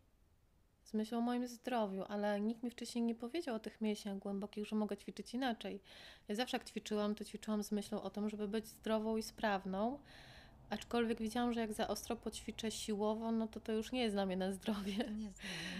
z 0.88 0.94
myślą 0.94 1.18
o 1.18 1.20
moim 1.20 1.46
zdrowiu, 1.46 2.04
ale 2.08 2.40
nikt 2.40 2.62
mi 2.62 2.70
wcześniej 2.70 3.04
nie 3.04 3.14
powiedział 3.14 3.54
o 3.54 3.58
tych 3.58 3.80
mięśniach 3.80 4.18
głębokich, 4.18 4.66
że 4.66 4.76
mogę 4.76 4.96
ćwiczyć 4.96 5.34
inaczej. 5.34 5.80
Ja 6.28 6.34
zawsze 6.34 6.56
jak 6.56 6.64
ćwiczyłam, 6.68 7.14
to 7.14 7.24
ćwiczyłam 7.24 7.62
z 7.62 7.72
myślą 7.72 8.02
o 8.02 8.10
tym, 8.10 8.28
żeby 8.28 8.48
być 8.48 8.66
zdrową 8.66 9.16
i 9.16 9.22
sprawną, 9.22 9.98
aczkolwiek 10.70 11.22
widziałam, 11.22 11.52
że 11.52 11.60
jak 11.60 11.72
za 11.72 11.88
ostro 11.88 12.16
poćwiczę 12.16 12.70
siłowo, 12.70 13.32
no 13.32 13.46
to 13.46 13.60
to 13.60 13.72
już 13.72 13.92
nie 13.92 14.00
jest 14.00 14.14
dla 14.14 14.26
mnie 14.26 14.36
na 14.36 14.52
zdrowie. 14.52 14.96
Nie 14.96 15.30
znam, 15.30 15.32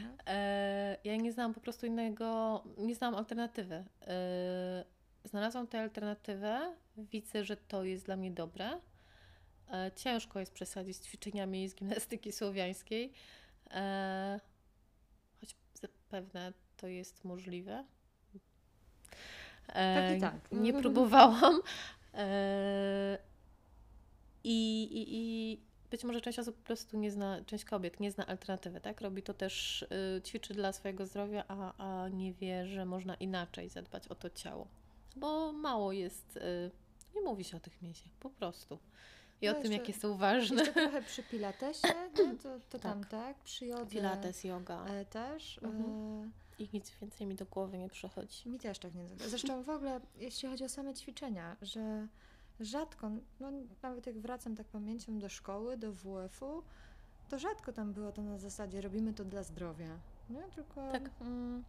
no. 0.02 0.24
E, 0.26 0.96
ja 1.04 1.16
nie 1.16 1.32
znałam 1.32 1.54
po 1.54 1.60
prostu 1.60 1.86
innego, 1.86 2.64
nie 2.78 2.94
znałam 2.94 3.14
alternatywy. 3.14 3.84
E, 4.06 4.84
znalazłam 5.24 5.66
tę 5.66 5.80
alternatywę, 5.80 6.74
widzę, 6.96 7.44
że 7.44 7.56
to 7.56 7.84
jest 7.84 8.04
dla 8.04 8.16
mnie 8.16 8.30
dobre. 8.30 8.80
E, 9.72 9.90
ciężko 9.96 10.40
jest 10.40 10.52
przesadzić 10.52 10.96
z 10.96 11.04
ćwiczeniami 11.04 11.68
z 11.68 11.74
gimnastyki 11.74 12.32
słowiańskiej, 12.32 13.12
zapewne 16.08 16.52
to 16.76 16.86
jest 16.86 17.24
możliwe. 17.24 17.84
E, 19.68 19.94
Pewnie 19.94 20.20
tak. 20.20 20.52
Nie 20.52 20.72
próbowałam. 20.72 21.60
E, 22.14 23.18
i, 24.44 24.82
i, 24.82 25.06
I 25.10 25.60
być 25.90 26.04
może 26.04 26.20
część 26.20 26.38
osób 26.38 26.56
po 26.56 26.66
prostu 26.66 26.96
nie 26.96 27.10
zna, 27.10 27.44
część 27.44 27.64
kobiet 27.64 28.00
nie 28.00 28.10
zna 28.10 28.26
alternatywy, 28.26 28.80
tak? 28.80 29.00
Robi 29.00 29.22
to 29.22 29.34
też, 29.34 29.82
y, 29.82 30.22
ćwiczy 30.22 30.54
dla 30.54 30.72
swojego 30.72 31.06
zdrowia, 31.06 31.44
a, 31.48 31.72
a 31.78 32.08
nie 32.08 32.32
wie, 32.32 32.66
że 32.66 32.84
można 32.84 33.14
inaczej 33.14 33.68
zadbać 33.68 34.08
o 34.08 34.14
to 34.14 34.30
ciało. 34.30 34.68
Bo 35.16 35.52
mało 35.52 35.92
jest, 35.92 36.36
y, 36.36 36.70
nie 37.14 37.20
mówi 37.20 37.44
się 37.44 37.56
o 37.56 37.60
tych 37.60 37.82
mięśniach, 37.82 38.14
po 38.20 38.30
prostu. 38.30 38.78
I 39.40 39.46
No 39.46 39.58
o 39.58 39.62
tym, 39.62 39.72
jakie 39.72 39.92
są 39.92 40.16
ważne. 40.16 40.56
Jeszcze 40.56 40.72
trochę 40.72 41.02
przy 41.02 41.22
pilatesie, 41.22 41.88
no 42.18 42.34
to, 42.42 42.48
to 42.70 42.78
tam 42.78 43.00
Tak. 43.00 43.10
tak, 43.10 43.36
przy 43.36 43.66
jodze 43.66 43.90
Pilates, 43.90 44.44
yoga 44.44 44.84
e, 44.86 45.04
też. 45.04 45.60
Mhm. 45.62 45.84
E, 46.22 46.30
i 46.62 46.68
nic 46.72 46.92
więcej 47.00 47.26
mi 47.26 47.34
do 47.34 47.46
głowy 47.46 47.78
nie 47.78 47.88
przychodzi. 47.88 48.48
mi 48.48 48.58
też 48.58 48.78
tak 48.78 48.94
nie. 48.94 49.04
Zresztą 49.28 49.62
w 49.62 49.70
ogóle, 49.70 50.00
jeśli 50.16 50.48
chodzi 50.48 50.64
o 50.64 50.68
same 50.68 50.94
ćwiczenia, 50.94 51.56
że 51.62 52.06
rzadko, 52.60 53.10
no 53.40 53.50
nawet 53.82 54.06
jak 54.06 54.18
wracam 54.18 54.56
tak 54.56 54.66
pamięcią 54.66 55.18
do 55.18 55.28
szkoły, 55.28 55.76
do 55.76 55.92
WF-u, 55.92 56.62
to 57.28 57.38
rzadko 57.38 57.72
tam 57.72 57.92
było 57.92 58.12
to 58.12 58.22
na 58.22 58.38
zasadzie 58.38 58.80
robimy 58.80 59.12
to 59.14 59.24
dla 59.24 59.42
zdrowia. 59.42 59.98
Nie? 60.30 60.42
Tylko 60.54 60.92
Tak. 60.92 61.10
mm, 61.20 61.64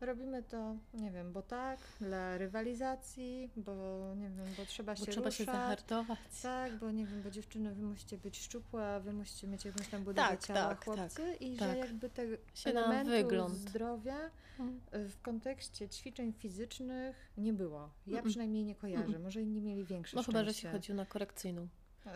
robimy 0.00 0.42
to, 0.42 0.76
nie 0.94 1.10
wiem, 1.10 1.32
bo 1.32 1.42
tak, 1.42 1.78
dla 2.00 2.38
rywalizacji, 2.38 3.50
bo 3.56 3.72
nie 4.16 4.30
wiem, 4.30 4.46
bo 4.58 4.64
trzeba 4.66 4.94
Bo 4.94 5.04
się 5.04 5.12
trzeba 5.12 5.30
się 5.30 5.44
ruszać. 5.44 5.56
zahartować. 5.56 6.18
Tak, 6.42 6.76
bo 6.78 6.90
nie 6.90 7.06
wiem, 7.06 7.22
bo 7.22 7.30
dziewczyny, 7.30 7.74
wy 7.74 7.82
musicie 7.82 8.18
być 8.18 8.38
szczupłe, 8.38 9.00
wy 9.04 9.12
musicie 9.12 9.46
mieć 9.46 9.64
jakąś 9.64 9.88
tam 9.88 10.04
budowę 10.04 10.28
Tak, 10.28 10.40
ciała, 10.44 10.60
tak, 10.60 10.84
chłopcy 10.84 11.34
i 11.40 11.56
tak. 11.56 11.68
że 11.72 11.78
jakby 11.78 12.10
tego 12.10 12.36
Się 12.54 12.70
elementu 12.70 13.48
zdrowia 13.54 14.30
Mm. 14.58 14.80
w 15.08 15.20
kontekście 15.22 15.88
ćwiczeń 15.88 16.32
fizycznych 16.32 17.16
nie 17.38 17.52
było. 17.52 17.90
Ja 18.06 18.22
Mm-mm. 18.22 18.28
przynajmniej 18.28 18.64
nie 18.64 18.74
kojarzę, 18.74 19.18
może 19.18 19.42
inni 19.42 19.60
mieli 19.60 19.84
większe 19.84 20.16
No 20.16 20.22
chyba, 20.22 20.44
że 20.44 20.46
się 20.46 20.52
szczęście. 20.58 20.70
chodziło 20.78 20.96
na 20.96 21.06
korekcyjną. 21.06 21.68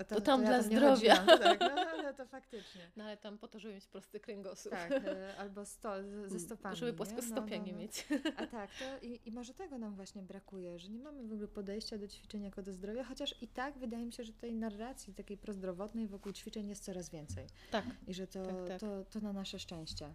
To 0.09 0.20
tam 0.20 0.45
dla 0.45 0.57
nie 0.57 0.62
zdrowia. 0.62 0.91
chodziłam, 1.16 1.26
tak, 1.26 1.61
no, 1.61 1.80
ale 1.80 2.14
to 2.14 2.26
faktycznie. 2.26 2.80
No 2.97 3.05
ale 3.05 3.16
tam 3.16 3.39
po 3.39 3.49
to, 3.49 3.59
żeby 3.59 3.74
mieć 3.74 3.86
prosty 3.86 4.20
kręgosłup. 4.20 4.74
Tak, 4.74 4.91
y, 4.93 5.36
albo 5.39 5.64
sto, 5.64 5.93
ze 6.26 6.41
stopami. 6.41 6.76
Żeby 6.76 6.91
nie? 6.93 6.97
płaskostopia 6.97 7.57
No, 7.57 7.62
no, 7.62 7.66
nie 7.66 7.72
no. 7.72 7.78
mieć. 7.78 8.07
A 8.36 8.47
tak, 8.47 8.70
to 8.78 9.07
i, 9.07 9.20
i 9.24 9.32
może 9.32 9.55
tego 9.55 9.78
nam 9.78 9.95
właśnie 9.95 10.22
brakuje, 10.22 10.78
że 10.78 10.89
nie 10.89 10.99
mamy 10.99 11.22
w 11.28 11.32
ogóle 11.32 11.49
podejścia 11.49 11.99
do 11.99 12.09
ćwiczeń 12.09 12.43
jako 12.43 12.62
do 12.62 12.72
zdrowia, 12.72 13.05
chociaż 13.05 13.43
i 13.43 13.49
tak 13.49 13.78
wydaje 13.78 14.07
mi 14.07 14.12
się, 14.12 14.24
że 14.24 14.32
tej 14.32 14.55
narracji 14.55 15.14
takiej 15.14 15.36
prozdrowotnej 15.36 16.07
wokół 16.09 16.32
ćwiczeń 16.32 16.68
jest 16.68 16.84
coraz 16.84 17.11
więcej. 17.11 17.47
Tak. 17.70 17.84
I 18.07 18.14
że 18.14 18.26
to, 18.26 18.47
Tak, 18.47 18.68
tak. 18.68 18.80
To, 18.80 19.05
to 19.05 19.20
na 19.20 19.32
nasze 19.32 19.59
szczęście. 19.59 20.14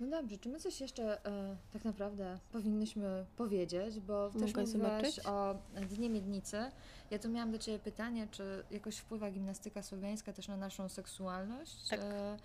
No 0.00 0.06
dobrze, 0.06 0.38
czy 0.38 0.48
my 0.48 0.60
coś 0.60 0.80
jeszcze 0.80 1.26
e, 1.26 1.56
tak 1.72 1.84
naprawdę 1.84 2.38
powinnyśmy 2.52 3.26
powiedzieć, 3.36 4.00
bo 4.00 4.30
też 4.30 4.54
mówiłaś 4.54 5.18
o 5.26 5.54
Dnie 5.90 6.10
Miednicy. 6.10 6.56
Ja 7.10 7.18
tu 7.18 7.28
miałam 7.28 7.52
do 7.52 7.58
Ciebie 7.58 7.78
pytanie, 7.78 8.28
czy 8.30 8.64
jakoś 8.70 8.96
wpływa 8.96 9.30
gimnastyka 9.30 9.82
słowiańska 9.82 10.32
też 10.32 10.48
na 10.48 10.56
naszą 10.56 10.88
seksualność? 10.88 11.88
Tak. 11.88 12.00
E, 12.02 12.36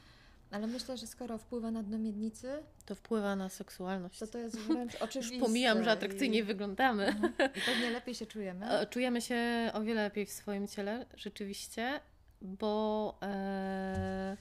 ale 0.51 0.67
myślę, 0.67 0.97
że 0.97 1.07
skoro 1.07 1.37
wpływa 1.37 1.71
na 1.71 1.83
Dno 1.83 1.97
Miednicy, 1.97 2.63
To 2.85 2.95
wpływa 2.95 3.35
na 3.35 3.49
seksualność. 3.49 4.19
to 4.19 4.27
to 4.27 4.37
jest 4.37 4.57
wręcz 4.59 4.95
oczywiste. 5.01 5.35
Już 5.35 5.43
pomijam, 5.45 5.83
że 5.83 5.91
atrakcyjnie 5.91 6.39
i, 6.39 6.43
wyglądamy. 6.43 7.15
i 7.57 7.61
pewnie 7.61 7.89
lepiej 7.91 8.15
się 8.15 8.25
czujemy. 8.25 8.69
E, 8.71 8.87
Czujemy 8.87 9.21
się 9.21 9.71
o 9.73 9.81
wiele 9.81 10.03
lepiej 10.03 10.25
w 10.25 10.31
swoim 10.31 10.67
ciele, 10.67 11.05
rzeczywiście. 11.15 11.99
bo 12.41 13.17
e, 13.21 14.37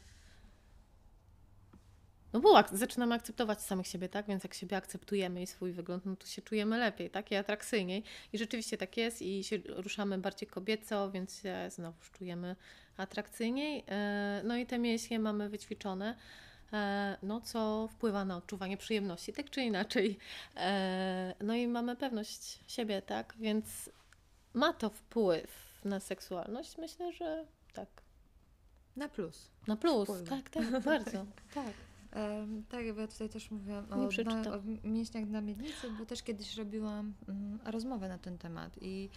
no 2.32 2.40
bo 2.40 2.58
ak- 2.58 2.76
zaczynamy 2.76 3.14
akceptować 3.14 3.60
samych 3.62 3.86
siebie, 3.86 4.08
tak? 4.08 4.26
Więc 4.26 4.44
jak 4.44 4.54
siebie 4.54 4.76
akceptujemy 4.76 5.42
i 5.42 5.46
swój 5.46 5.72
wygląd, 5.72 6.06
no 6.06 6.16
to 6.16 6.26
się 6.26 6.42
czujemy 6.42 6.78
lepiej, 6.78 7.10
tak? 7.10 7.30
I 7.30 7.36
atrakcyjniej. 7.36 8.04
I 8.32 8.38
rzeczywiście 8.38 8.76
tak 8.76 8.96
jest 8.96 9.22
i 9.22 9.44
się 9.44 9.58
ruszamy 9.66 10.18
bardziej 10.18 10.48
kobieco, 10.48 11.10
więc 11.10 11.42
się 11.42 11.70
znowu 11.70 11.98
czujemy 12.18 12.56
atrakcyjniej. 12.96 13.84
E, 13.88 14.42
no 14.44 14.56
i 14.56 14.66
te 14.66 14.78
mięśnie 14.78 15.18
mamy 15.18 15.48
wyćwiczone, 15.48 16.16
e, 16.72 17.16
no 17.22 17.40
co 17.40 17.88
wpływa 17.92 18.24
na 18.24 18.36
odczuwanie 18.36 18.76
przyjemności, 18.76 19.32
tak 19.32 19.50
czy 19.50 19.62
inaczej. 19.62 20.18
E, 20.56 21.34
no 21.40 21.54
i 21.54 21.68
mamy 21.68 21.96
pewność 21.96 22.60
siebie, 22.66 23.02
tak? 23.02 23.34
Więc 23.38 23.90
ma 24.54 24.72
to 24.72 24.90
wpływ 24.90 25.80
na 25.84 26.00
seksualność? 26.00 26.78
Myślę, 26.78 27.12
że 27.12 27.46
tak. 27.72 27.88
Na 28.96 29.08
plus. 29.08 29.50
Na 29.66 29.76
plus, 29.76 30.08
tak, 30.28 30.50
tak, 30.50 30.80
bardzo. 30.80 31.26
tak. 31.54 31.89
Em, 32.12 32.64
tak, 32.68 32.86
ja 32.86 33.06
tutaj 33.08 33.28
też 33.28 33.50
mówiłam 33.50 33.86
o, 33.92 33.96
na, 34.24 34.54
o 34.54 34.60
mięśniach 34.84 35.28
na 35.28 35.40
miednicy, 35.40 35.90
bo 35.98 36.06
też 36.06 36.22
kiedyś 36.22 36.56
robiłam 36.56 37.14
mm, 37.28 37.58
rozmowę 37.64 38.08
na 38.08 38.18
ten 38.18 38.38
temat 38.38 38.76
i 38.82 39.08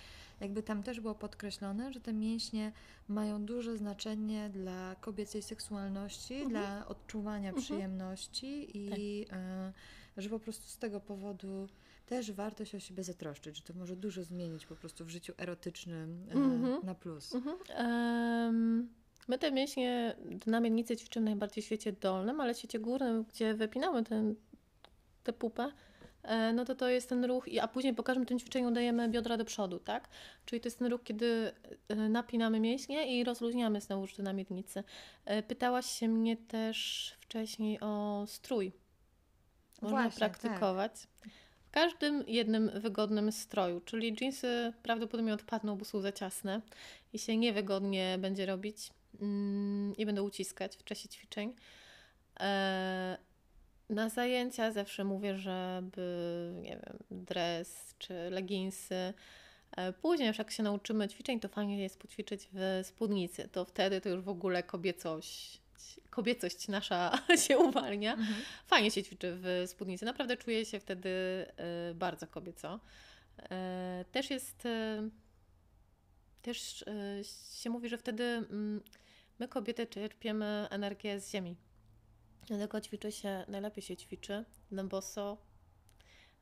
jakby 0.41 0.63
tam 0.63 0.83
też 0.83 0.99
było 0.99 1.15
podkreślone, 1.15 1.93
że 1.93 1.99
te 1.99 2.13
mięśnie 2.13 2.71
mają 3.07 3.45
duże 3.45 3.77
znaczenie 3.77 4.49
dla 4.49 4.95
kobiecej 5.01 5.41
seksualności, 5.41 6.33
Mhm. 6.33 6.49
dla 6.51 6.87
odczuwania 6.87 7.49
Mhm. 7.49 7.63
przyjemności 7.63 8.77
i 8.77 9.25
Tak. 9.25 9.39
e, 9.39 9.73
że 10.17 10.29
po 10.29 10.39
prostu 10.39 10.67
z 10.67 10.77
tego 10.77 10.99
powodu 10.99 11.67
też 12.05 12.31
warto 12.31 12.65
się 12.65 12.77
o 12.77 12.79
siebie 12.79 13.03
zatroszczyć, 13.03 13.57
że 13.57 13.63
to 13.63 13.73
może 13.73 13.95
dużo 13.95 14.23
zmienić 14.23 14.65
po 14.65 14.75
prostu 14.75 15.05
w 15.05 15.09
życiu 15.09 15.33
erotycznym 15.37 16.25
e, 16.29 16.33
Mhm. 16.33 16.85
na 16.85 16.95
plus. 16.95 17.35
Mhm. 17.35 17.57
My 19.27 19.37
te 19.37 19.51
mięśnie 19.51 20.15
na 20.45 20.59
miednicy 20.59 20.97
ćwiczymy 20.97 21.25
najbardziej 21.25 21.61
w 21.61 21.65
świecie 21.65 21.91
dolnym, 21.91 22.41
ale 22.41 22.53
w 22.53 22.57
świecie 22.57 22.79
górnym, 22.79 23.23
gdzie 23.23 23.53
wypinamy 23.53 24.03
ten, 24.03 24.35
tę 25.23 25.33
pupę, 25.33 25.71
e, 26.23 26.53
no 26.53 26.65
to 26.65 26.75
to 26.75 26.89
jest 26.89 27.09
ten 27.09 27.25
ruch, 27.25 27.45
a 27.61 27.67
później 27.67 27.93
po 27.93 28.03
każdym 28.03 28.25
tym 28.25 28.39
ćwiczeniu 28.39 28.71
dajemy 28.71 29.09
biodra 29.09 29.37
do 29.37 29.45
przodu, 29.45 29.79
tak? 29.79 30.09
Czyli 30.45 30.61
to 30.61 30.67
jest 30.67 30.79
ten 30.79 30.87
ruch, 30.87 31.03
kiedy 31.03 31.51
e, 31.87 31.95
napinamy 31.95 32.59
mięśnie 32.59 33.19
i 33.19 33.23
rozluźniamy 33.23 33.81
znowuż 33.81 34.13
te 34.13 34.23
na 34.23 34.33
miednicy. 34.33 34.83
E, 35.25 35.43
Pytałaś 35.43 35.85
się 35.85 36.07
mnie 36.07 36.37
też 36.37 37.11
wcześniej 37.19 37.79
o 37.79 38.23
strój. 38.27 38.71
Można 39.81 40.01
Właśnie, 40.01 40.19
praktykować. 40.19 41.07
W 41.65 41.71
każdym 41.71 42.23
jednym 42.27 42.71
wygodnym 42.79 43.31
stroju, 43.31 43.81
czyli 43.81 44.15
jeansy 44.21 44.73
prawdopodobnie 44.83 45.33
odpadną, 45.33 45.77
bo 45.77 45.85
są 45.85 46.01
za 46.01 46.11
ciasne 46.11 46.61
i 47.13 47.19
się 47.19 47.37
niewygodnie 47.37 48.17
będzie 48.19 48.45
robić 48.45 48.91
i 49.97 50.05
będą 50.05 50.23
uciskać 50.23 50.77
w 50.77 50.83
czasie 50.83 51.09
ćwiczeń. 51.09 51.55
E, 52.39 53.17
na 53.89 54.09
zajęcia 54.09 54.71
zawsze 54.71 55.03
mówię, 55.03 55.37
żeby, 55.37 56.51
nie 56.55 56.69
wiem, 56.69 56.97
dres 57.11 57.95
czy 57.99 58.13
leginsy. 58.29 59.13
E, 59.71 59.93
Później, 59.93 60.33
jak 60.37 60.51
się 60.51 60.63
nauczymy 60.63 61.07
ćwiczeń, 61.07 61.39
to 61.39 61.47
fajnie 61.47 61.83
jest 61.83 61.99
poćwiczyć 61.99 62.49
w 62.53 62.81
spódnicy. 62.83 63.47
To 63.47 63.65
wtedy 63.65 64.01
to 64.01 64.09
już 64.09 64.21
w 64.21 64.29
ogóle 64.29 64.63
kobiecość, 64.63 65.61
kobiecość 66.09 66.67
nasza 66.67 67.19
się 67.47 67.57
uwalnia. 67.57 68.13
Mhm. 68.13 68.35
Fajnie 68.65 68.91
się 68.91 69.03
ćwiczy 69.03 69.37
w 69.41 69.63
spódnicy. 69.67 70.05
Naprawdę 70.05 70.37
czuję 70.37 70.65
się 70.65 70.79
wtedy 70.79 71.09
e, 71.09 71.93
bardzo 71.93 72.27
kobieco. 72.27 72.79
Też 74.11 74.29
jest. 74.29 74.63
Też 76.41 76.85
się 77.53 77.69
mówi, 77.69 77.89
że 77.89 77.97
wtedy 77.97 78.23
mm, 78.23 78.81
my 79.39 79.47
kobiety 79.47 79.87
czerpiemy 79.87 80.67
energię 80.69 81.19
z 81.19 81.31
ziemi. 81.31 81.55
Dlatego 82.47 82.81
ćwiczy 82.81 83.11
się, 83.11 83.45
najlepiej 83.47 83.83
się 83.83 83.97
ćwiczy 83.97 84.45
na 84.71 84.83
boso, 84.83 85.37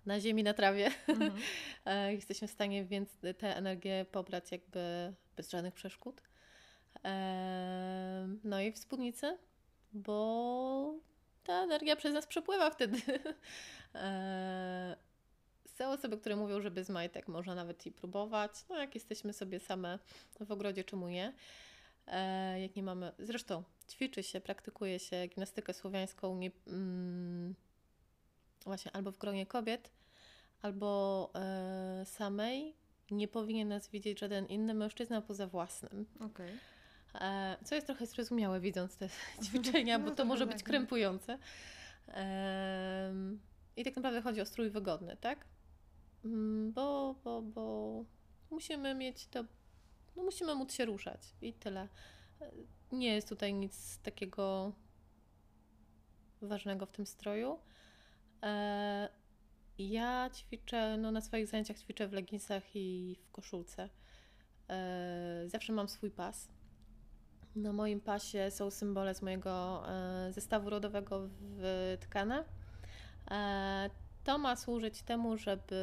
na 0.06 0.20
ziemi, 0.20 0.44
na 0.44 0.54
trawie. 0.54 0.92
Mhm. 1.08 1.32
E, 1.86 2.14
Jesteśmy 2.14 2.48
w 2.48 2.52
stanie 2.52 2.86
więc 2.86 3.10
tę 3.38 3.56
energię 3.58 4.06
pobrać 4.12 4.52
jakby 4.52 5.14
bez 5.36 5.50
żadnych 5.50 5.74
przeszkód. 5.74 6.22
E, 7.06 8.28
No 8.44 8.62
i 8.62 8.72
w 8.72 8.78
spódnicy, 8.78 9.38
bo 9.94 10.94
ta 11.44 11.64
energia 11.64 11.96
przez 11.96 12.14
nas 12.14 12.28
przepływa 12.28 12.70
wtedy. 12.70 12.98
E, 13.96 14.96
Są 15.66 15.90
osoby, 15.92 16.18
które 16.18 16.36
mówią, 16.36 16.62
że 16.62 16.72
bez 16.72 16.90
majtek 16.90 17.28
można 17.28 17.56
nawet 17.56 17.86
i 17.86 17.92
próbować. 17.92 18.52
No 18.70 18.78
jak 18.78 18.96
jesteśmy 18.96 19.34
sobie 19.34 19.60
same 19.60 20.00
w 20.40 20.52
ogrodzie, 20.52 20.84
czemu 20.84 21.10
nie? 21.10 21.34
E, 22.08 22.62
Jak 22.62 22.76
nie 22.76 22.84
mamy... 22.84 23.12
Zresztą 23.20 23.64
ćwiczy 23.90 24.24
się, 24.24 24.42
praktykuje 24.42 25.00
się 25.00 25.28
gimnastykę 25.28 25.74
słowiańską 25.74 26.36
nie, 26.38 26.52
mm, 26.68 27.56
właśnie 28.66 28.92
albo 28.92 29.12
w 29.12 29.18
gronie 29.18 29.46
kobiet, 29.46 29.92
albo 30.62 31.30
e, 31.36 32.06
samej. 32.06 32.76
Nie 33.12 33.28
powinien 33.28 33.68
nas 33.68 33.90
widzieć 33.90 34.20
żaden 34.20 34.46
inny 34.46 34.74
mężczyzna 34.74 35.22
poza 35.22 35.48
własnym. 35.48 36.06
Okej. 36.20 36.52
E, 37.22 37.58
Co 37.64 37.76
jest 37.76 37.88
trochę 37.88 38.06
zrozumiałe, 38.06 38.60
widząc 38.60 38.98
te 38.98 39.10
ćwiczenia, 39.46 39.98
No 39.98 40.06
bo 40.10 40.16
to 40.16 40.26
może 40.26 40.46
tak, 40.46 40.54
być 40.56 40.64
no. 40.64 40.68
krępujące. 40.68 41.38
I 43.76 43.84
tak 43.84 43.96
naprawdę 43.96 44.22
chodzi 44.22 44.42
o 44.42 44.46
strój 44.46 44.70
wygodny, 44.70 45.18
tak? 45.22 45.46
Mm, 46.26 46.72
Bo, 46.72 47.16
bo, 47.24 47.42
bo 47.42 48.06
musimy 48.50 48.96
mieć 48.96 49.28
to, 49.28 49.44
no 50.16 50.24
musimy 50.24 50.56
móc 50.56 50.74
się 50.74 50.86
ruszać 50.86 51.22
i 51.42 51.54
tyle. 51.54 51.88
Nie 52.92 53.16
jest 53.16 53.30
tutaj 53.30 53.54
nic 53.54 53.98
takiego 53.98 54.72
ważnego 56.42 56.86
w 56.86 56.92
tym 56.92 57.06
stroju. 57.06 57.60
E, 58.44 59.10
Ja 59.78 60.30
ćwiczę, 60.34 60.98
no 60.98 61.12
na 61.12 61.22
swoich 61.22 61.48
zajęciach 61.48 61.78
ćwiczę 61.80 62.08
w 62.08 62.14
leginsach 62.14 62.76
i 62.76 63.18
w 63.24 63.32
koszulce. 63.32 63.90
E, 64.70 65.44
Zawsze 65.48 65.74
mam 65.74 65.88
swój 65.90 66.12
pas. 66.12 66.48
Na 67.56 67.74
moim 67.74 68.02
pasie 68.02 68.52
są 68.52 68.72
symbole 68.72 69.16
z 69.16 69.22
mojego 69.22 69.84
e, 69.90 70.34
zestawu 70.34 70.70
rodowego 70.70 71.28
wytkane. 71.42 72.44
To 74.24 74.38
ma 74.38 74.56
służyć 74.56 75.02
temu, 75.02 75.38
żeby 75.38 75.76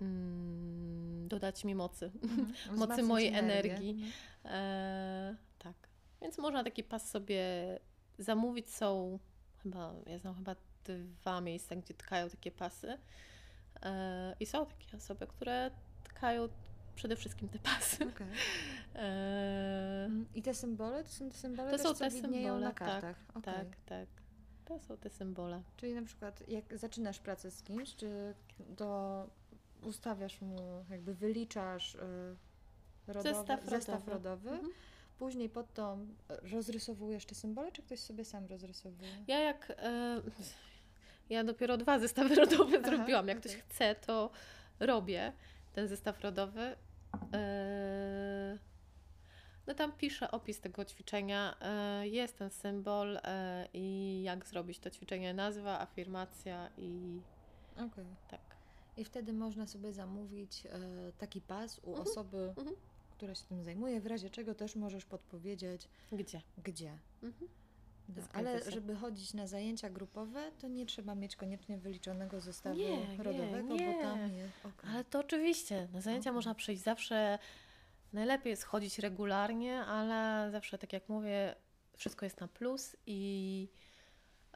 mm, 0.00 1.03
dodać 1.28 1.64
mi 1.64 1.74
mocy. 1.74 2.10
Mhm. 2.22 2.54
Mocy 2.78 3.02
mojej 3.02 3.34
energii. 3.34 3.90
Mhm. 3.90 4.12
E, 4.44 5.36
tak. 5.58 5.74
Więc 6.22 6.38
można 6.38 6.64
taki 6.64 6.84
pas 6.84 7.10
sobie 7.10 7.44
zamówić. 8.18 8.70
Są 8.70 9.18
chyba, 9.62 9.94
ja 10.06 10.18
znam 10.18 10.34
chyba 10.34 10.56
dwa 10.84 11.40
miejsca, 11.40 11.76
gdzie 11.76 11.94
tkają 11.94 12.30
takie 12.30 12.50
pasy. 12.50 12.98
E, 13.82 14.36
I 14.40 14.46
są 14.46 14.66
takie 14.66 14.96
osoby, 14.96 15.26
które 15.26 15.70
tkają 16.04 16.48
przede 16.94 17.16
wszystkim 17.16 17.48
te 17.48 17.58
pasy. 17.58 18.04
Okej. 18.04 18.26
E, 18.96 20.08
I 20.34 20.42
te 20.42 20.54
symbole, 20.54 21.04
to 21.04 21.10
są 21.10 21.28
te 21.28 21.36
symbole 21.36 21.70
to 21.70 21.76
też, 21.76 21.86
są 21.86 21.94
te 21.94 22.10
symbole, 22.10 22.60
na 22.60 22.72
kartach. 22.72 23.16
tak, 23.26 23.36
Okej. 23.36 23.54
tak, 23.54 23.76
tak. 23.86 24.08
To 24.64 24.80
są 24.80 24.96
te 24.96 25.10
symbole. 25.10 25.62
Czyli 25.76 25.94
na 25.94 26.02
przykład 26.02 26.48
jak 26.48 26.78
zaczynasz 26.78 27.18
pracę 27.18 27.50
z 27.50 27.62
kimś, 27.62 27.94
czy 27.94 28.34
to 28.76 29.26
ustawiasz 29.84 30.40
mu, 30.40 30.84
jakby 30.90 31.14
wyliczasz 31.14 31.94
y, 31.94 31.98
rodowy, 33.06 33.34
Zestaw 33.34 33.64
zestaw 33.64 34.08
rodowy. 34.08 34.50
rodowy, 34.50 34.50
Mhm. 34.50 34.72
później 35.18 35.48
pod 35.48 35.72
to 35.74 35.98
y, 36.44 36.50
rozrysowujesz 36.50 37.26
te 37.26 37.34
symbole, 37.34 37.72
czy 37.72 37.82
ktoś 37.82 38.00
sobie 38.00 38.24
sam 38.24 38.46
rozrysowuje? 38.46 39.08
Ja 39.26 39.38
jak. 39.38 39.70
E, 39.78 40.20
ja 41.30 41.44
dopiero 41.44 41.76
dwa 41.76 41.98
zestawy 41.98 42.34
rodowe 42.44 42.78
Aha, 42.82 42.88
zrobiłam. 42.90 43.28
Jak 43.28 43.38
ktoś 43.40 43.52
okej. 43.52 43.62
chce, 43.68 43.94
to 43.94 44.30
robię 44.80 45.32
ten 45.72 45.88
zestaw 45.88 46.20
rodowy. 46.20 46.76
E, 47.32 48.58
no 49.66 49.74
tam 49.74 49.92
piszę 49.92 50.30
opis 50.30 50.60
tego 50.60 50.84
ćwiczenia. 50.84 51.56
E, 51.60 52.08
jest 52.08 52.38
ten 52.38 52.50
symbol 52.50 53.18
i 53.72 54.22
jak 54.22 54.46
zrobić 54.46 54.78
to 54.78 54.90
ćwiczenie. 54.90 55.34
Nazwa, 55.34 55.80
afirmacja 55.80 56.70
i 56.78 57.20
Okej. 57.76 58.04
tak. 58.30 58.40
I 58.96 59.04
wtedy 59.04 59.32
można 59.32 59.66
sobie 59.66 59.92
zamówić 59.92 60.66
e, 60.66 60.80
taki 61.18 61.40
pas 61.40 61.78
u 61.78 61.88
Mhm, 61.88 62.08
osoby, 62.08 62.54
mhm. 62.56 62.76
która 63.10 63.34
się 63.34 63.44
tym 63.44 63.62
zajmuje, 63.64 64.00
w 64.00 64.06
razie 64.06 64.30
czego 64.30 64.54
też 64.54 64.76
możesz 64.76 65.04
podpowiedzieć, 65.04 65.88
Gdzie? 66.12 66.40
gdzie. 66.64 66.98
Mhm. 67.22 67.50
Zgadza 68.08 68.28
ale 68.32 68.70
żeby 68.70 68.96
chodzić 68.96 69.34
na 69.34 69.46
zajęcia 69.46 69.90
grupowe, 69.90 70.50
to 70.58 70.68
nie 70.68 70.86
trzeba 70.86 71.14
mieć 71.14 71.36
koniecznie 71.36 71.78
wyliczonego 71.78 72.40
zestawu 72.40 72.76
Nie, 72.76 73.06
nie, 73.08 73.22
rodowego, 73.22 73.74
nie. 73.74 73.94
bo 73.96 74.02
tam 74.02 74.32
jest. 74.32 74.52
okej. 74.66 74.90
Ale 74.90 75.04
to 75.04 75.18
oczywiście. 75.18 75.88
Na 75.92 76.00
zajęcia 76.00 76.30
Okej. 76.30 76.34
można 76.34 76.54
przyjść 76.54 76.82
zawsze. 76.82 77.38
Najlepiej 78.12 78.50
jest 78.50 78.64
chodzić 78.64 78.98
regularnie, 78.98 79.80
ale 79.80 80.50
zawsze, 80.50 80.78
tak 80.78 80.92
jak 80.92 81.08
mówię, 81.08 81.54
wszystko 81.96 82.26
jest 82.26 82.40
na 82.40 82.48
plus 82.48 82.96
i 83.06 83.68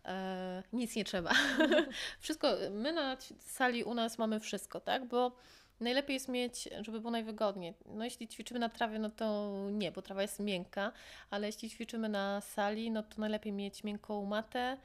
e, 0.05 0.63
nic 0.73 0.97
nie 0.97 1.05
trzeba. 1.05 1.33
wszystko, 2.21 2.49
my 2.71 2.93
na 2.93 3.17
sali 3.39 3.85
u 3.85 3.95
nas 3.95 4.19
mamy 4.19 4.41
wszystko, 4.41 4.81
tak? 4.81 5.05
Bo 5.05 5.33
Najlepiej 5.81 6.15
jest 6.15 6.29
mieć, 6.29 6.69
żeby 6.81 7.01
było 7.01 7.11
najwygodniej. 7.11 7.75
No 7.87 8.05
jeśli 8.05 8.29
ćwiczymy 8.29 8.61
na 8.61 8.69
trawie, 8.69 8.99
no 8.99 9.11
to 9.11 9.53
nie, 9.73 9.93
bo 9.93 10.03
trawa 10.03 10.23
jest 10.23 10.41
miękka, 10.41 10.93
ale 11.31 11.47
jeśli 11.47 11.71
ćwiczymy 11.71 12.09
na 12.09 12.41
sali, 12.41 12.91
no 12.91 13.03
to 13.03 13.21
najlepiej 13.21 13.53
mieć 13.53 13.85
miękką 13.85 14.25
matę 14.25 14.77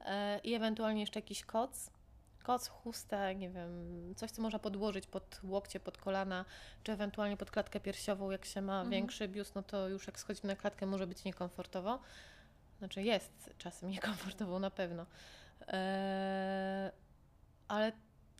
e, 0.00 0.38
i 0.38 0.54
ewentualnie 0.54 1.00
jeszcze 1.00 1.18
jakiś 1.18 1.44
koc. 1.44 1.90
Koc, 2.42 2.68
chustę, 2.68 3.34
nie 3.34 3.50
wiem, 3.50 3.70
coś, 4.16 4.30
co 4.30 4.42
można 4.42 4.58
podłożyć 4.58 5.06
pod 5.06 5.40
łokcie, 5.44 5.80
pod 5.80 5.98
kolana, 5.98 6.44
czy 6.82 6.92
ewentualnie 6.92 7.36
pod 7.36 7.50
klatkę 7.50 7.80
piersiową, 7.80 8.30
jak 8.30 8.44
się 8.44 8.62
ma 8.62 8.74
mhm. 8.74 8.90
większy 8.90 9.28
biust, 9.28 9.54
no 9.54 9.62
to 9.62 9.88
już 9.88 10.06
jak 10.06 10.20
schodzimy 10.20 10.48
na 10.48 10.56
klatkę 10.56 10.86
może 10.86 11.06
być 11.06 11.24
niekomfortowo. 11.24 11.98
Znaczy 12.82 13.02
jest 13.02 13.50
czasem 13.58 13.90
niekomfortowo 13.90 14.58
na 14.58 14.70
pewno. 14.70 15.06
Eee, 15.68 16.90
ale 17.68 17.92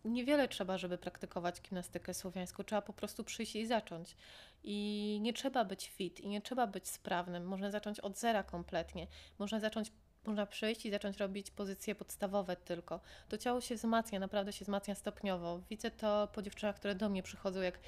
niewiele 0.05 0.47
trzeba, 0.47 0.77
żeby 0.77 0.97
praktykować 0.97 1.61
gimnastykę 1.61 2.13
słowiańską. 2.13 2.63
Trzeba 2.63 2.81
po 2.81 2.93
prostu 2.93 3.23
przyjść 3.23 3.55
i 3.55 3.67
zacząć. 3.67 4.15
I 4.63 5.19
nie 5.21 5.33
trzeba 5.33 5.65
być 5.65 5.89
fit, 5.89 6.19
i 6.19 6.27
nie 6.27 6.41
trzeba 6.41 6.67
być 6.67 6.87
sprawnym. 6.87 7.43
Można 7.45 7.71
zacząć 7.71 7.99
od 7.99 8.17
zera 8.17 8.43
kompletnie. 8.43 9.07
Można 9.39 9.59
zacząć 9.59 9.91
można 10.25 10.45
przyjść 10.45 10.85
i 10.85 10.91
zacząć 10.91 11.17
robić 11.17 11.51
pozycje 11.51 11.95
podstawowe 11.95 12.55
tylko. 12.55 12.99
To 13.29 13.37
ciało 13.37 13.61
się 13.61 13.75
wzmacnia, 13.75 14.19
naprawdę 14.19 14.53
się 14.53 14.65
wzmacnia 14.65 14.95
stopniowo. 14.95 15.61
Widzę 15.69 15.91
to 15.91 16.27
po 16.33 16.41
dziewczynach, 16.41 16.75
które 16.75 16.95
do 16.95 17.09
mnie 17.09 17.23
przychodzą, 17.23 17.61
jak 17.61 17.79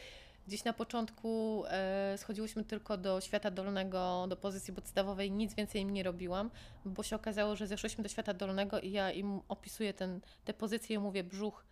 Gdzieś 0.47 0.63
na 0.63 0.73
początku 0.73 1.63
e, 1.67 2.15
schodziłyśmy 2.17 2.63
tylko 2.63 2.97
do 2.97 3.21
świata 3.21 3.51
dolnego, 3.51 4.25
do 4.29 4.35
pozycji 4.35 4.73
podstawowej, 4.73 5.31
nic 5.31 5.55
więcej 5.55 5.81
im 5.81 5.89
nie 5.89 6.03
robiłam, 6.03 6.51
bo 6.85 7.03
się 7.03 7.15
okazało, 7.15 7.55
że 7.55 7.67
zeszłyśmy 7.67 8.03
do 8.03 8.09
świata 8.09 8.33
dolnego 8.33 8.79
i 8.79 8.91
ja 8.91 9.11
im 9.11 9.41
opisuję 9.47 9.93
ten, 9.93 10.21
te 10.45 10.53
pozycje 10.53 10.95
i 10.95 10.99
mówię 10.99 11.23
brzuch 11.23 11.65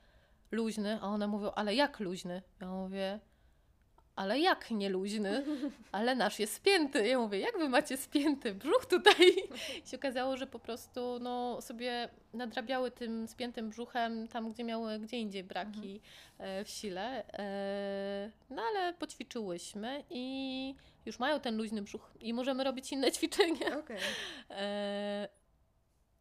luźny, 0.52 1.00
a 1.02 1.06
one 1.06 1.28
mówią, 1.28 1.52
ale 1.52 1.76
jak 1.76 2.00
luźny? 2.00 2.42
Ja 2.62 2.68
mówię, 2.68 3.20
ale 4.16 4.40
jak 4.40 4.72
nieluźny? 4.72 5.46
Ale 5.92 6.16
nasz 6.16 6.40
jest 6.40 6.54
spięty. 6.54 7.08
Ja 7.08 7.20
mówię, 7.20 7.40
jak 7.40 7.58
wy 7.58 7.70
macie 7.70 7.98
spięty 7.98 8.54
brzuch 8.54 8.86
tutaj? 8.86 9.28
I 9.84 9.88
się 9.90 9.98
okazało, 9.98 10.38
że 10.38 10.48
po 10.48 10.60
prostu 10.60 11.20
no, 11.20 11.62
sobie 11.62 12.10
nadrabiały 12.34 12.92
tym 12.92 13.28
spiętym 13.28 13.70
brzuchem 13.70 14.28
tam, 14.28 14.52
gdzie 14.52 14.64
miały 14.64 15.00
gdzie 15.00 15.18
indziej 15.18 15.44
braki 15.44 16.02
mhm. 16.40 16.66
w 16.66 16.70
sile. 16.70 17.34
E, 17.34 18.32
no 18.50 18.62
ale 18.62 18.94
poćwiczyłyśmy 18.94 20.04
i 20.10 20.76
już 21.06 21.20
mają 21.20 21.40
ten 21.40 21.58
luźny 21.58 21.82
brzuch 21.82 22.12
i 22.20 22.34
możemy 22.34 22.64
robić 22.64 22.92
inne 22.92 23.12
ćwiczenia. 23.18 23.80
Okay. 23.80 23.98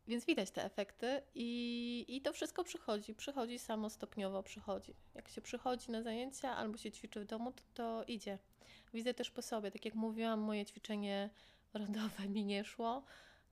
Więc 0.07 0.24
widać 0.24 0.50
te 0.50 0.64
efekty 0.64 1.22
i, 1.34 2.05
i 2.09 2.20
to 2.20 2.32
wszystko 2.32 2.64
przychodzi. 2.64 3.14
Przychodzi 3.14 3.59
samo 3.59 3.90
stopniowo, 3.90 4.42
przychodzi. 4.42 4.94
Jak 5.14 5.28
się 5.28 5.40
przychodzi 5.40 5.90
na 5.90 6.03
zajęcia 6.03 6.57
albo 6.57 6.76
się 6.76 6.92
ćwiczy 6.92 7.20
w 7.20 7.24
domu, 7.24 7.53
to, 7.53 7.62
to 7.74 8.05
idzie. 8.05 8.38
Widzę 8.94 9.14
też 9.14 9.30
po 9.30 9.42
sobie. 9.42 9.70
Tak 9.70 9.84
jak 9.84 9.94
mówiłam, 9.94 10.40
moje 10.40 10.66
ćwiczenie 10.66 11.30
rodowe 11.74 12.28
mi 12.28 12.44
nie 12.44 12.64
szło. 12.64 13.03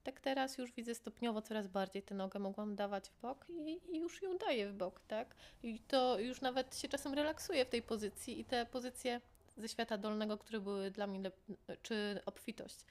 Tak 0.03 0.19
teraz 0.19 0.57
już 0.57 0.71
widzę 0.71 0.95
stopniowo 0.95 1.41
coraz 1.41 1.67
bardziej 1.67 2.03
tę 2.03 2.15
nogę 2.15 2.39
mogłam 2.39 2.75
dawać 2.75 3.09
w 3.09 3.21
bok 3.21 3.45
i, 3.49 3.79
i 3.95 3.99
już 3.99 4.21
ją 4.21 4.37
daję 4.37 4.69
w 4.69 4.73
bok, 4.73 5.01
tak? 5.07 5.35
I 5.63 5.79
to 5.79 6.19
już 6.19 6.41
nawet 6.41 6.77
się 6.77 6.87
czasem 6.87 7.13
relaksuje 7.13 7.65
w 7.65 7.69
tej 7.69 7.81
pozycji 7.81 8.39
i 8.39 8.45
te 8.45 8.65
pozycje 8.65 9.21
ze 9.57 9.69
świata 9.69 9.97
dolnego, 9.97 10.37
które 10.37 10.59
były 10.59 10.91
dla 10.91 11.07
mnie, 11.07 11.31
czy 11.81 12.21
obfitość 12.25 12.85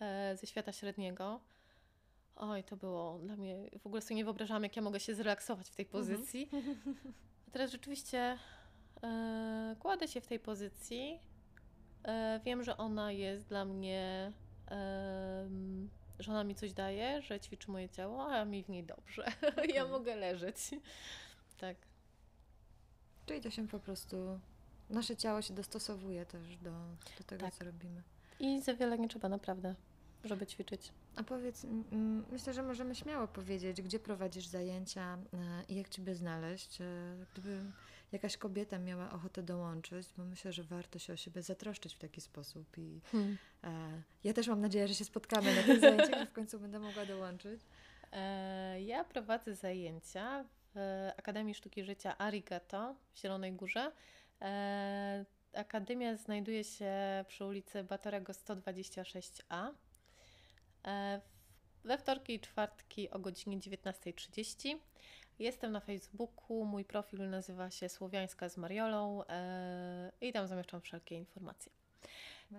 e, 0.00 0.36
ze 0.36 0.46
świata 0.46 0.72
średniego, 0.72 1.40
Oj, 2.38 2.64
to 2.64 2.76
było 2.76 3.18
dla 3.18 3.36
mnie, 3.36 3.56
w 3.82 3.86
ogóle 3.86 4.02
sobie 4.02 4.16
nie 4.16 4.24
wyobrażałam, 4.24 4.62
jak 4.62 4.76
ja 4.76 4.82
mogę 4.82 5.00
się 5.00 5.14
zrelaksować 5.14 5.70
w 5.70 5.74
tej 5.74 5.86
mhm. 5.86 6.04
pozycji. 6.04 6.50
A 7.48 7.50
teraz 7.50 7.70
rzeczywiście 7.70 8.38
e, 9.02 9.76
kładę 9.78 10.08
się 10.08 10.20
w 10.20 10.26
tej 10.26 10.40
pozycji. 10.40 11.20
E, 12.04 12.40
wiem, 12.44 12.62
że 12.62 12.76
ona 12.76 13.12
jest 13.12 13.48
dla 13.48 13.64
mnie, 13.64 14.32
e, 14.70 15.48
że 16.18 16.32
ona 16.32 16.44
mi 16.44 16.54
coś 16.54 16.72
daje, 16.72 17.22
że 17.22 17.40
ćwiczy 17.40 17.70
moje 17.70 17.88
ciało, 17.88 18.26
a 18.26 18.44
mi 18.44 18.64
w 18.64 18.68
niej 18.68 18.84
dobrze. 18.84 19.24
Okay. 19.52 19.66
ja 19.76 19.86
mogę 19.86 20.16
leżeć. 20.16 20.56
Tak. 21.58 21.76
Czyli 23.26 23.40
to 23.40 23.50
się 23.50 23.68
po 23.68 23.80
prostu, 23.80 24.40
nasze 24.90 25.16
ciało 25.16 25.42
się 25.42 25.54
dostosowuje 25.54 26.26
też 26.26 26.56
do, 26.56 26.70
do 27.18 27.24
tego, 27.26 27.44
tak. 27.44 27.54
co 27.54 27.64
robimy. 27.64 28.02
I 28.40 28.62
za 28.62 28.74
wiele 28.74 28.98
nie 28.98 29.08
trzeba 29.08 29.28
naprawdę 29.28 29.74
żeby 30.24 30.46
ćwiczyć. 30.46 30.92
A 31.18 31.22
powiedz, 31.22 31.66
myślę, 32.32 32.52
że 32.52 32.62
możemy 32.62 32.94
śmiało 32.94 33.28
powiedzieć, 33.28 33.82
gdzie 33.82 33.98
prowadzisz 33.98 34.46
zajęcia 34.46 35.18
e, 35.32 35.64
i 35.68 35.74
jak 35.74 35.88
Ciebie 35.88 36.14
znaleźć. 36.14 36.80
E, 36.80 36.84
gdyby 37.32 37.64
jakaś 38.12 38.36
kobieta 38.36 38.78
miała 38.78 39.10
ochotę 39.10 39.42
dołączyć, 39.42 40.08
bo 40.16 40.24
myślę, 40.24 40.52
że 40.52 40.62
warto 40.62 40.98
się 40.98 41.12
o 41.12 41.16
siebie 41.16 41.42
zatroszczyć 41.42 41.94
w 41.94 41.98
taki 41.98 42.20
sposób. 42.20 42.78
I 42.78 43.00
hmm. 43.12 43.38
E, 43.64 44.02
ja 44.24 44.32
też 44.32 44.48
mam 44.48 44.60
nadzieję, 44.60 44.88
że 44.88 44.94
się 44.94 45.04
spotkamy 45.04 45.56
na 45.56 45.62
tych 45.62 45.80
zajęciach 45.80 46.22
i 46.22 46.26
w 46.26 46.32
końcu 46.32 46.60
będę 46.60 46.78
mogła 46.78 47.06
dołączyć. 47.06 47.60
Ja 48.86 49.04
prowadzę 49.04 49.54
zajęcia 49.54 50.44
w 50.74 51.08
Akademii 51.16 51.54
Sztuki 51.54 51.84
Życia 51.84 52.18
Arigato 52.18 52.94
w 53.12 53.18
Zielonej 53.18 53.52
Górze. 53.52 53.92
Akademia 55.54 56.16
znajduje 56.16 56.64
się 56.64 56.94
przy 57.28 57.44
ulicy 57.44 57.84
Batorego 57.84 58.32
126A. 58.32 59.70
E, 60.88 61.20
we 61.84 61.98
wtorki 61.98 62.34
i 62.34 62.40
czwartki 62.40 63.10
o 63.10 63.18
godzinie 63.18 63.58
19.30. 63.58 64.76
Jestem 65.38 65.72
na 65.72 65.80
Facebooku, 65.80 66.64
mój 66.64 66.84
profil 66.84 67.30
nazywa 67.30 67.70
się 67.70 67.88
Słowiańska 67.88 68.48
z 68.48 68.56
Mariolą 68.56 69.24
e, 69.24 70.12
i 70.20 70.32
tam 70.32 70.46
zamieszczam 70.46 70.80
wszelkie 70.80 71.14
informacje. 71.14 71.72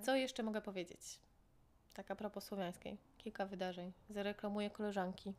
Co 0.02 0.16
jeszcze 0.16 0.44
mogę 0.44 0.62
powiedzieć? 0.62 1.02
Tak 1.94 2.12
a 2.12 2.16
propos 2.16 2.44
słowiańskiej, 2.44 2.98
kilka 3.18 3.46
wydarzeń. 3.46 3.92
Zareklamuję 4.10 4.70
koleżanki. 4.70 5.34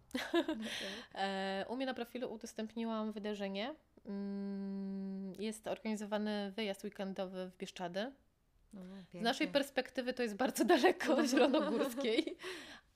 Okay. 1.12 1.66
U 1.68 1.76
mnie 1.76 1.86
na 1.86 1.94
profilu 1.94 2.32
udostępniłam 2.32 3.12
wydarzenie. 3.12 3.74
Mm, 4.06 5.32
jest 5.38 5.66
organizowany 5.66 6.52
wyjazd 6.56 6.84
weekendowy 6.84 7.50
w 7.50 7.56
Bieszczady 7.56 8.12
no, 8.72 8.82
Z 9.14 9.22
naszej 9.22 9.48
perspektywy 9.48 10.12
to 10.12 10.22
jest 10.22 10.34
bardzo 10.34 10.64
daleko 10.64 11.16
zielonogórskiej, 11.28 12.36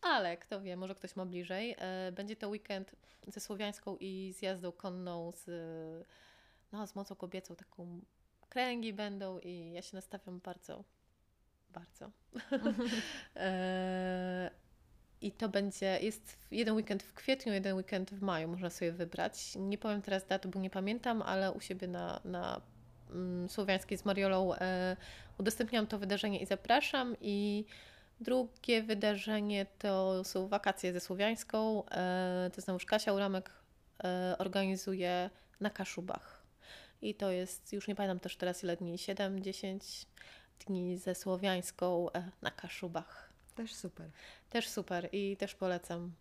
ale 0.05 0.37
kto 0.37 0.61
wie, 0.61 0.77
może 0.77 0.95
ktoś 0.95 1.17
ma 1.17 1.27
bliżej. 1.27 1.77
E, 1.79 2.13
będzie 2.13 2.37
to 2.37 2.49
weekend 2.49 2.95
ze 3.27 3.41
słowiańską 3.41 3.97
i 4.01 4.33
z 4.39 4.43
jazdą 4.43 4.73
konną 4.73 5.33
z, 5.33 5.47
no, 6.73 6.87
z 6.87 6.95
mocą 6.95 7.15
kobiecą, 7.15 7.57
taką 7.57 8.01
kręgi 8.49 8.93
będą 8.93 9.39
i 9.39 9.73
ja 9.73 9.83
się 9.83 9.97
nastawiam 9.97 10.41
bardzo, 10.41 10.85
bardzo. 11.71 12.11
E, 13.37 14.51
I 15.21 15.33
to 15.33 15.49
będzie, 15.49 15.99
jest 16.03 16.39
jeden 16.51 16.75
weekend 16.75 17.03
w 17.03 17.15
kwietniu, 17.15 17.53
jeden 17.53 17.77
weekend 17.77 18.11
w 18.11 18.23
maju, 18.23 18.49
można 18.49 18.71
sobie 18.71 18.93
wybrać. 18.93 19.55
Nie 19.57 19.79
powiem 19.79 20.03
teraz 20.03 20.27
daty, 20.27 20.49
bo 20.49 20.61
nie 20.61 20.71
pamiętam, 20.71 21.23
ale 21.23 21.53
u 21.53 21.61
siebie 21.61 21.89
na, 21.89 22.21
na 22.25 22.61
Mm, 23.15 23.49
słowiańskiej 23.49 23.99
z 23.99 24.05
Mariolą 24.05 24.55
e, 24.55 24.97
udostępniam 25.39 25.87
to 25.87 25.99
wydarzenie 25.99 26.41
i 26.41 26.47
zapraszam. 26.47 27.17
I 27.21 27.65
drugie 28.21 28.83
wydarzenie 28.83 29.67
to 29.79 30.25
są 30.25 30.49
wakacje 30.49 30.93
ze 30.93 31.01
Słowiańską. 31.01 31.87
E, 31.87 32.51
to 32.55 32.61
znowu 32.61 32.87
Kasia 32.87 33.13
Uramek 33.13 33.51
e, 34.05 34.37
organizuje 34.39 35.31
na 35.61 35.71
Kaszubach. 35.71 36.45
I 37.03 37.15
to 37.15 37.31
jest, 37.31 37.73
już 37.73 37.89
nie 37.89 37.95
pamiętam 37.95 38.21
też 38.21 38.37
teraz 38.37 38.65
ile 38.65 38.77
dni, 38.77 38.97
7-10 38.97 40.07
dni 40.67 40.99
ze 40.99 41.15
Słowiańską 41.15 42.07
na 42.43 42.51
Kaszubach. 42.51 43.33
Też 43.55 43.75
super. 43.75 44.11
Też 44.51 44.69
super 44.69 45.09
i 45.13 45.37
też 45.37 45.55
polecam 45.55 46.13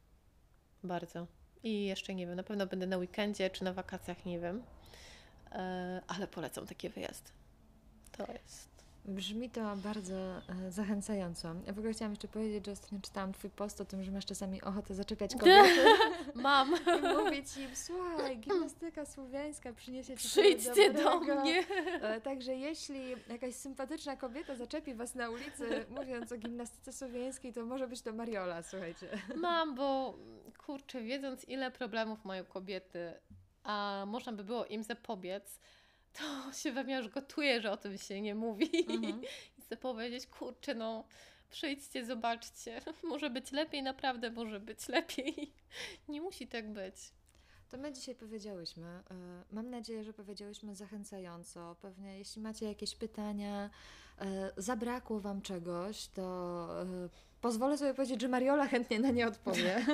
bardzo. 0.83 1.27
I 1.63 1.85
jeszcze 1.85 2.15
nie 2.15 2.27
wiem, 2.27 2.35
na 2.35 2.43
pewno 2.43 2.67
będę 2.67 2.87
na 2.87 2.97
weekendzie 2.97 3.49
czy 3.49 3.63
na 3.63 3.73
wakacjach, 3.73 4.25
nie 4.25 4.39
wiem. 4.39 4.63
E, 5.51 6.01
ale 6.07 6.27
polecam 6.27 6.67
takie 6.67 6.89
wyjazdy. 6.89 7.31
To 8.11 8.33
jest. 8.33 8.72
Brzmi 9.05 9.49
to 9.49 9.75
bardzo 9.75 10.15
e, 10.15 10.71
zachęcająco. 10.71 11.55
Ja 11.67 11.73
w 11.73 11.77
ogóle 11.77 11.93
chciałam 11.93 12.11
jeszcze 12.11 12.27
powiedzieć, 12.27 12.65
że 12.65 12.71
ostatnio 12.71 12.99
czytałam 13.01 13.33
Twój 13.33 13.49
post 13.49 13.81
o 13.81 13.85
tym, 13.85 14.03
że 14.03 14.11
masz 14.11 14.25
czasami 14.25 14.61
ochotę 14.61 14.95
zaczepiać 14.95 15.35
kobiety. 15.39 15.85
Mam. 16.35 16.75
I 16.99 17.23
mówić 17.23 17.57
im, 17.57 17.75
słuchaj, 17.75 18.37
gimnastyka 18.37 19.05
słowiańska 19.05 19.73
przyniesie 19.73 20.17
Ci 20.17 20.27
Przyjdźcie 20.27 20.93
do 20.93 21.19
mnie. 21.19 21.63
E, 22.01 22.21
także 22.21 22.55
jeśli 22.55 23.09
jakaś 23.29 23.55
sympatyczna 23.55 24.15
kobieta 24.17 24.55
zaczepi 24.55 24.93
Was 24.93 25.15
na 25.15 25.29
ulicy, 25.29 25.85
mówiąc 25.89 26.31
o 26.31 26.37
gimnastyce 26.37 26.93
słowiańskiej, 26.93 27.53
to 27.53 27.65
może 27.65 27.87
być 27.87 28.01
to 28.01 28.13
Mariola, 28.13 28.63
słuchajcie. 28.63 29.09
Mam, 29.35 29.75
bo 29.75 30.17
kurczę, 30.65 31.01
wiedząc 31.01 31.49
ile 31.49 31.71
problemów 31.71 32.25
mają 32.25 32.45
kobiety 32.45 33.13
a 33.63 34.03
można 34.07 34.33
by 34.33 34.43
było 34.43 34.65
im 34.65 34.83
zapobiec, 34.83 35.59
to 36.13 36.53
się 36.53 36.71
we 36.71 36.83
mnie 36.83 36.95
już 36.95 37.07
gotuje, 37.09 37.61
że 37.61 37.71
o 37.71 37.77
tym 37.77 37.97
się 37.97 38.21
nie 38.21 38.35
mówi. 38.35 38.69
Mhm. 38.89 39.21
I 39.57 39.61
chcę 39.61 39.77
powiedzieć, 39.77 40.27
kurczę, 40.27 40.75
no 40.75 41.03
przyjdźcie, 41.49 42.05
zobaczcie. 42.05 42.81
Może 43.03 43.29
być 43.29 43.51
lepiej, 43.51 43.83
naprawdę 43.83 44.31
może 44.31 44.59
być 44.59 44.87
lepiej. 44.87 45.51
Nie 46.09 46.21
musi 46.21 46.47
tak 46.47 46.69
być. 46.73 46.95
To 47.69 47.77
my 47.77 47.93
dzisiaj 47.93 48.15
powiedziałyśmy. 48.15 48.87
e, 48.87 49.03
Mam 49.51 49.69
nadzieję, 49.69 50.03
że 50.03 50.13
powiedziałyśmy 50.13 50.75
zachęcająco. 50.75 51.75
Pewnie 51.81 52.17
jeśli 52.17 52.41
macie 52.41 52.65
jakieś 52.65 52.95
pytania, 52.95 53.69
e, 54.21 54.51
zabrakło 54.57 55.19
Wam 55.19 55.41
czegoś, 55.41 56.07
to 56.07 56.23
e, 56.81 57.09
pozwolę 57.41 57.77
sobie 57.77 57.93
powiedzieć, 57.93 58.21
że 58.21 58.27
Mariola 58.27 58.67
chętnie 58.67 58.99
na 58.99 59.09
nie 59.09 59.27
odpowie. 59.27 59.85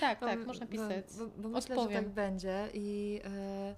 Tak, 0.00 0.20
tak, 0.20 0.38
Bo- 0.40 0.46
można 0.46 0.66
bo- 0.66 0.72
pisać. 0.72 1.04
Bo, 1.18 1.26
bo, 1.26 1.48
myślę, 1.48 1.74
że 1.76 1.80
Odpowiem. 1.80 2.04
tak 2.04 2.12
będzie. 2.12 2.68
I 2.74 3.20
e, 3.24 3.74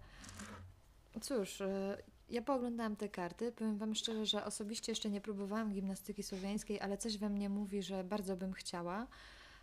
cóż, 1.20 1.60
e, 1.60 2.02
ja 2.30 2.42
pooglądałam 2.42 2.96
te 2.96 3.08
karty. 3.08 3.52
Powiem 3.52 3.78
Wam 3.78 3.94
szczerze, 3.94 4.26
że 4.26 4.44
osobiście 4.44 4.92
jeszcze 4.92 5.10
nie 5.10 5.20
próbowałam 5.20 5.72
gimnastyki 5.72 6.22
słowiańskiej, 6.22 6.80
ale 6.80 6.98
coś 6.98 7.18
we 7.18 7.28
mnie 7.28 7.48
mówi, 7.48 7.82
że 7.82 8.04
bardzo 8.04 8.36
bym 8.36 8.52
chciała. 8.52 9.06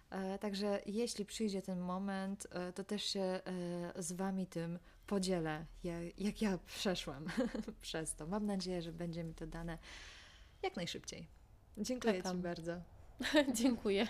E, 0.10 0.40
Także 0.40 0.82
jeśli 0.86 1.26
przyjdzie 1.26 1.62
ten 1.62 1.80
moment, 1.80 2.48
e, 2.52 2.74
to 2.74 2.84
też 2.84 3.04
się 3.04 3.40
z 3.96 4.12
Wami 4.12 4.48
tym 4.48 4.80
podzielę, 5.08 5.66
jak, 5.84 6.20
jak 6.20 6.42
ja 6.42 6.58
przeszłam 6.58 7.26
przez 7.82 8.16
to. 8.16 8.28
Mam 8.28 8.46
nadzieję, 8.46 8.82
że 8.82 8.92
będzie 8.92 9.24
mi 9.24 9.34
to 9.34 9.48
dane 9.48 9.78
jak 10.64 10.76
najszybciej. 10.76 11.28
Dziękuję 11.78 12.14
Czekam. 12.14 12.38
Ci 12.38 12.44
bardzo. 12.44 12.82
Dziękuję. 13.62 14.08